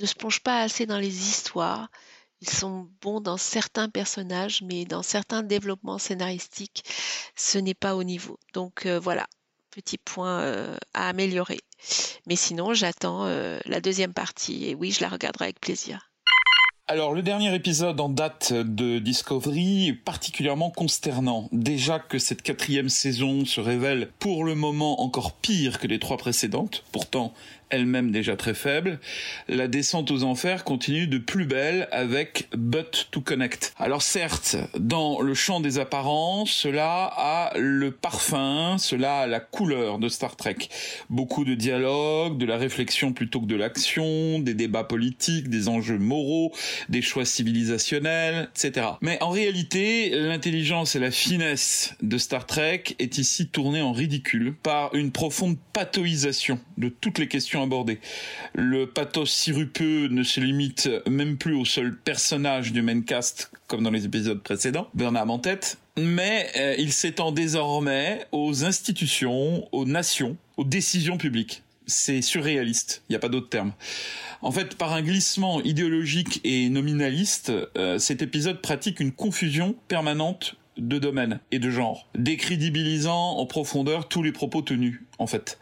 [0.06, 1.90] se plongent pas assez dans les histoires.
[2.42, 6.84] Ils sont bons dans certains personnages, mais dans certains développements scénaristiques,
[7.36, 8.38] ce n'est pas au niveau.
[8.54, 9.28] Donc euh, voilà,
[9.72, 11.60] petit point à améliorer.
[12.28, 16.15] Mais sinon, j'attends la deuxième partie et oui, je la regarderai avec plaisir.
[16.88, 21.50] Alors le dernier épisode en date de Discovery est particulièrement consternant.
[21.52, 26.18] Déjà que cette quatrième saison se révèle pour le moment encore pire que les trois
[26.18, 27.34] précédentes, pourtant
[27.70, 29.00] elle-même déjà très faible,
[29.48, 33.74] la descente aux enfers continue de plus belle avec But to Connect.
[33.78, 40.00] Alors certes, dans le champ des apparences, cela a le parfum, cela a la couleur
[40.00, 40.58] de Star Trek.
[41.10, 45.98] Beaucoup de dialogue, de la réflexion plutôt que de l'action, des débats politiques, des enjeux
[45.98, 46.52] moraux,
[46.90, 48.88] des choix civilisationnels, etc.
[49.02, 54.56] Mais en réalité, l'intelligence et la finesse de Star Trek est ici tournée en ridicule
[54.62, 58.00] par une profonde pathoisation de toutes les questions abordées.
[58.54, 63.92] Le pathos sirupeux ne se limite même plus au seul personnage du maincast comme dans
[63.92, 70.38] les épisodes précédents, Burnham en tête, mais euh, il s'étend désormais aux institutions, aux nations,
[70.58, 71.64] aux décisions publiques.
[71.88, 73.74] C'est surréaliste, il n'y a pas d'autre terme.
[74.42, 80.56] En fait, par un glissement idéologique et nominaliste, euh, cet épisode pratique une confusion permanente
[80.78, 85.60] de domaine et de genre, décrédibilisant en profondeur tous les propos tenus, en fait.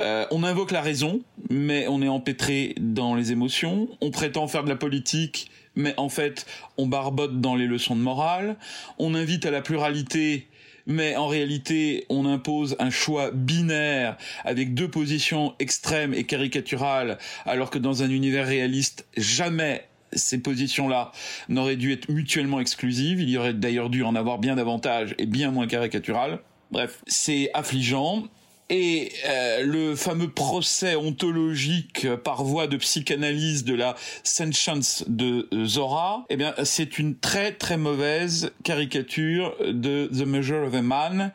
[0.00, 4.64] Euh, on invoque la raison, mais on est empêtré dans les émotions, on prétend faire
[4.64, 6.46] de la politique, mais en fait,
[6.76, 8.56] on barbote dans les leçons de morale,
[8.98, 10.48] on invite à la pluralité,
[10.86, 17.70] mais en réalité, on impose un choix binaire avec deux positions extrêmes et caricaturales, alors
[17.70, 21.12] que dans un univers réaliste, jamais ces positions-là
[21.48, 23.20] n'auraient dû être mutuellement exclusives.
[23.20, 26.40] Il y aurait d'ailleurs dû en avoir bien davantage et bien moins caricatural.
[26.70, 28.24] Bref, c'est affligeant.
[28.72, 36.24] Et euh, le fameux procès ontologique par voie de psychanalyse de la sentience de Zora,
[36.30, 41.32] eh bien, c'est une très très mauvaise caricature de The Measure of a Man,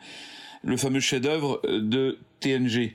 [0.64, 2.94] le fameux chef-d'œuvre de TNG.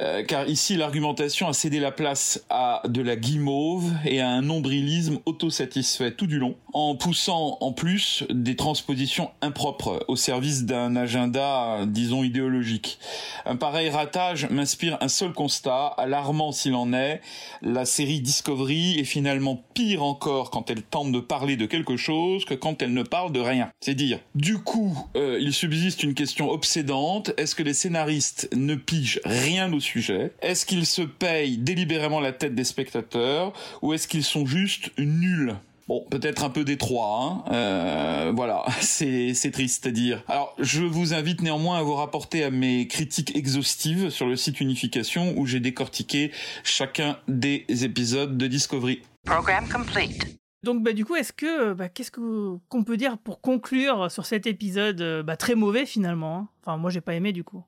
[0.00, 4.42] Euh, car ici l'argumentation a cédé la place à de la guimauve et à un
[4.42, 10.96] nombrilisme autosatisfait tout du long, en poussant en plus des transpositions impropres au service d'un
[10.96, 12.98] agenda, disons, idéologique.
[13.44, 17.20] Un pareil ratage m'inspire un seul constat, alarmant s'il en est,
[17.60, 22.44] la série Discovery est finalement pire encore quand elle tente de parler de quelque chose
[22.44, 23.70] que quand elle ne parle de rien.
[23.80, 24.20] C'est dire.
[24.34, 29.72] Du coup, euh, il subsiste une question obsédante, est-ce que les scénaristes ne pigent rien
[29.72, 33.52] au sujet Est-ce qu'ils se payent délibérément la tête des spectateurs
[33.82, 35.54] ou est-ce qu'ils sont juste nuls?
[35.88, 37.52] Bon, peut-être un peu des trois, hein.
[37.52, 40.22] Euh, voilà, c'est triste à dire.
[40.28, 44.60] Alors, je vous invite néanmoins à vous rapporter à mes critiques exhaustives sur le site
[44.60, 46.30] Unification où j'ai décortiqué
[46.62, 49.02] chacun des épisodes de Discovery.
[49.26, 50.38] Program complete.
[50.64, 54.24] Donc bah, du coup, est-ce que bah, qu'est-ce que- qu'on peut dire pour conclure sur
[54.26, 56.48] cet épisode euh, bah, très mauvais finalement hein?
[56.64, 57.64] Enfin, moi j'ai pas aimé du coup.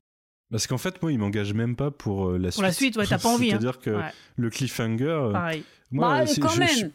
[0.50, 2.54] Parce qu'en fait, moi, il m'engage même pas pour euh, la suite.
[2.54, 3.58] Pour la suite, ouais, t'as pas envie, hein.
[3.58, 4.02] C'est-à-dire que Ouais.
[4.36, 5.04] le cliffhanger.
[5.04, 5.64] euh, Pareil.
[5.90, 6.68] moi, Bah, quand je- même.
[6.68, 6.86] je-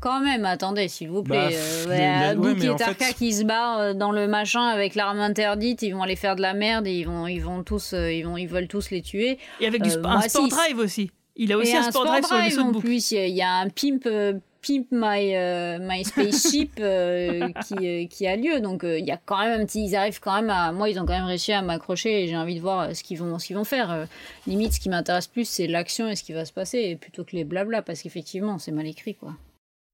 [0.00, 1.48] Quand même, attendez, s'il vous Bah, plaît.
[1.56, 3.94] pff, Euh, ouais, les- Book ouais, mais et en Tarka fait- qui se barrent euh,
[3.94, 7.04] dans le machin avec l'arme interdite, ils vont aller faire de la merde et ils
[7.04, 9.38] vont, ils vont tous, euh, ils vont, ils veulent tous les tuer.
[9.60, 11.10] Et avec du sp- un sport drive aussi.
[11.34, 13.10] Il a aussi et un sport drive sur le en plus.
[13.10, 17.48] Il y a- il y, a un pimp, euh, pimp my, euh, my spaceship euh,
[17.66, 18.60] qui, euh, qui a lieu.
[18.60, 20.98] Donc il y a quand même un petit, ils arrivent quand même à, moi ils
[20.98, 23.46] ont quand même réussi à m'accrocher et j'ai envie de voir ce qu'ils vont, ce
[23.46, 24.06] qu'ils vont faire.
[24.46, 27.36] Limite, ce qui m'intéresse plus, c'est l'action et ce qui va se passer plutôt que
[27.36, 29.34] les blabla parce qu'effectivement c'est mal écrit quoi.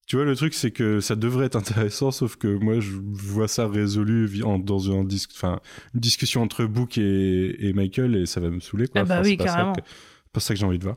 [0.07, 3.49] Tu vois, le truc, c'est que ça devrait être intéressant, sauf que moi, je vois
[3.49, 5.61] ça résolu en- dans un dis- enfin,
[5.95, 8.87] une discussion entre Book et, et Michael, et ça va me saouler.
[8.87, 9.01] Quoi.
[9.01, 9.73] Ah bah Enfin, oui, c'est pas ça carrément.
[9.73, 10.97] que- C'est pas ça que j'ai envie de voir.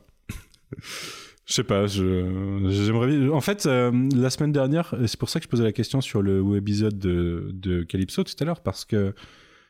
[1.48, 5.48] Je sais pas, j'aimerais En fait, euh, la semaine dernière, c'est pour ça que je
[5.48, 9.14] posais la question sur le webisode de, de Calypso tout à l'heure, parce que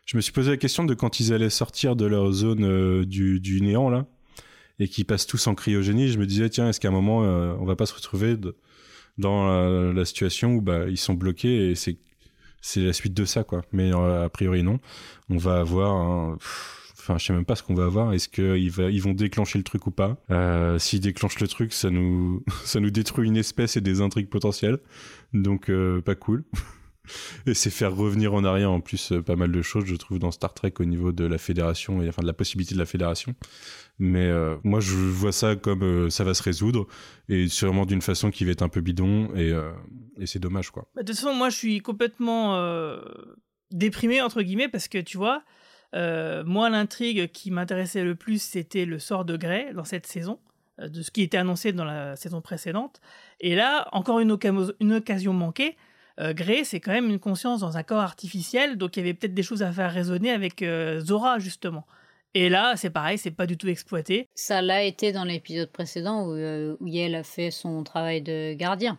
[0.05, 3.05] je me suis posé la question de quand ils allaient sortir de leur zone euh,
[3.05, 4.06] du, du néant, là,
[4.80, 7.55] et qu'ils passent tous en cryogénie, je me disais, tiens, est-ce qu'à un moment, euh,
[7.60, 8.36] on va pas se retrouver
[9.16, 11.98] dans la, situation où bah, ils sont bloqués et c'est
[12.60, 13.62] c'est la suite de ça, quoi.
[13.72, 14.80] Mais euh, a priori, non.
[15.30, 16.36] On va avoir un...
[16.36, 16.77] pff,
[17.09, 18.12] Enfin, je sais même pas ce qu'on va avoir.
[18.12, 20.18] Est-ce qu'ils vont déclencher le truc ou pas?
[20.30, 24.28] Euh, S'ils déclenchent le truc, ça nous, ça nous détruit une espèce et des intrigues
[24.28, 24.78] potentielles.
[25.32, 26.44] Donc, euh, pas cool.
[27.47, 30.18] et c'est faire revenir en arrière en plus euh, pas mal de choses, je trouve,
[30.18, 32.85] dans Star Trek au niveau de la fédération et enfin de la possibilité de la
[32.85, 33.35] fédération.
[33.98, 36.89] Mais euh, moi, je vois ça comme ça va se résoudre
[37.30, 39.55] et sûrement d'une façon qui va être un peu bidon et,
[40.26, 40.86] c'est dommage, quoi.
[40.94, 42.55] Bah, De toute façon, moi, je suis complètement
[43.70, 45.43] déprimé, entre guillemets, parce que, tu vois,
[45.94, 50.39] euh, moi, l'intrigue qui m'intéressait le plus, c'était le sort de Grey dans cette saison.
[50.81, 53.01] euh, de ce qui était annoncé dans la saison précédente.
[53.40, 55.77] Et là, encore une, occasion manquée.
[56.20, 59.15] Euh, Grey, c'est quand même une conscience dans un corps artificiel, donc il y avait
[59.15, 61.86] peut-être des choses à faire résonner avec euh, Zora, justement.
[62.35, 64.28] Et là, c'est pareil, c'est pas du tout exploité.
[64.35, 68.98] Ça l'a été dans l'épisode précédent où, où Yael a fait son travail de gardien.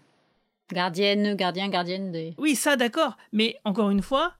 [0.71, 2.35] Gardienne, gardien, gardienne des...
[2.37, 3.17] Oui, ça, d'accord.
[3.31, 4.33] Mais encore une fois,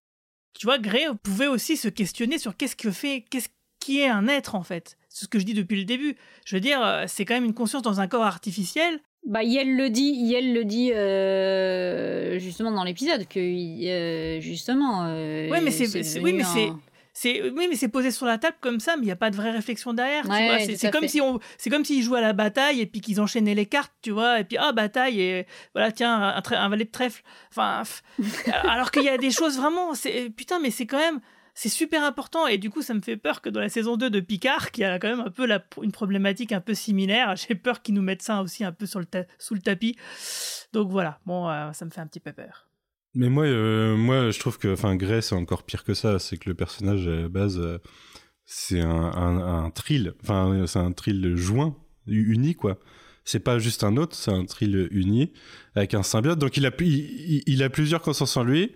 [0.58, 3.50] tu vois, Grey pouvait aussi se questionner sur qu'est-ce que fait, qu'est-ce
[3.80, 4.98] qui est un être, en fait.
[5.10, 6.16] C'est ce que je dis depuis le début.
[6.46, 9.00] Je veux dire, euh, c'est quand même une conscience dans un corps artificiel.
[9.26, 15.06] Bah, Yael le dit, Yael le dit euh, justement dans l'épisode que euh, justement.
[15.08, 16.80] Euh, Ouais, mais c'est, oui, mais un-
[17.22, 19.30] c'est, oui, mais c'est posé sur la table comme ça, mais il n'y a pas
[19.30, 20.26] de vraie réflexion derrière.
[20.30, 21.10] Ouais, C'est, comme fait.
[21.10, 23.92] si on, c'est comme s'ils jouaient à la bataille et puis qu'ils enchaînaient les cartes,
[24.02, 27.22] tu vois, et puis ah bataille et voilà tiens un, valet de trèfle.
[27.52, 27.84] Enfin,
[28.64, 31.20] alors qu'il y a des choses vraiment, c'est putain, mais c'est quand même.
[31.56, 34.10] C'est super important et du coup ça me fait peur que dans la saison 2
[34.10, 37.54] de Picard, qui a quand même un peu la- une problématique un peu similaire, j'ai
[37.56, 39.98] peur qu'ils nous mettent ça aussi un peu sur le ta- sous le tapis.
[40.72, 42.69] Donc voilà, bon, euh, ça me fait un petit peu peur.
[43.20, 46.20] Mais moi, euh, moi, je trouve que, enfin, Grey, c'est encore pire que ça.
[46.20, 47.78] C'est que le personnage à la base, euh,
[48.46, 50.14] c'est un, un, trill.
[50.24, 51.76] Enfin, c'est un trill joint,
[52.08, 52.80] uni, quoi.
[53.26, 55.34] C'est pas juste un autre, c'est un trill uni
[55.76, 56.40] avec un symbiote.
[56.40, 58.74] Donc il a, il, a plusieurs consciences en lui.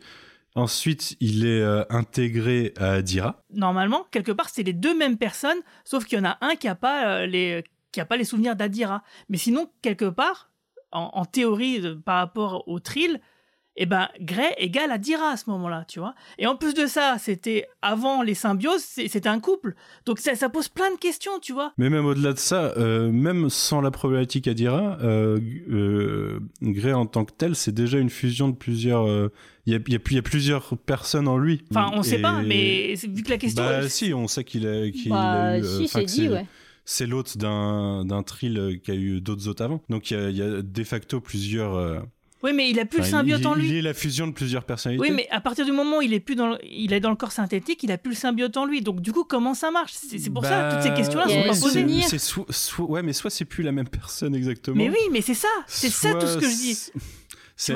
[0.55, 3.41] Ensuite, il est euh, intégré à Adira.
[3.53, 6.67] normalement, quelque part, c'est les deux mêmes personnes, sauf qu'il y en a un qui
[6.67, 7.63] n'a pas, les,
[7.93, 9.03] qui a pas les souvenirs d'Adira.
[9.29, 10.51] Mais sinon, quelque part,
[10.91, 13.21] en, en théorie, par rapport au Trill,
[13.75, 16.13] eh ben, Grey égale Adira à ce moment-là, tu vois.
[16.37, 19.75] Et en plus de ça, c'était avant les symbioses, c'est- c'était un couple.
[20.05, 21.73] Donc ça, ça pose plein de questions, tu vois.
[21.77, 25.39] Mais même au-delà de ça, euh, même sans la problématique Adira, euh,
[25.71, 29.07] euh, Grey en tant que tel, c'est déjà une fusion de plusieurs.
[29.07, 29.29] euh,
[29.65, 31.63] Il y, a, il y a- y a plusieurs personnes en lui.
[31.71, 33.63] Enfin, on sait Et- pas, mais c'est- vu que la question...
[33.63, 35.21] Bah si, on sait qu'il a, qu'il Bah,
[35.51, 35.63] a eu.
[35.63, 36.45] si, c'est dit, ouais.
[36.83, 39.81] C'est l'hôte d'un d'un trill euh, qui a eu d'autres hôtes avant.
[39.89, 41.75] Donc il y a, il y a de facto plusieurs.
[41.75, 41.99] euh,
[42.43, 43.69] Oui, mais il a plus le symbiote il, en lui.
[43.69, 45.01] Il est la fusion de plusieurs personnalités.
[45.09, 47.09] Oui, mais à partir du moment où il est plus dans le, il est dans
[47.09, 48.81] le corps synthétique, il a plus le symbiote en lui.
[48.81, 49.93] Donc du coup, comment ça marche?
[49.93, 51.85] C'est pour ça Bah, toutes ces questions-là sont pas posées.
[52.01, 54.75] C'est soit, soit- ouais, mais soit c'est plus la même personne exactement.
[54.75, 56.91] Mais oui, mais c'est ça, c'est ça tout ce que je dis.
[57.55, 57.73] C'est,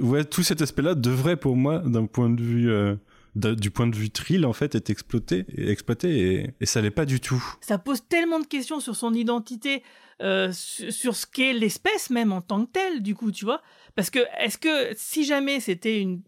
[0.00, 2.96] ouais, tout cet aspect-là devrait pour moi, d'un point de vue, euh,
[3.34, 6.90] du point de vue trill en fait, être exploité, et exploité, et, et ça l'est
[6.90, 7.44] pas du tout.
[7.60, 9.82] Ça pose tellement de questions sur son identité,
[10.22, 13.60] euh, sur, sur ce qu'est l'espèce même en tant que telle, du coup, tu vois?
[13.96, 16.22] Parce que est-ce que si jamais c'était une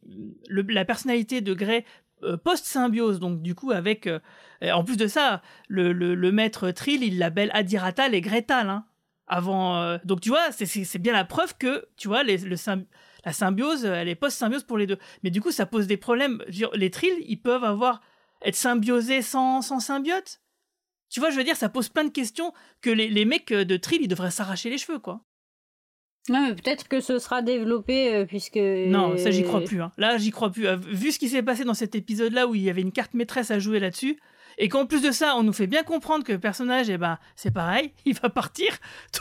[0.49, 1.85] la personnalité de Grey
[2.25, 4.07] euh, post-symbiose, donc du coup avec...
[4.09, 4.19] euh,
[4.63, 8.69] en plus de ça, le, le- maître Trill, il l'appelle Adiratal et Gretal.
[8.71, 8.85] Hein,
[9.29, 12.39] avant, euh, donc tu vois, c'est- bien la preuve que, tu vois, les-
[13.25, 14.99] la symbiose, elle est post-symbiose pour les deux.
[15.23, 16.43] Mais du coup, ça pose des problèmes.
[16.75, 18.01] Les Trills, ils peuvent avoir
[18.43, 20.41] être symbiosés sans, sans symbiote?
[21.11, 23.77] Tu vois, je veux dire, ça pose plein de questions que les, les mecs de
[23.77, 25.25] Trill, ils devraient s'arracher les cheveux, quoi.
[26.29, 28.57] Non, mais peut-être que ce sera développé euh, puisque.
[28.57, 29.81] Non, ça, j'y crois plus.
[29.83, 29.93] hein.
[29.99, 30.67] Là, j'y crois plus.
[30.67, 33.15] Euh, Vu ce qui s'est passé dans cet épisode-là où il y avait une carte
[33.15, 34.19] maîtresse à jouer là-dessus,
[34.59, 37.19] et qu'en plus de ça, on nous fait bien comprendre que le personnage, eh ben,
[37.37, 38.73] c'est pareil, il va partir.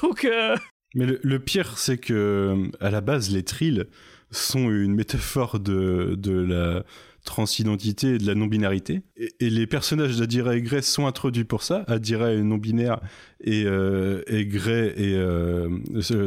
[0.01, 0.55] Donc, euh,
[0.95, 3.85] Mais le, le pire, c'est que à la base, les trills
[4.31, 6.84] sont une métaphore de, de la
[7.28, 9.02] transidentité et de la non-binarité.
[9.18, 11.84] Et, et les personnages d'Adira et Grey sont introduits pour ça.
[11.88, 12.99] Adira est non-binaire
[13.44, 15.70] et, euh, et Grey est, euh,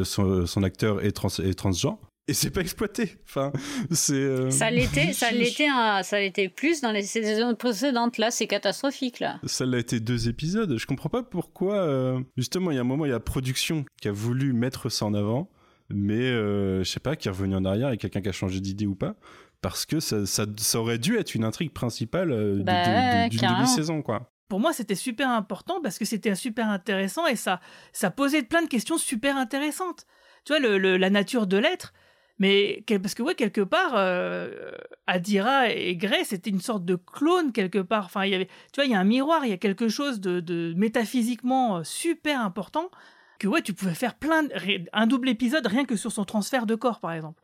[0.04, 1.98] son, son acteur est, trans, est transgenre.
[2.28, 3.16] Et c'est pas exploité.
[3.24, 3.50] Enfin,
[3.90, 4.12] c'est.
[4.14, 5.66] euh, Ça l'était, ça l'était,
[6.04, 8.18] ça l'était plus dans les saisons précédentes.
[8.18, 9.40] Là, c'est catastrophique là.
[9.44, 10.76] Ça l'a été deux épisodes.
[10.78, 11.74] Je comprends pas pourquoi.
[11.80, 14.52] euh, Justement, il y a un moment, il y a la production qui a voulu
[14.52, 15.50] mettre ça en avant,
[15.92, 18.60] mais euh, je sais pas, qui est revenu en arrière et quelqu'un qui a changé
[18.60, 19.16] d'idée ou pas.
[19.62, 23.24] Parce que ça, ça, ça aurait dû être une intrigue principale euh, de- Bah, de-
[23.24, 23.58] de- d'une carrément.
[23.62, 24.30] demi-saison, quoi.
[24.48, 27.60] pour moi, c'était super important parce que c'était super intéressant et ça,
[27.92, 30.06] ça posait plein de questions super intéressantes.
[30.44, 31.92] Tu vois, le, le- la nature de l'être.
[32.38, 34.70] Mais quel- parce que, ouais, quelque part, euh,
[35.06, 38.06] Adira et Grey, c'était une sorte de clone quelque part.
[38.06, 39.88] Enfin, il y avait, tu vois, il y a un miroir, il y a quelque
[39.88, 42.90] chose de, de métaphysiquement euh, super important
[43.38, 44.50] que, ouais, tu pouvais faire plein de-
[44.92, 47.42] un double épisode rien que sur son transfert de corps, par exemple.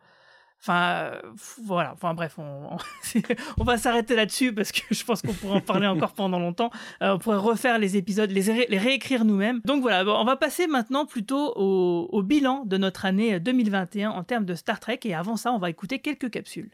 [0.61, 1.20] Enfin, euh,
[1.62, 1.93] voilà.
[1.93, 2.39] Enfin, bref,
[3.59, 6.70] on, va s'arrêter là-dessus parce que je pense qu'on pourrait en parler encore pendant longtemps.
[7.03, 9.61] Euh, on pourrait refaire les épisodes, les, ré- les réécrire nous-mêmes.
[9.65, 14.24] Donc voilà, on va passer maintenant plutôt au, au bilan de notre année 2021 en
[14.24, 15.01] termes de Star Trek.
[15.05, 16.70] Et avant ça, on va écouter quelques capsules.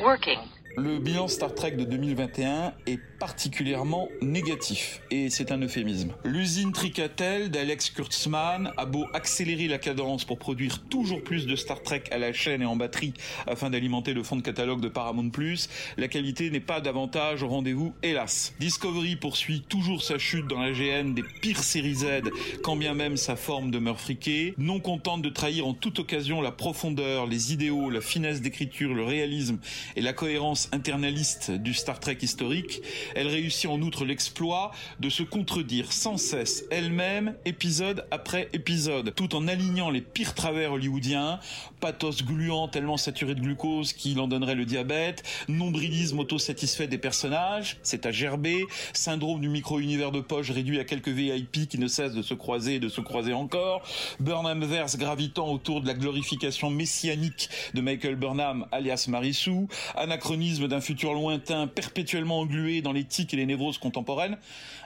[0.00, 0.38] Working.
[0.78, 6.12] Le bilan Star Trek de 2021 est particulièrement négatif, et c'est un euphémisme.
[6.22, 11.82] L'usine Tricatel d'Alex Kurtzman a beau accélérer la cadence pour produire toujours plus de Star
[11.82, 13.14] Trek à la chaîne et en batterie
[13.46, 15.30] afin d'alimenter le fond de catalogue de Paramount+,
[15.96, 18.52] la qualité n'est pas davantage au rendez-vous, hélas.
[18.60, 22.04] Discovery poursuit toujours sa chute dans la GN des pires séries Z,
[22.62, 26.52] quand bien même sa forme demeure friquée, non contente de trahir en toute occasion la
[26.52, 29.58] profondeur, les idéaux, la finesse d'écriture, le réalisme
[29.96, 32.80] et la cohérence internaliste du Star Trek historique,
[33.14, 34.70] elle réussit en outre l'exploit
[35.00, 40.72] de se contredire sans cesse elle-même, épisode après épisode, tout en alignant les pires travers
[40.72, 41.40] hollywoodiens,
[41.80, 47.78] pathos gluant tellement saturé de glucose qu'il en donnerait le diabète, nombrilisme autosatisfait des personnages,
[47.82, 52.14] c'est à gerber, syndrome du micro-univers de poche réduit à quelques VIP qui ne cessent
[52.14, 53.82] de se croiser et de se croiser encore,
[54.20, 60.80] Burnham verse gravitant autour de la glorification messianique de Michael Burnham alias Marissou, anachronisme d'un
[60.80, 64.38] futur lointain perpétuellement englué dans les tics et les névroses contemporaines,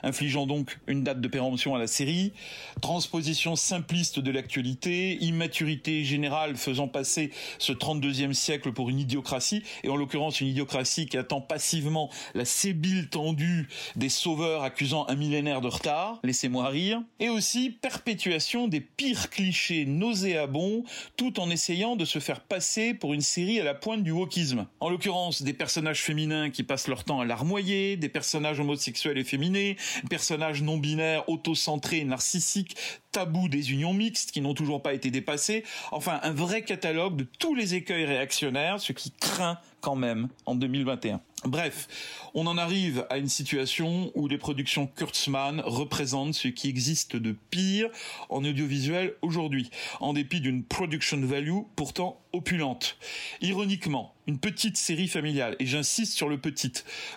[0.03, 2.33] infligeant donc une date de péremption à la série,
[2.81, 9.89] transposition simpliste de l'actualité, immaturité générale faisant passer ce 32e siècle pour une idiocratie, et
[9.89, 15.61] en l'occurrence une idiocratie qui attend passivement la sébile tendue des sauveurs accusant un millénaire
[15.61, 20.83] de retard, laissez-moi rire, et aussi perpétuation des pires clichés nauséabonds,
[21.17, 24.67] tout en essayant de se faire passer pour une série à la pointe du wokisme.
[24.79, 29.25] En l'occurrence, des personnages féminins qui passent leur temps à larmoyer, des personnages homosexuels et
[29.25, 29.75] féminés,
[30.09, 32.77] personnages non binaires, autocentrés, narcissiques,
[33.11, 37.27] tabous des unions mixtes qui n'ont toujours pas été dépassés, enfin un vrai catalogue de
[37.37, 41.21] tous les écueils réactionnaires, ce qui craint quand même en 2021.
[41.45, 41.87] Bref,
[42.35, 47.35] on en arrive à une situation où les productions Kurtzman représentent ce qui existe de
[47.49, 47.89] pire
[48.29, 52.95] en audiovisuel aujourd'hui, en dépit d'une production value pourtant opulente.
[53.41, 56.73] Ironiquement, une petite série familiale, et j'insiste sur le petit,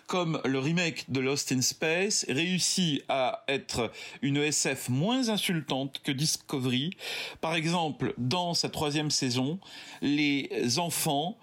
[0.06, 3.92] comme le remake de Lost in Space, réussit à être
[4.22, 6.96] une SF moins insultante que Discovery.
[7.42, 9.58] Par exemple, dans sa troisième saison,
[10.00, 11.36] les enfants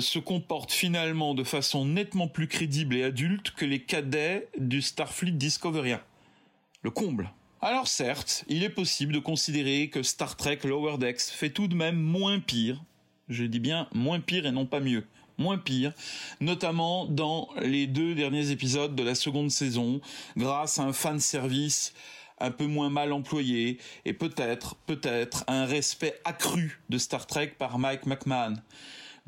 [0.00, 5.32] se comportent finalement de façon nettement plus crédible et adulte que les cadets du Starfleet
[5.32, 6.00] Discoverien.
[6.82, 7.30] Le comble.
[7.60, 11.74] Alors certes, il est possible de considérer que Star Trek Lower Decks fait tout de
[11.74, 12.80] même moins pire,
[13.28, 15.04] je dis bien moins pire et non pas mieux,
[15.38, 15.92] moins pire,
[16.40, 20.00] notamment dans les deux derniers épisodes de la seconde saison,
[20.36, 21.94] grâce à un fan service
[22.38, 27.80] un peu moins mal employé et peut-être, peut-être un respect accru de Star Trek par
[27.80, 28.54] Mike McMahon.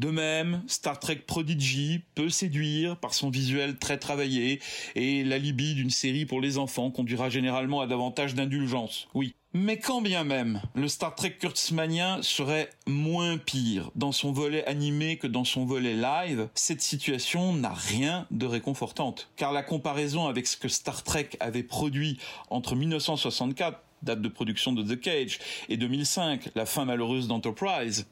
[0.01, 4.59] De même, Star Trek Prodigy peut séduire par son visuel très travaillé
[4.95, 9.09] et l'alibi d'une série pour les enfants conduira généralement à davantage d'indulgence.
[9.13, 9.35] Oui.
[9.53, 15.19] Mais quand bien même, le Star Trek Kurtzmanien serait moins pire dans son volet animé
[15.19, 19.29] que dans son volet live, cette situation n'a rien de réconfortante.
[19.37, 22.19] Car la comparaison avec ce que Star Trek avait produit
[22.49, 28.07] entre 1964 date de production de The Cage, et 2005, la fin malheureuse d'Enterprise,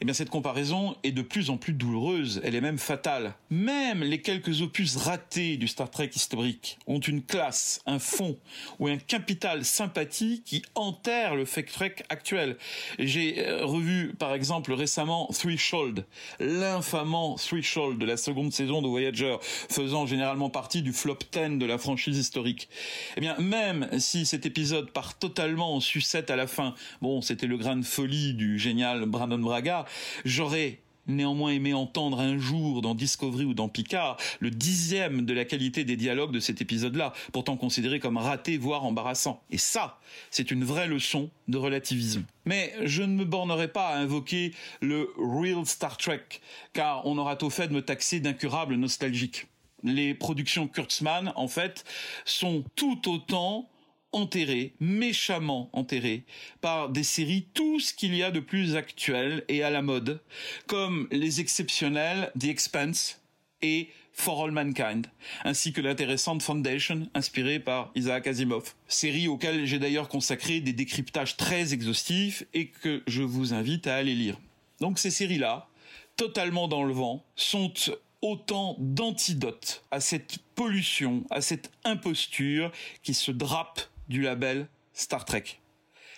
[0.00, 3.34] eh bien cette comparaison est de plus en plus douloureuse, elle est même fatale.
[3.50, 8.36] Même les quelques opus ratés du Star Trek historique ont une classe, un fond
[8.78, 12.56] ou un capital sympathie qui enterre le fake Trek actuel.
[12.98, 16.04] J'ai euh, revu par exemple récemment Threshold,
[16.38, 21.66] l'infamant Threshold de la seconde saison de Voyager, faisant généralement partie du flop 10 de
[21.66, 22.68] la franchise historique.
[23.16, 26.74] Eh bien même si cet épisode part totalement en sucette à la fin.
[27.02, 29.84] Bon, c'était le grain de folie du génial Brandon Braga.
[30.24, 35.44] J'aurais néanmoins aimé entendre un jour dans Discovery ou dans Picard le dixième de la
[35.44, 39.40] qualité des dialogues de cet épisode-là, pourtant considéré comme raté, voire embarrassant.
[39.50, 40.00] Et ça,
[40.32, 42.24] c'est une vraie leçon de relativisme.
[42.44, 46.24] Mais je ne me bornerai pas à invoquer le real Star Trek,
[46.72, 49.46] car on aura tôt fait de me taxer d'incurable nostalgique.
[49.84, 51.84] Les productions Kurtzman, en fait,
[52.24, 53.70] sont tout autant
[54.12, 56.24] enterré, méchamment enterré,
[56.60, 60.20] par des séries tout ce qu'il y a de plus actuel et à la mode,
[60.66, 63.20] comme les exceptionnels The Expanse
[63.62, 65.06] et For All Mankind,
[65.44, 68.74] ainsi que l'intéressante Foundation, inspirée par Isaac Asimov.
[68.88, 73.96] Série auxquelles j'ai d'ailleurs consacré des décryptages très exhaustifs et que je vous invite à
[73.96, 74.36] aller lire.
[74.80, 75.68] Donc ces séries-là,
[76.16, 77.72] totalement dans le vent, sont
[78.20, 82.70] autant d'antidotes à cette pollution, à cette imposture
[83.02, 83.80] qui se drape
[84.10, 85.62] du label Star Trek.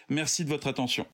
[0.09, 1.07] Merci de votre attention.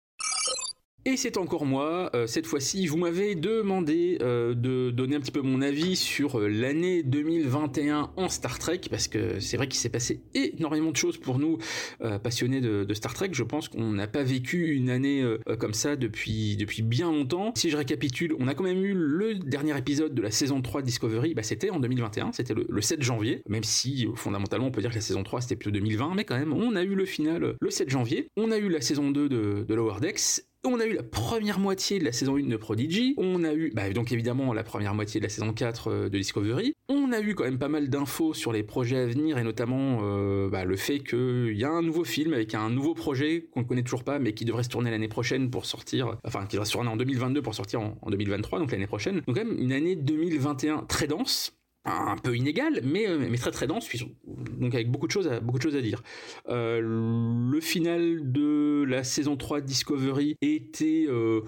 [1.09, 2.11] Et c'est encore moi.
[2.15, 6.39] Euh, cette fois-ci, vous m'avez demandé euh, de donner un petit peu mon avis sur
[6.39, 10.97] euh, l'année 2021 en Star Trek, parce que c'est vrai qu'il s'est passé énormément de
[10.99, 11.57] choses pour nous
[12.23, 13.31] passionnés de, de, Star Trek.
[13.33, 15.25] Je pense qu'on n'a pas vécu une année
[15.59, 17.55] comme ça depuis, depuis bien longtemps.
[17.57, 20.83] Si je récapitule, on a quand même eu le dernier épisode de la saison 3
[20.83, 24.83] Discovery, bah, c'était en 2021, c'était le, le 7 janvier, même si fondamentalement on peut
[24.83, 27.07] dire que la saison 3 c'était plutôt 2020, mais quand même on a eu le
[27.07, 28.29] final le 7 janvier.
[28.37, 31.59] On a eu la saison 2 de, de Lower Decks on a eu la première
[31.59, 34.95] moitié de la saison 1 de Prodigy, on a eu bah, donc évidemment la première
[34.95, 37.89] moitié de la saison 4 euh, de Discovery, on a eu quand même pas mal
[37.89, 41.71] d'infos sur les projets à venir et notamment euh, bah, le fait qu'il y a
[41.71, 44.63] un nouveau film avec un nouveau projet qu'on ne connaît toujours pas mais qui devrait
[44.63, 47.81] se tourner l'année prochaine pour sortir, enfin qui devrait se tourner en 2022 pour sortir
[47.81, 49.23] en, en 2023, donc l'année prochaine.
[49.27, 51.58] Donc quand même une année 2021 très dense,
[51.89, 53.89] un peu inégal, mais, euh, mais très très dense,
[54.27, 56.03] donc avec beaucoup de choses à, beaucoup de choses à dire.
[56.49, 61.07] Euh, le final de la saison 3 de Discovery était...
[61.09, 61.43] Euh,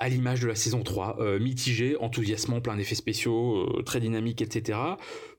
[0.00, 4.76] à l'image de la saison 3, mitigé, enthousiasmant, plein d'effets spéciaux, très dynamique, etc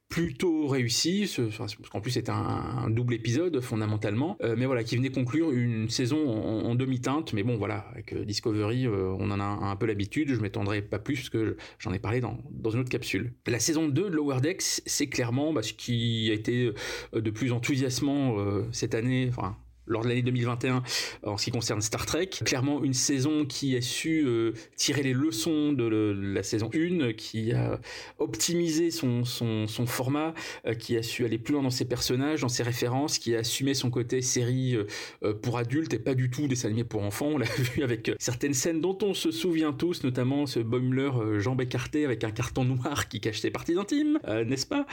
[0.10, 5.10] plutôt réussi, parce qu'en plus c'est un, double épisode fondamentalement, euh, mais voilà, qui venait
[5.10, 9.44] conclure une saison en, demi-teinte, mais bon voilà, avec euh, Discovery, euh, on en a
[9.44, 12.82] un, peu l'habitude, je m'étendrai pas plus, parce que j'en ai parlé dans, dans une
[12.82, 13.34] autre capsule.
[13.48, 16.72] La saison 2 de Lower Decks, c'est clairement bah, ce qui a été
[17.14, 18.38] de plus enthousiasmant
[18.72, 19.32] cette année,
[19.88, 20.84] lors de l'année 2021
[21.24, 22.30] en ce qui concerne Star Trek.
[22.44, 27.52] Clairement une saison qui a su euh, tirer les leçons de, la saison 1, qui
[27.52, 27.80] a
[28.20, 29.24] optimisé son,
[29.86, 30.34] format,
[30.66, 33.40] euh, qui a su aller plus loin dans ses personnages, dans ses références, qui a
[33.40, 34.76] assumé son côté série
[35.24, 37.28] euh, pour adultes et pas du tout dessin animé pour enfants.
[37.28, 41.62] On l'a vu avec certaines scènes dont on se souvient tous, notamment ce Boimler jambes
[41.62, 44.86] écartées avec un carton noir qui cache ses parties intimes, n'est-ce pas?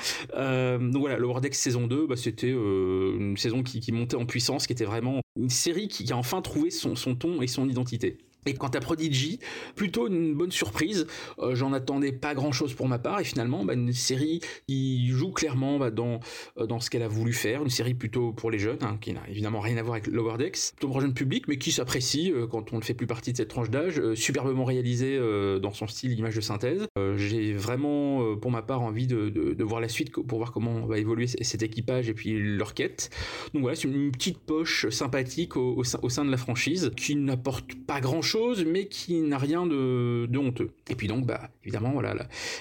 [0.78, 4.72] Donc voilà, le World saison 2, bah, c'était une saison qui montait en puissance, qui
[4.72, 8.18] était vraiment une série qui, a enfin trouvé son ton et son identité.
[8.44, 9.38] Et quant à Prodigy,
[9.76, 11.06] plutôt une bonne surprise.
[11.38, 15.08] Euh, j'en attendais pas grand chose pour ma part et finalement bah, une série qui
[15.10, 16.18] joue clairement bah, dans
[16.58, 19.12] euh, dans ce qu'elle a voulu faire, une série plutôt pour les jeunes, hein, qui
[19.12, 21.70] n'a évidemment rien à voir avec Lower Decks, plutôt pour le jeune public, mais qui
[21.70, 25.18] s'apprécie euh, quand on ne fait plus partie de cette tranche d'âge, superbement réalisé
[25.60, 26.86] dans son style image de synthèse.
[27.16, 30.98] J'ai vraiment pour ma part envie de, de, voir la suite pour voir comment va
[30.98, 33.10] évoluer cet équipage et puis leur quête.
[33.54, 37.74] Donc voilà, c'est une petite poche sympathique au, au sein de la franchise qui n'apporte
[37.86, 38.31] pas grand chose
[38.66, 40.70] mais qui n'a rien de, honteux.
[40.88, 42.14] Et puis donc, bah, évidemment, voilà,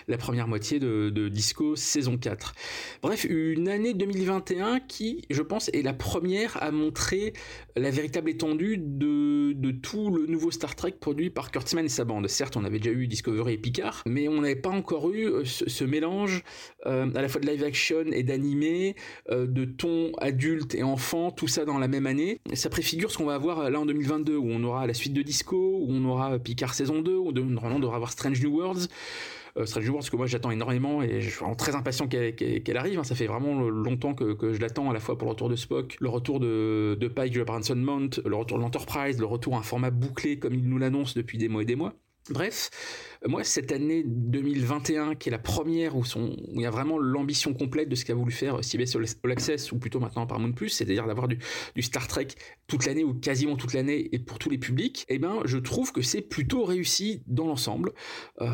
[0.07, 2.53] la, première moitié de, Disco saison 4.
[3.01, 7.33] Bref, une année 2021 qui, je pense, est la première à montrer
[7.75, 12.27] la véritable étendue de, tout le nouveau Star Trek produit par Kurtzman et sa bande.
[12.27, 15.45] Certes, on avait déjà eu Discovery et Picard, mais on n'avait pas encore eu euh,
[15.45, 16.43] ce, mélange
[16.85, 18.95] euh, à la fois de live action et d'animé,
[19.29, 22.39] euh, de ton adulte et enfant, tout ça dans la même année.
[22.53, 25.21] Ça préfigure ce qu'on va avoir là en 2022, où on aura la suite de
[25.21, 28.87] Disco, où on aura Picard saison 2, où normalement on devra avoir Strange New Worlds.
[29.57, 32.77] Euh, Strange New Worlds que moi j'attends énormément et je suis vraiment très impatient qu'elle
[32.77, 32.99] arrive.
[32.99, 33.03] Hein.
[33.03, 35.97] Ça fait vraiment longtemps que, je l'attends à la fois pour le retour de Spock,
[35.99, 39.59] le retour de, de Pike, de Branson Mount, le retour de l'Enterprise, le retour à
[39.59, 41.93] un format bouclé comme il nous l'annonce depuis des mois et des mois.
[42.29, 42.69] Bref,
[43.27, 47.87] moi, cette année 2021, qui est la première où, il y a vraiment l'ambition complète
[47.87, 51.37] de ce qu'a voulu faire CBS All Access, ou plutôt maintenant Paramount+, c'est-à-dire d'avoir du,
[51.81, 52.29] Star Trek
[52.67, 55.91] toute l'année ou quasiment toute l'année et pour tous les publics, eh ben, je trouve
[55.91, 57.93] que c'est plutôt réussi dans l'ensemble.
[58.41, 58.47] Euh,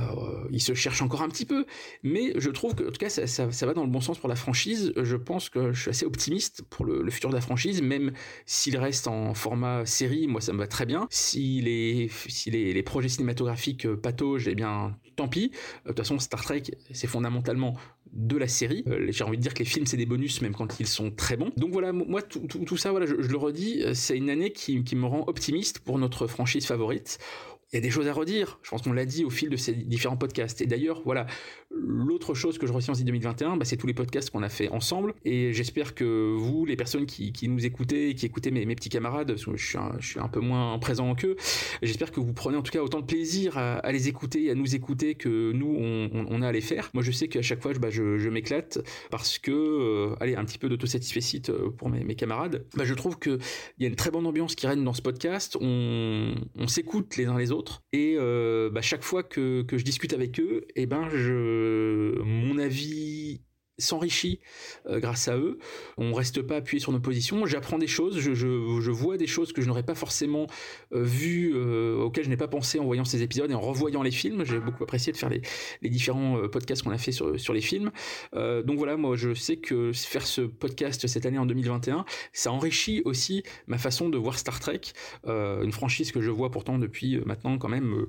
[0.51, 1.65] il se cherche encore un petit peu,
[2.03, 4.35] mais je trouve que, en tout cas, ça, va dans le bon sens pour la
[4.35, 4.91] franchise.
[4.97, 8.11] Je pense que je suis assez optimiste pour le, futur de la franchise, même
[8.45, 11.07] s'il reste en format série, moi ça me va très bien.
[11.09, 15.51] Si les, projets cinématographiques euh, pataugent, bien, tant pis.
[15.53, 17.75] Euh, de toute façon, Star Trek, c'est fondamentalement
[18.11, 18.83] de la série.
[18.87, 21.11] Euh, j'ai envie de dire que les films, c'est des bonus, même quand ils sont
[21.11, 21.51] très bons.
[21.55, 24.95] Donc voilà, moi, tout, ça, voilà, je, le redis, euh, c'est une année qui, qui
[24.95, 27.19] me rend optimiste pour notre franchise favorite
[27.71, 28.59] il y a des choses à redire.
[28.63, 30.61] Je pense qu'on l'a dit au fil de ces différents podcasts.
[30.61, 31.27] Et d'ailleurs, voilà,
[31.79, 34.69] l'autre chose que je retiens en 2021, bah, c'est tous les podcasts qu'on a fait
[34.69, 35.13] ensemble.
[35.25, 39.45] Et j'espère que vous, les personnes qui, nous écoutez, qui écoutez mes, petits camarades, parce
[39.45, 41.35] que je suis un, peu moins présent qu'eux,
[41.81, 44.75] j'espère que vous prenez en tout cas autant de plaisir à, les écouter, à nous
[44.75, 45.75] écouter que nous,
[46.29, 46.89] on, a à les faire.
[46.93, 48.79] Moi, je sais qu'à chaque fois, je, bah, je, m'éclate
[49.09, 52.65] parce que, euh, allez, un petit peu d'autosatisfacite euh, pour mes, camarades.
[52.75, 53.39] Bah, je trouve qu'il
[53.79, 55.57] y a une très bonne ambiance qui règne dans ce podcast.
[55.61, 60.39] On, on s'écoute les uns les autres et euh, chaque fois que, je discute avec
[60.39, 61.66] eux, et eh ben je,
[62.23, 63.41] mon avis
[63.77, 64.39] s'enrichit
[64.87, 65.59] euh, grâce à eux.
[65.97, 67.45] On reste pas appuyé sur nos positions.
[67.45, 70.47] J'apprends des choses, je, je, vois des choses que je n'aurais pas forcément
[70.93, 74.01] euh, vues, euh, auxquelles je n'ai pas pensé en voyant ces épisodes et en revoyant
[74.01, 74.43] les films.
[74.45, 75.41] J'ai beaucoup apprécié de faire les,
[75.81, 77.91] les différents podcasts qu'on a fait sur, sur les films.
[78.33, 83.01] Donc voilà, moi je sais que faire ce podcast cette année en 2021, ça enrichit
[83.05, 84.81] aussi ma façon de voir Star Trek,
[85.25, 88.05] une franchise que je vois pourtant depuis maintenant quand même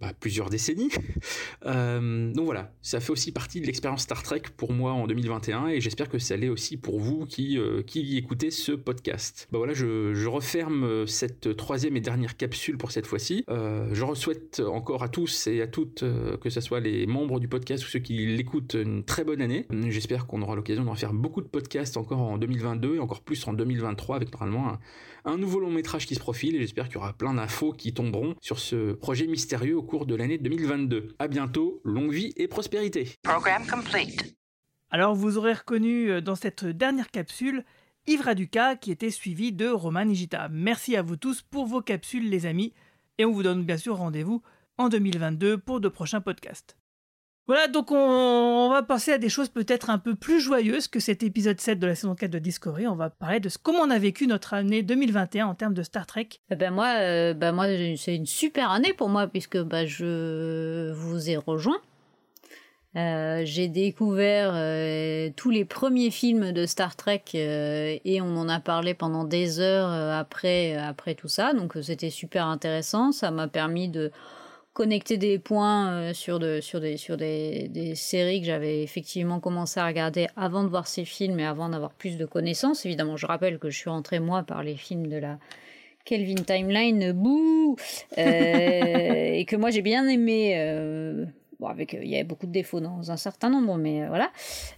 [0.00, 0.90] bah, plusieurs décennies.
[1.64, 6.08] Donc voilà, ça fait aussi partie de l'expérience Star Trek pour moi 2021 et j'espère
[6.08, 9.48] que ça l'est aussi pour vous qui, euh, qui écoutez ce podcast.
[9.52, 13.44] Bah voilà, je, referme cette troisième et dernière capsule pour cette fois-ci.
[13.50, 17.40] Euh, je souhaite encore à tous et à toutes, euh, que ce soit les membres
[17.40, 19.66] du podcast ou ceux qui l'écoutent, une très bonne année.
[19.88, 23.46] J'espère qu'on aura l'occasion de refaire beaucoup de podcasts encore en 2022 et encore plus
[23.46, 24.78] en 2023 avec normalement
[25.24, 27.92] un, nouveau long métrage qui se profile et j'espère qu'il y aura plein d'infos qui
[27.92, 31.16] tomberont sur ce projet mystérieux au cours de l'année 2022.
[31.18, 33.08] À bientôt, longue vie et prospérité.
[33.22, 34.36] Program complete.
[34.94, 37.64] Alors vous aurez reconnu dans cette dernière capsule
[38.06, 40.48] Yves Raduca qui était suivi de Roman Nigita.
[40.52, 42.72] Merci à vous tous pour vos capsules les amis
[43.18, 44.40] et on vous donne bien sûr rendez-vous
[44.78, 46.76] en 2022 pour de prochains podcasts.
[47.48, 51.24] Voilà, donc on, va passer à des choses peut-être un peu plus joyeuses que cet
[51.24, 52.86] épisode 7 de la saison 4 de Discovery.
[52.86, 55.82] On va parler de ce, comment on a vécu notre année 2021 en termes de
[55.82, 56.28] Star Trek.
[56.50, 57.66] Ben moi, euh, ben moi
[57.96, 61.80] c'est une super année pour moi puisque ben je vous ai rejoint.
[62.96, 68.48] Euh, j'ai découvert euh, tous les premiers films de Star Trek euh, et on en
[68.48, 71.54] a parlé pendant des heures après, après tout ça.
[71.54, 73.10] Donc c'était super intéressant.
[73.10, 74.12] Ça m'a permis de
[74.74, 79.40] connecter des points euh, sur, de, sur, des, sur des, des séries que j'avais effectivement
[79.40, 82.84] commencé à regarder avant de voir ces films et avant d'avoir plus de connaissances.
[82.84, 85.38] Évidemment, je rappelle que je suis rentrée moi par les films de la
[86.04, 87.76] Kelvin Timeline, bouh
[88.18, 88.20] euh,
[89.34, 90.54] Et que moi j'ai bien aimé.
[90.56, 91.24] Euh,
[91.60, 94.30] Bon, avec, il y avait beaucoup de défauts dans un certain nombre, mais euh, voilà.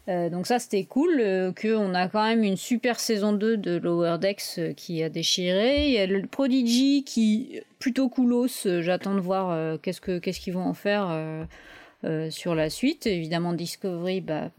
[0.08, 1.16] Euh, donc ça, c'était cool.
[1.20, 5.08] Euh, qu'on a quand même une super saison 2 de Lower Decks euh, qui a
[5.08, 5.86] déchiré.
[5.86, 10.54] Il y a le Prodigy qui, plutôt coolos, j'attends de voir qu'est-ce que qu'est-ce qu'ils
[10.54, 11.46] vont en faire
[12.30, 13.06] sur la suite.
[13.06, 14.50] Évidemment, Discovery, bah...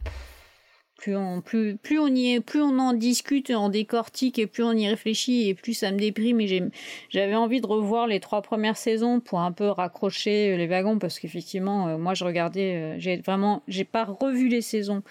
[0.97, 4.63] plus on, plus, plus on y est, plus on en discute, on décortique et plus
[4.63, 6.41] on y réfléchit et plus ça me déprime.
[6.41, 6.63] Et
[7.09, 11.19] j'avais envie de revoir les trois premières saisons pour un peu raccrocher les wagons parce
[11.19, 15.03] qu'effectivement, euh, moi je regardais, euh, j'ai vraiment, j'ai pas revu les saisons.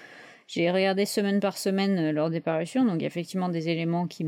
[0.48, 4.06] J'ai regardé semaine par semaine euh, leur parutions, donc il y a effectivement des éléments
[4.08, 4.26] qui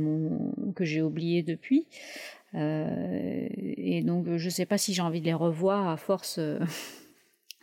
[0.77, 1.87] que j'ai oubliés depuis.
[2.55, 6.41] Et donc je sais pas si j'ai envie de les revoir à force.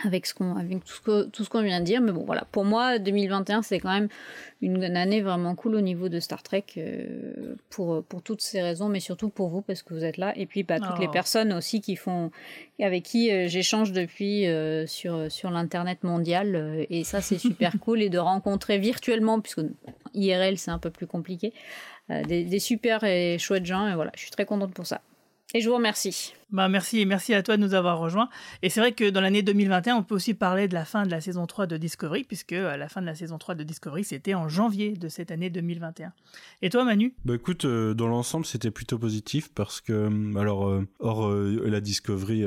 [0.04, 2.02] avec, ce qu'on, avec tout, ce que, tout ce qu'on vient de dire.
[2.02, 4.10] Mais bon, voilà, pour moi, 2021, c'est quand même
[4.62, 8.62] une, une, année vraiment cool au niveau de Star Trek euh, pour, pour toutes ces
[8.62, 10.34] raisons, mais surtout pour vous parce que vous êtes là.
[10.36, 11.02] Et puis, bah, toutes oh.
[11.02, 12.32] les personnes aussi qui font,
[12.80, 16.86] avec qui euh, j'échange depuis euh, sur, sur l'Internet mondial.
[16.90, 18.02] Et ça, c'est super cool.
[18.02, 19.62] Et de rencontrer virtuellement, puisque
[20.14, 21.54] IRL, c'est un peu plus compliqué,
[22.10, 23.88] des, des super et chouettes gens.
[23.88, 25.02] Et voilà, je suis très contente pour ça.
[25.56, 26.34] Et je vous remercie.
[26.52, 28.28] Bah merci et merci à toi de nous avoir rejoints.
[28.62, 31.10] Et c'est vrai que dans l'année 2021, on peut aussi parler de la fin de
[31.10, 34.34] la saison 3 de Discovery, puisque la fin de la saison 3 de Discovery, c'était
[34.34, 36.12] en janvier de cette année 2021.
[36.62, 37.14] Et toi, Manu?
[37.24, 41.80] Bah écoute, euh, dans l'ensemble, c'était plutôt positif parce que, alors, euh, hors euh, la
[41.80, 42.46] Discovery,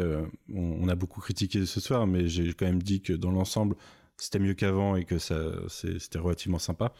[0.54, 3.74] on, on, a beaucoup critiqué ce soir, mais j'ai quand même dit que dans l'ensemble,
[4.18, 6.92] c'était mieux qu'avant et que ça, c'était relativement sympa.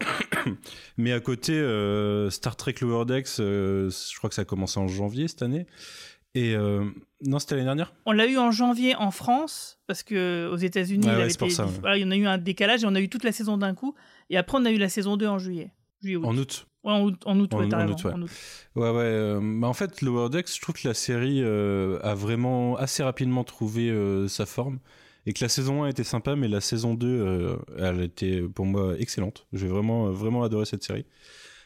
[0.96, 4.78] Mais à côté, euh, Star Trek Lower Decks, euh, je crois que ça a commencé
[4.78, 5.66] en janvier cette année.
[6.34, 6.84] Et euh,
[7.24, 7.92] non, c'était l'année dernière?
[8.06, 11.50] On l'a eu en janvier en France, parce que aux États-Unis, ouais, il, ouais, été...
[11.50, 11.72] ça, ouais.
[11.80, 13.58] voilà, il y en a eu un décalage et on a eu toute la saison
[13.58, 13.94] d'un coup.
[14.30, 15.72] Et après, on a eu la saison 2 en juillet.
[16.00, 16.26] juillet août.
[16.26, 18.12] En août Ouais, en août, en août, en, août, ouais.
[18.12, 18.30] en août.
[18.74, 19.02] Ouais, ouais.
[19.02, 23.02] Euh, bah en fait, Lower Decks, je trouve que la série euh, a vraiment assez
[23.02, 24.78] rapidement trouvé euh, sa forme.
[25.26, 28.66] Et que la saison 1 était sympa, mais la saison 2, euh, elle était pour
[28.66, 29.46] moi excellente.
[29.52, 31.04] J'ai vraiment, vraiment adoré cette série.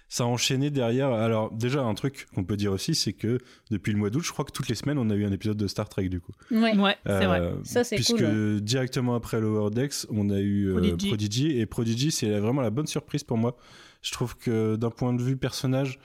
[0.08, 1.12] Ça a enchaîné derrière.
[1.12, 3.38] Alors, déjà, un truc qu'on peut dire aussi, c'est que
[3.70, 5.56] depuis le mois d'août, je crois que toutes les semaines, on a eu un épisode
[5.56, 6.32] de Star Trek, du coup.
[6.50, 7.52] Ouais, ouais euh, c'est vrai.
[7.64, 8.18] Ça, c'est puisque cool.
[8.18, 11.08] Puisque directement après Lower Decks, on a eu euh, Prodigy.
[11.08, 11.58] Prodigy.
[11.58, 13.56] Et Prodigy, c'est vraiment la bonne surprise pour moi.
[14.02, 15.98] Je trouve que d'un point de vue personnage,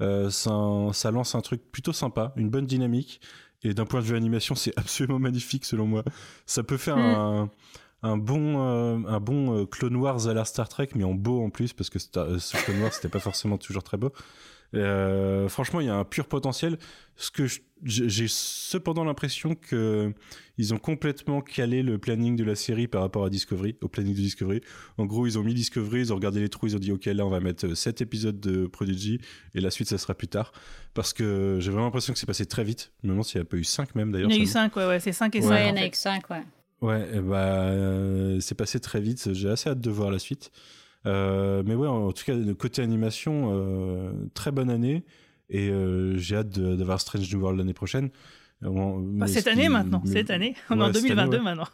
[0.00, 0.52] euh, ça,
[0.92, 3.20] ça lance un truc plutôt sympa, une bonne dynamique.
[3.64, 6.04] Et d'un point de vue animation, c'est absolument magnifique selon moi.
[6.46, 7.00] Ça peut faire mm.
[7.00, 7.50] un,
[8.02, 11.42] un, bon, euh, un bon euh, Clone Wars à la Star Trek, mais en beau
[11.42, 14.12] en plus, parce que euh, ce Clone Wars, c'était pas forcément toujours très beau.
[14.76, 16.78] Euh, franchement, il y a un pur potentiel.
[17.16, 17.46] Ce que
[17.84, 20.12] j'ai cependant l'impression que
[20.58, 24.14] ils ont complètement calé le planning de la série par rapport à Discovery, au planning
[24.14, 24.62] de Discovery.
[24.98, 27.04] En gros, ils ont mis Discovery, ils ont regardé les trous, ils ont dit OK,
[27.06, 29.20] là on va mettre 7 épisodes de Prodigy
[29.54, 30.52] et la suite ça sera plus tard
[30.94, 32.92] parce que j'ai vraiment l'impression que c'est passé très vite.
[33.02, 34.30] Je me demande s'il n'y a pas eu 5 même d'ailleurs.
[34.30, 35.50] Il y en a eu 5 ouais, ouais, c'est 5 et 5.
[35.50, 36.42] Ouais, il y en a eu 5 ouais.
[36.80, 39.32] Ouais, bah, euh, c'est passé très vite.
[39.32, 40.50] J'ai assez hâte de voir la suite.
[41.06, 45.04] Euh, mais ouais, en tout cas, côté animation, euh, très bonne année.
[45.50, 48.10] Et euh, j'ai hâte d'avoir Strange New World l'année prochaine.
[48.62, 48.70] Euh,
[49.18, 50.54] Bah, cette ce année qui- maintenant, mais- cette année.
[50.70, 51.42] On est en Ouais, cette année, 2022 ouais.
[51.44, 51.68] maintenant.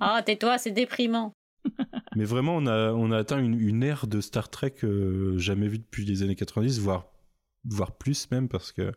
[0.00, 1.32] Ah, tais-toi, c'est déprimant.
[2.16, 5.66] Mais vraiment, on a, on a atteint une, une ère de Star Trek euh, jamais
[5.68, 7.06] vue depuis les années 90, voire,
[7.64, 8.92] voire plus même, parce que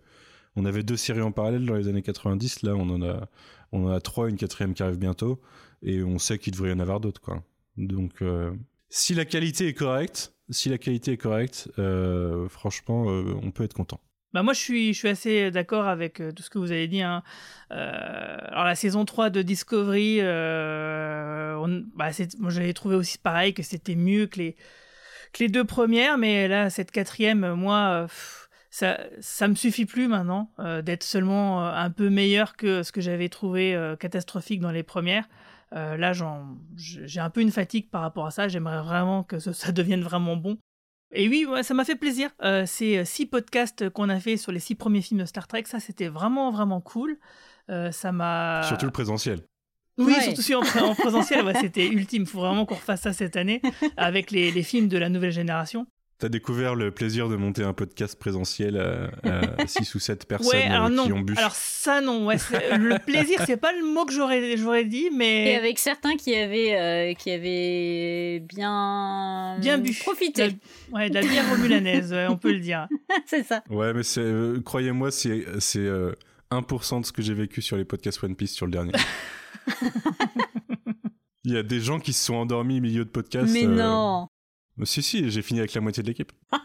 [0.55, 2.63] on avait deux séries en parallèle dans les années 90.
[2.63, 3.27] Là, on en a,
[3.71, 5.39] on en a trois, une quatrième qui arrive bientôt,
[5.81, 7.43] et on sait qu'il devrait y en avoir d'autres, quoi.
[7.77, 8.51] Donc, euh,
[8.95, 13.65] si la qualité est correcte, si la qualité est correcte, euh, franchement, euh, on peut
[13.65, 13.99] être content.
[14.33, 16.87] Bah moi, je suis, je suis assez d'accord avec euh, tout ce que vous avez
[16.87, 17.01] dit.
[17.01, 17.21] hein.
[17.69, 24.27] Alors, la saison 3 de Discovery, bah, moi, j'avais trouvé aussi pareil que c'était mieux
[24.27, 28.07] que les, deux premières, mais là, cette quatrième, moi,
[28.69, 30.51] ça, ça me suffit plus maintenant
[30.83, 35.27] d'être seulement un peu meilleur que ce que j'avais trouvé catastrophique dans les premières.
[35.73, 38.47] Euh, là, j'en- j'ai un peu une fatigue par rapport à ça.
[38.47, 40.57] J'aimerais vraiment que ce- ça devienne vraiment bon.
[41.11, 42.29] Et oui, ouais, ça m'a fait plaisir.
[42.43, 45.47] Euh, ces euh, six podcasts qu'on a fait sur les six premiers films de Star
[45.47, 47.17] Trek, ça c'était vraiment vraiment cool.
[47.69, 48.61] Euh, ça m'a.
[48.63, 49.41] Surtout le présentiel.
[49.97, 50.21] Oui, Ouais.
[50.21, 52.23] surtout celui en, pré- en présentiel, ouais, c'était ultime.
[52.23, 53.61] Il faut vraiment qu'on refasse ça cette année
[53.97, 55.87] avec les, les films de la nouvelle génération.
[56.17, 60.65] T'as découvert le plaisir de monter un podcast présentiel à 6 ou 7 personnes ouais,
[60.65, 61.05] alors euh, non.
[61.05, 61.33] qui ont bu.
[61.35, 62.37] Alors ça non, ouais,
[62.77, 66.33] le plaisir, c'est pas le mot que j'aurais j'aurais dit, mais Et avec certains qui
[66.33, 69.93] avaient, euh, qui avaient bien, bien bu.
[69.93, 70.47] profité.
[70.47, 70.53] De
[70.93, 72.87] la- ouais, de la bière romulanaise, ouais, on peut le dire.
[73.25, 73.61] c'est ça.
[73.69, 76.13] Ouais, mais c'est, euh, croyez-moi, c'est, c'est euh,
[76.49, 78.93] 1% de ce que j'ai vécu sur les podcasts One Piece sur le dernier.
[81.43, 83.51] Il y a des gens qui se sont endormis au milieu de podcast.
[83.53, 84.27] Mais euh, non.
[84.83, 86.31] Si, si, j'ai fini avec la moitié de l'équipe.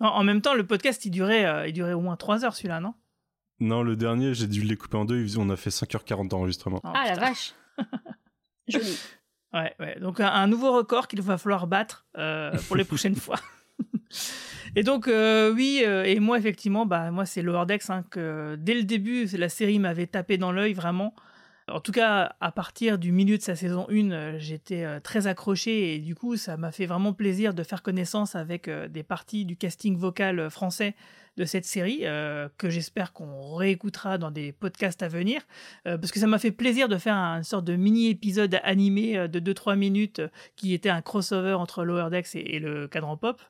[0.00, 2.56] En, en même temps, le podcast, il durait, euh, il durait au moins 3 heures
[2.56, 2.92] celui-là, non?
[3.60, 5.38] Non, le dernier, j'ai dû le découper en deux.
[5.38, 6.80] On a fait 5h40 d'enregistrement.
[6.82, 7.54] Oh, ah la vache.
[8.66, 8.98] Joli.
[9.52, 10.00] Ouais, ouais.
[10.00, 13.36] Donc un, un nouveau record qu'il va falloir battre euh, pour les prochaines fois.
[14.74, 18.56] Et donc euh, oui, euh, et moi effectivement, bah moi c'est Lower Decks hein, que
[18.58, 21.14] dès le début, la série m'avait tapé dans l'œil vraiment.
[21.72, 25.26] En tout cas, à partir du milieu de sa saison 1, euh, j'étais euh, très
[25.26, 29.02] accroché et du coup, ça m'a fait vraiment plaisir de faire connaissance avec euh, des
[29.02, 30.94] parties du casting vocal français
[31.38, 32.04] de cette série
[32.58, 35.40] que j'espère qu'on réécoutera dans des podcasts à venir
[35.84, 39.28] parce que ça m'a fait plaisir de faire un, une sorte de mini épisode animé
[39.28, 40.20] de 2-3 minutes
[40.56, 43.40] qui était un crossover entre Lower Decks et, et le cadran pop.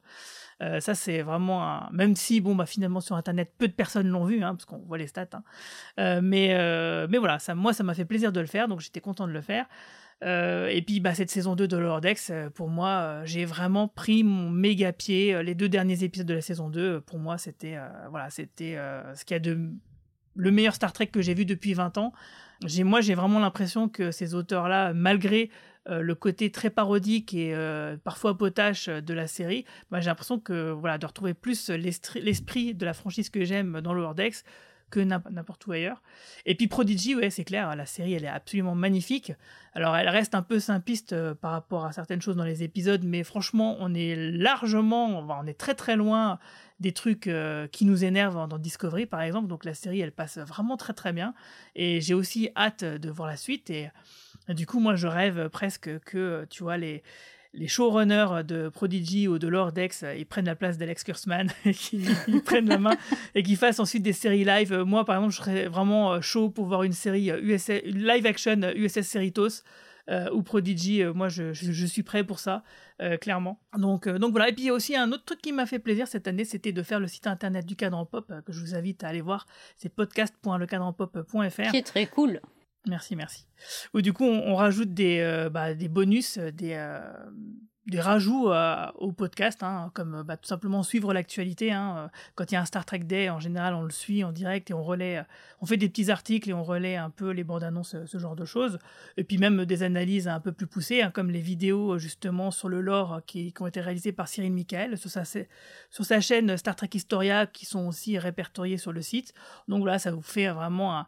[0.63, 1.89] Euh, ça c'est vraiment un...
[1.93, 4.79] même si bon bah finalement sur internet peu de personnes l'ont vu hein, parce qu'on
[4.79, 5.43] voit les stats hein.
[5.99, 8.81] Euh, mais euh, mais voilà ça moi ça m'a fait plaisir de le faire donc
[8.81, 9.67] j'étais content de le faire
[10.25, 11.77] et puis bah, cette saison 2 de
[12.31, 15.43] euh, pour moi, j'ai vraiment pris mon méga pied.
[15.43, 17.77] Les deux derniers épisodes de la saison 2, euh, pour moi, c'était
[18.11, 18.79] voilà, c'était
[19.15, 19.59] ce qu'il y a de
[20.35, 22.13] le meilleur Star Trek que j'ai vu depuis 20 ans.
[22.65, 25.51] J'ai, moi, j'ai vraiment l'impression que ces auteurs-là, malgré
[25.89, 30.39] euh, le côté très parodique et euh, parfois potache de la série, bah, j'ai l'impression
[30.39, 34.45] que voilà, de retrouver plus l'esprit, de la franchise que j'aime dans Lower Decks
[34.91, 36.03] que n'im- n'importe où ailleurs.
[36.45, 39.33] Et puis Prodigy, ouais, c'est clair, la série, elle est absolument magnifique.
[39.73, 43.03] Alors, elle reste un peu simpliste euh, par rapport à certaines choses dans les épisodes,
[43.03, 46.39] mais franchement, on est largement, on est très très loin
[46.79, 49.49] des trucs euh, qui nous énervent dans Discovery, par exemple.
[49.49, 51.33] Donc, la série, elle passe vraiment très très bien.
[51.75, 53.71] Et j'ai aussi hâte de voir la suite.
[53.71, 53.89] Et
[54.49, 57.03] du coup, moi, je rêve presque que, tu vois, les
[57.55, 61.49] les showrunners de Prodigy ou de Lord X, euh, ils prennent la place d'Alex Kurtzman
[61.67, 62.97] et qu'ils ils prennent la main
[63.35, 64.73] et qu'ils fassent ensuite des séries live.
[64.73, 68.25] Euh, Moi, par exemple, je serais vraiment euh, chaud pour voir une série euh, live
[68.25, 69.65] action euh, USS Cerritos
[70.09, 71.03] euh, ou Prodigy.
[71.03, 72.63] Euh, moi, je, je- je suis prêt pour ça,
[73.03, 73.61] euh, clairement.
[73.77, 74.49] Donc, euh, donc voilà.
[74.49, 76.47] Et puis, il y a aussi un autre truc qui m'a fait plaisir cette année,
[76.47, 79.09] c'était de faire le site internet du cadran pop euh, que je vous invite à
[79.09, 79.47] aller voir.
[79.77, 81.71] C'est podcast.lecadranpop.fr.
[81.71, 82.41] Qui est très cool.
[82.89, 83.47] Merci, merci.
[83.95, 87.01] Du coup, on, rajoute des, euh, bah, bonus, euh, des, euh,
[87.87, 88.49] des rajouts
[88.97, 91.73] au podcast, hein, comme bah, tout simplement suivre l'actualité.
[91.73, 92.11] hein.
[92.35, 94.71] Quand il y a un Star Trek Day, en général, on le suit en direct
[94.71, 95.23] et on relaie,
[95.61, 98.37] on fait des petits articles et on relaie un peu les bandes annonces, ce genre
[98.37, 98.79] de choses.
[99.17, 102.69] Et puis même des analyses un peu plus poussées, hein, comme les vidéos justement sur
[102.69, 106.77] le lore qui, ont été réalisées par Cyril Michael sur sa, sur sa chaîne Star
[106.77, 109.35] Trek Historia, qui sont aussi répertoriées sur le site.
[109.67, 111.07] Donc voilà, ça vous fait vraiment un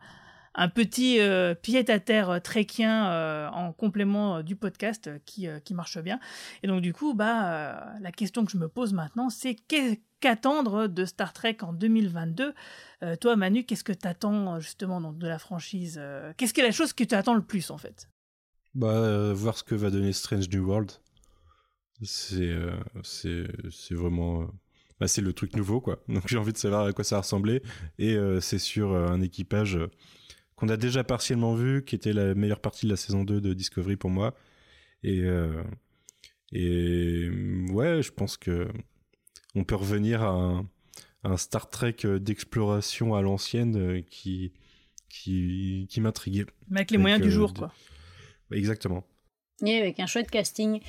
[0.54, 5.74] un petit euh, pied-à-terre trekien euh, en complément euh, du podcast euh, qui, euh, qui
[5.74, 6.20] marche bien.
[6.62, 9.56] Et donc du coup, bah, euh, la question que je me pose maintenant, c'est
[10.20, 12.54] qu'attendre de Star Trek en 2022
[13.02, 16.64] Euh, Toi, Manu, qu'est-ce que t'attends justement donc, de la franchise euh, Qu'est-ce qui est
[16.64, 18.08] la chose que tu attends le plus en fait?
[18.74, 20.90] Bah, euh, voir ce que va donner Strange New World.
[22.02, 22.72] C'est euh,
[23.90, 24.42] vraiment.
[24.42, 24.46] euh,
[25.00, 25.98] bah, c'est le truc nouveau, quoi.
[26.08, 27.62] Donc j'ai envie de savoir à quoi ça va ressembler.
[27.98, 29.90] Et euh, c'est sur euh, un équipage euh,
[30.56, 33.52] qu'on a déjà partiellement vu, qui était la meilleure partie de la saison 2 de
[33.54, 34.34] Discovery pour moi.
[35.02, 35.62] Et, euh,
[36.52, 37.28] et
[37.70, 38.68] ouais, je pense que
[39.54, 40.68] on peut revenir à un,
[41.24, 44.52] un Star Trek d'exploration à l'ancienne euh, qui,
[45.08, 46.46] qui, qui m'intriguait.
[46.68, 47.72] Mais avec les moyens du euh, jour, de- quoi.
[48.52, 49.04] Exactement.
[49.64, 50.80] Et avec un chouette casting.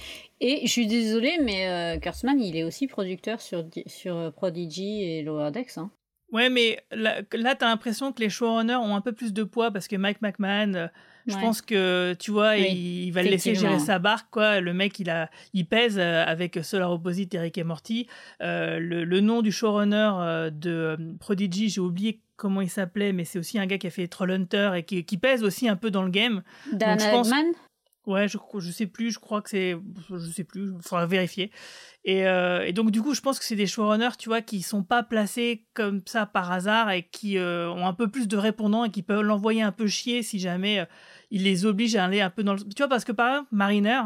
[0.42, 5.04] Et je suis désolée, mais euh, Kurtzman, il est aussi producteur sur, Di- sur Prodigy
[5.04, 5.78] et Lower Decks.
[5.78, 5.92] Hein.
[6.32, 9.72] Ouais, mais là, là t'as l'impression que les showrunners ont un peu plus de poids
[9.72, 10.88] parce que Mike McMahon, euh,
[11.28, 11.42] je Ouais.
[11.42, 14.60] pense que, tu vois, Oui, il, il va le laisser gérer sa barque, quoi.
[14.60, 18.08] Le mec, il, a, il pèse euh, avec Solar Opposite, Eric et Morty.
[18.42, 23.40] Euh, le, le nom du showrunner de Prodigy, j'ai oublié comment il s'appelait, mais c'est
[23.40, 26.04] aussi un gars qui a fait Trollhunter et qui, qui pèse aussi un peu dans
[26.04, 26.44] le game.
[26.74, 27.00] Dan
[28.06, 29.76] Ouais, je, je sais plus, je crois que c'est.
[30.10, 31.52] Je sais plus, il faudra vérifier.
[32.04, 34.62] Et, euh, et donc, du coup, je pense que c'est des showrunners, tu vois, qui
[34.62, 38.38] sont pas placés comme ça par hasard et qui euh, ont un peu plus de
[38.38, 40.86] répondants et qui peuvent l'envoyer un peu chier si jamais euh,
[41.32, 42.60] il les oblige à aller un peu dans le.
[42.60, 44.02] Tu vois, parce que par exemple, Mariner,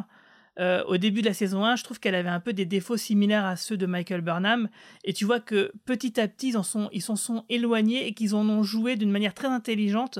[0.61, 2.95] euh, au début de la saison 1, je trouve qu'elle avait un peu des défauts
[2.95, 4.69] similaires à ceux de Michael Burnham.
[5.03, 8.33] Et tu vois que petit à petit, ils sont, ils s'en sont éloignés et qu'ils
[8.33, 10.19] en ont joué d'une manière très intelligente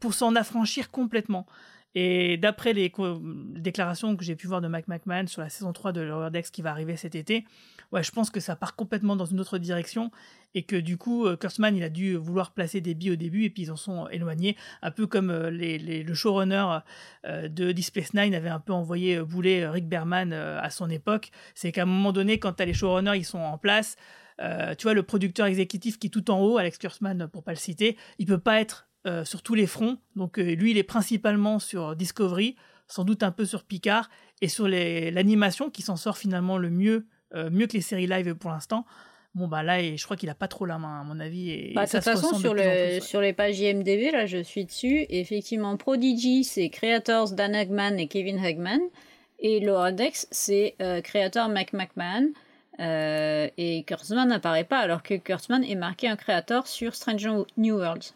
[0.00, 1.46] pour s'en affranchir complètement.
[1.94, 2.92] Et d'après les
[3.54, 6.50] déclarations que j'ai pu voir de Mike McMahon sur la saison 3 de Lower Decks
[6.50, 7.44] qui va arriver cet été,
[7.92, 10.10] ouais, je pense que ça part complètement dans une autre direction
[10.54, 13.44] et que du coup, euh, Kurtzman, il a dû vouloir placer des billes au début
[13.44, 16.78] et puis ils en sont éloignés, un peu comme euh, le showrunner
[17.26, 21.30] euh, de Deep Space Nine avait un peu envoyé bouler Rick Berman à son époque.
[21.54, 23.96] C'est qu'à un moment donné, quand t'as les showrunners, ils sont en place,
[24.38, 27.56] tu vois, le producteur exécutif qui est tout en haut, Alex Kurtzman pour pas le
[27.56, 29.96] citer, il peut pas être euh, sur tous les fronts.
[30.16, 32.56] Donc euh, lui, il est principalement sur Discovery,
[32.88, 34.10] sans doute un peu sur Picard,
[34.42, 38.34] et sur l'animation qui s'en sort finalement le mieux, euh, mieux que les séries live
[38.34, 38.84] pour l'instant.
[39.34, 41.50] Bon bah là, et je crois qu'il a pas trop la main à mon avis.
[41.50, 43.00] Et, Bah, et de ça toute façon, sur, plus en le, plus, ouais.
[43.00, 45.06] sur les pages IMDB, là, je suis dessus.
[45.08, 48.80] Et effectivement, Prodigy, c'est Creators Dan Hagman et Kevin Hagman.
[49.38, 52.32] Et Lower Decks, c'est créateur Mike McMahon.
[53.56, 58.14] Et Kurtzman n'apparaît pas, alors que Kurtzman est marqué un créateur sur Stranger New Worlds,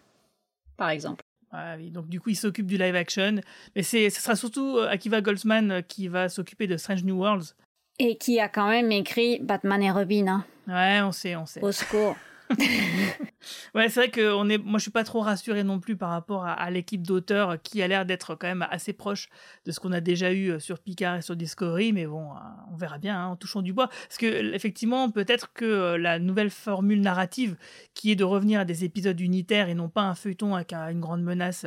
[0.77, 1.23] par exemple.
[1.53, 3.37] Ah oui, donc du coup, il s'occupe du live action.
[3.77, 7.19] Mais c'est, ce sera surtout euh, Akiva Goldsman euh, qui va s'occuper de Strange New
[7.19, 7.55] Worlds.
[7.99, 10.27] Et qui a quand même écrit Batman et Robin.
[10.29, 10.45] Hein.
[10.67, 11.63] Ouais, on sait, on sait.
[11.63, 12.17] Au secours.
[13.75, 16.11] Ouais, c'est vrai que on est, moi je suis pas trop rassuré non plus par
[16.11, 19.29] rapport à, l'équipe d'auteurs qui a l'air d'être quand même assez proche
[19.65, 22.39] de ce qu'on a déjà eu euh, sur Picard et sur Discovery, mais bon, euh,
[22.71, 23.89] on verra bien hein, en touchant du bois.
[23.89, 27.57] Parce que effectivement, peut-être que euh, la nouvelle formule narrative,
[27.95, 30.89] qui est de revenir à des épisodes unitaires et non pas un feuilleton avec un-
[30.91, 31.67] une grande menace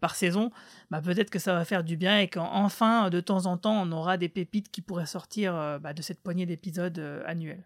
[0.00, 0.50] par saison,
[0.90, 3.92] bah, peut-être que ça va faire du bien et qu'enfin, de temps en temps, on
[3.92, 7.64] aura des pépites qui pourraient sortir bah, de cette poignée d'épisodes annuels.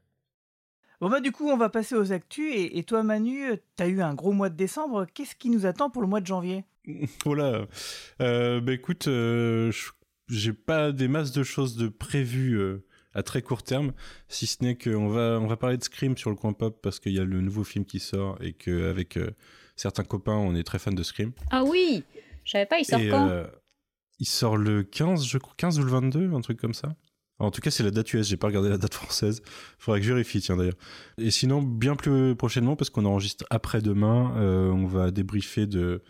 [1.03, 3.43] Bon bah du coup on va passer aux actus et, et toi Manu,
[3.75, 6.27] t'as eu un gros mois de décembre, qu'est-ce qui nous attend pour le mois de
[6.29, 6.65] janvier?
[7.25, 7.67] Voilà.
[8.21, 9.91] Euh, bah écoute, euh, je-
[10.29, 13.93] j'ai pas des masses de choses de prévues euh, à très court terme,
[14.29, 17.01] si ce n'est qu'on va, on va parler de Scream sur le coin pop parce
[17.01, 19.33] qu'il y a le nouveau film qui sort et qu'avec euh,
[19.75, 21.33] certains copains, on est très fan de Scream.
[21.51, 22.05] Ah oui
[22.45, 23.29] Je savais pas, il sort Et, quand?
[23.29, 23.47] euh,
[24.21, 26.95] Il sort le 15, je crois, 15 ou le 22, un truc comme ça.
[27.43, 29.43] En tout cas, c'est la date US, j'ai pas regardé la date française.
[29.79, 30.77] Faudrait que je vérifie, tiens d'ailleurs.
[31.19, 36.03] Et sinon, bien plus prochainement, parce qu'on enregistre après-demain, euh, on va débriefer de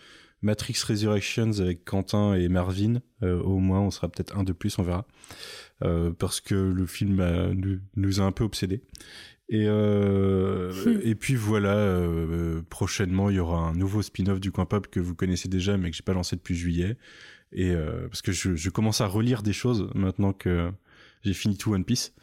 [0.43, 3.01] Matrix Resurrections avec Quentin et Marvin.
[3.23, 5.07] Euh, au moins, on sera peut-être un de plus, on verra.
[5.85, 8.83] Euh, parce que le film a- nous, nous a un peu obsédés.
[9.49, 10.73] Et, euh,
[11.05, 15.01] et puis voilà, euh, prochainement, il y aura un nouveau spin-off du Coin Pop que
[15.01, 16.97] vous connaissez déjà, mais que j'ai pas lancé depuis juillet.
[17.53, 20.71] Et euh, parce que je, je commence à relire des choses maintenant que
[21.23, 22.15] j'ai fini tout One Piece.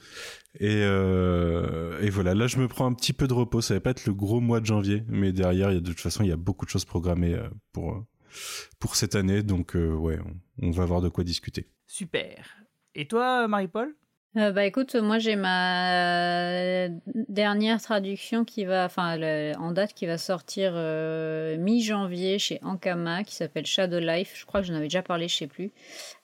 [0.59, 3.61] Et, euh, et voilà, là je me prends un petit peu de repos.
[3.61, 5.99] Ça va pas être le gros mois de janvier, mais derrière, y a, de toute
[5.99, 8.05] façon, il y a beaucoup de choses programmées euh, pour, euh,
[8.80, 9.43] pour cette année.
[9.43, 10.19] Donc ouais,
[10.61, 11.67] on va avoir de quoi discuter.
[11.88, 12.55] Super.
[12.95, 13.95] Et toi Marie-Paul?
[14.38, 16.88] Euh, bah écoute, moi j'ai ma
[17.27, 19.19] dernière traduction qui va, enfin
[19.57, 24.34] en date qui va sortir euh, mi-janvier chez Ankama, qui s'appelle Shadow Life.
[24.35, 25.72] Je crois que j'en avais déjà parlé, je sais plus,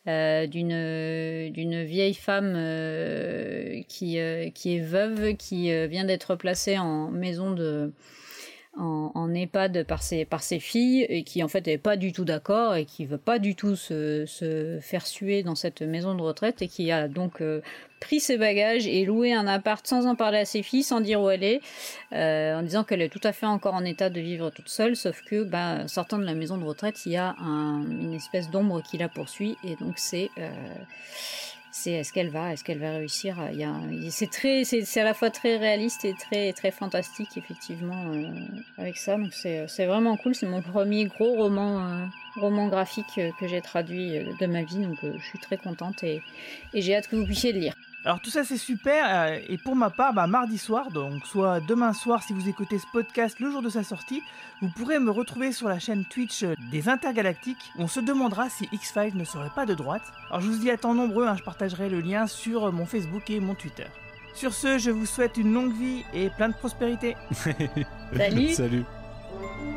[0.08, 6.36] euh, d'une d'une vieille femme euh, qui euh, qui est veuve, qui euh, vient d'être
[6.36, 7.92] placée en maison de
[8.78, 12.26] en, EHPAD par ses, par ses filles et qui en fait n'est pas du tout
[12.26, 16.22] d'accord et qui veut pas du tout se, se faire suer dans cette maison de
[16.22, 17.62] retraite et qui a donc euh,
[18.00, 21.22] pris ses bagages et loué un appart sans en parler à ses filles, sans dire
[21.22, 21.62] où elle est,
[22.14, 24.96] euh, en disant qu'elle est tout à fait encore en état de vivre toute seule,
[24.96, 28.50] sauf que bah, sortant de la maison de retraite, il y a un- une espèce
[28.52, 30.30] d'ombre qui la poursuit et donc c'est...
[30.38, 30.50] euh,
[31.78, 33.36] c'est est-ce qu'elle va, est-ce qu'elle va réussir.
[33.52, 38.14] Il y c'est très, c'est, à la fois très réaliste et très, très fantastique effectivement
[38.14, 38.30] euh,
[38.78, 39.18] avec ça.
[39.18, 40.34] Donc c'est, c'est vraiment cool.
[40.34, 42.06] C'est mon premier gros roman, euh,
[42.38, 44.80] roman graphique que j'ai traduit de ma vie.
[44.80, 46.22] Donc je suis très contente et,
[46.74, 47.76] et j'ai hâte que vous puissiez le lire.
[48.06, 51.60] Alors tout ça c'est super euh, et pour ma part bah, mardi soir donc soit
[51.60, 54.22] demain soir si vous écoutez ce podcast le jour de sa sortie
[54.62, 58.70] vous pourrez me retrouver sur la chaîne Twitch euh, des Intergalactiques on se demandera si
[58.72, 60.04] X-Files ne serait pas de droite.
[60.30, 62.86] Alors je vous dis à temps nombreux hein, je partagerai le lien sur euh, mon
[62.86, 63.88] Facebook et mon Twitter.
[64.36, 67.18] Sur ce je vous souhaite une longue vie et plein de prospérité.
[68.16, 68.84] Salut Salut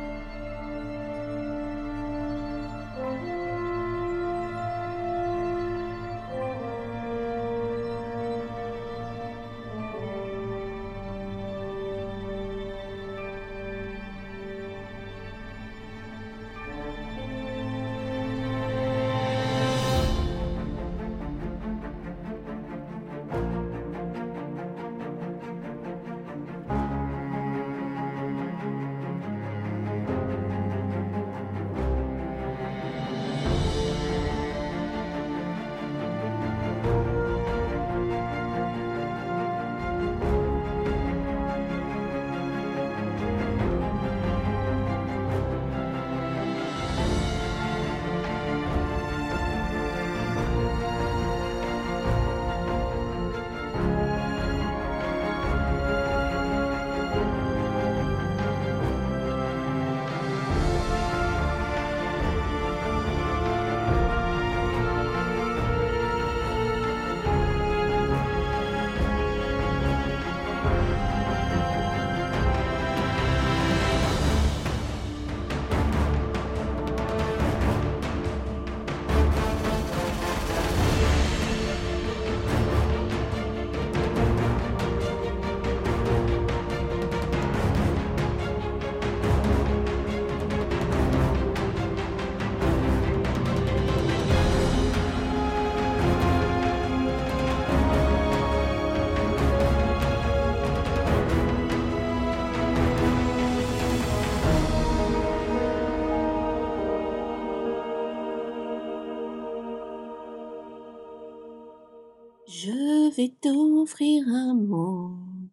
[113.19, 115.49] Je vais t'offrir un monde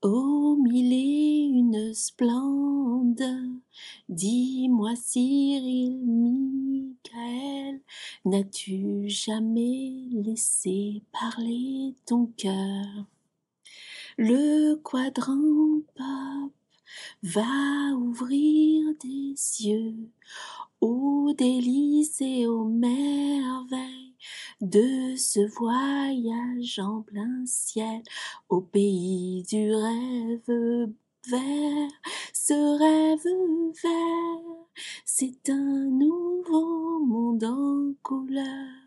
[0.00, 3.22] au mille et une splende.
[4.08, 7.82] Dis-moi, Cyril, Michael,
[8.24, 13.04] n'as-tu jamais laissé parler ton cœur?
[14.16, 16.52] Le quadrant pop
[17.22, 20.08] va ouvrir des yeux
[20.80, 24.05] aux délices et aux merveilles
[24.60, 28.02] de ce voyage en plein ciel
[28.48, 30.88] au pays du rêve
[31.28, 31.90] vert.
[32.32, 38.86] Ce rêve vert, c'est un nouveau monde en couleur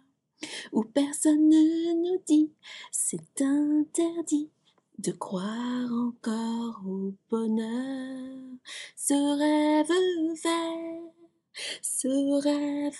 [0.71, 2.51] où personne ne nous dit
[2.91, 4.49] c'est interdit
[4.97, 8.37] de croire encore au bonheur.
[8.95, 9.87] Ce rêve
[10.43, 11.18] vert
[11.81, 12.07] ce
[12.41, 12.99] rêve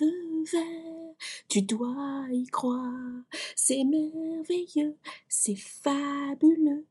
[0.51, 1.13] vert,
[1.47, 3.23] tu dois y croire,
[3.55, 4.95] c'est merveilleux,
[5.27, 6.85] c'est fabuleux,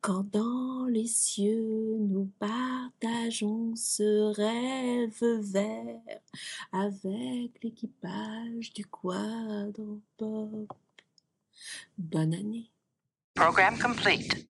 [0.00, 6.20] quand dans les cieux nous partageons ce rêve vert
[6.72, 10.72] avec l'équipage du quadrupop.
[11.96, 12.70] Bonne année.
[13.34, 14.48] Program complete.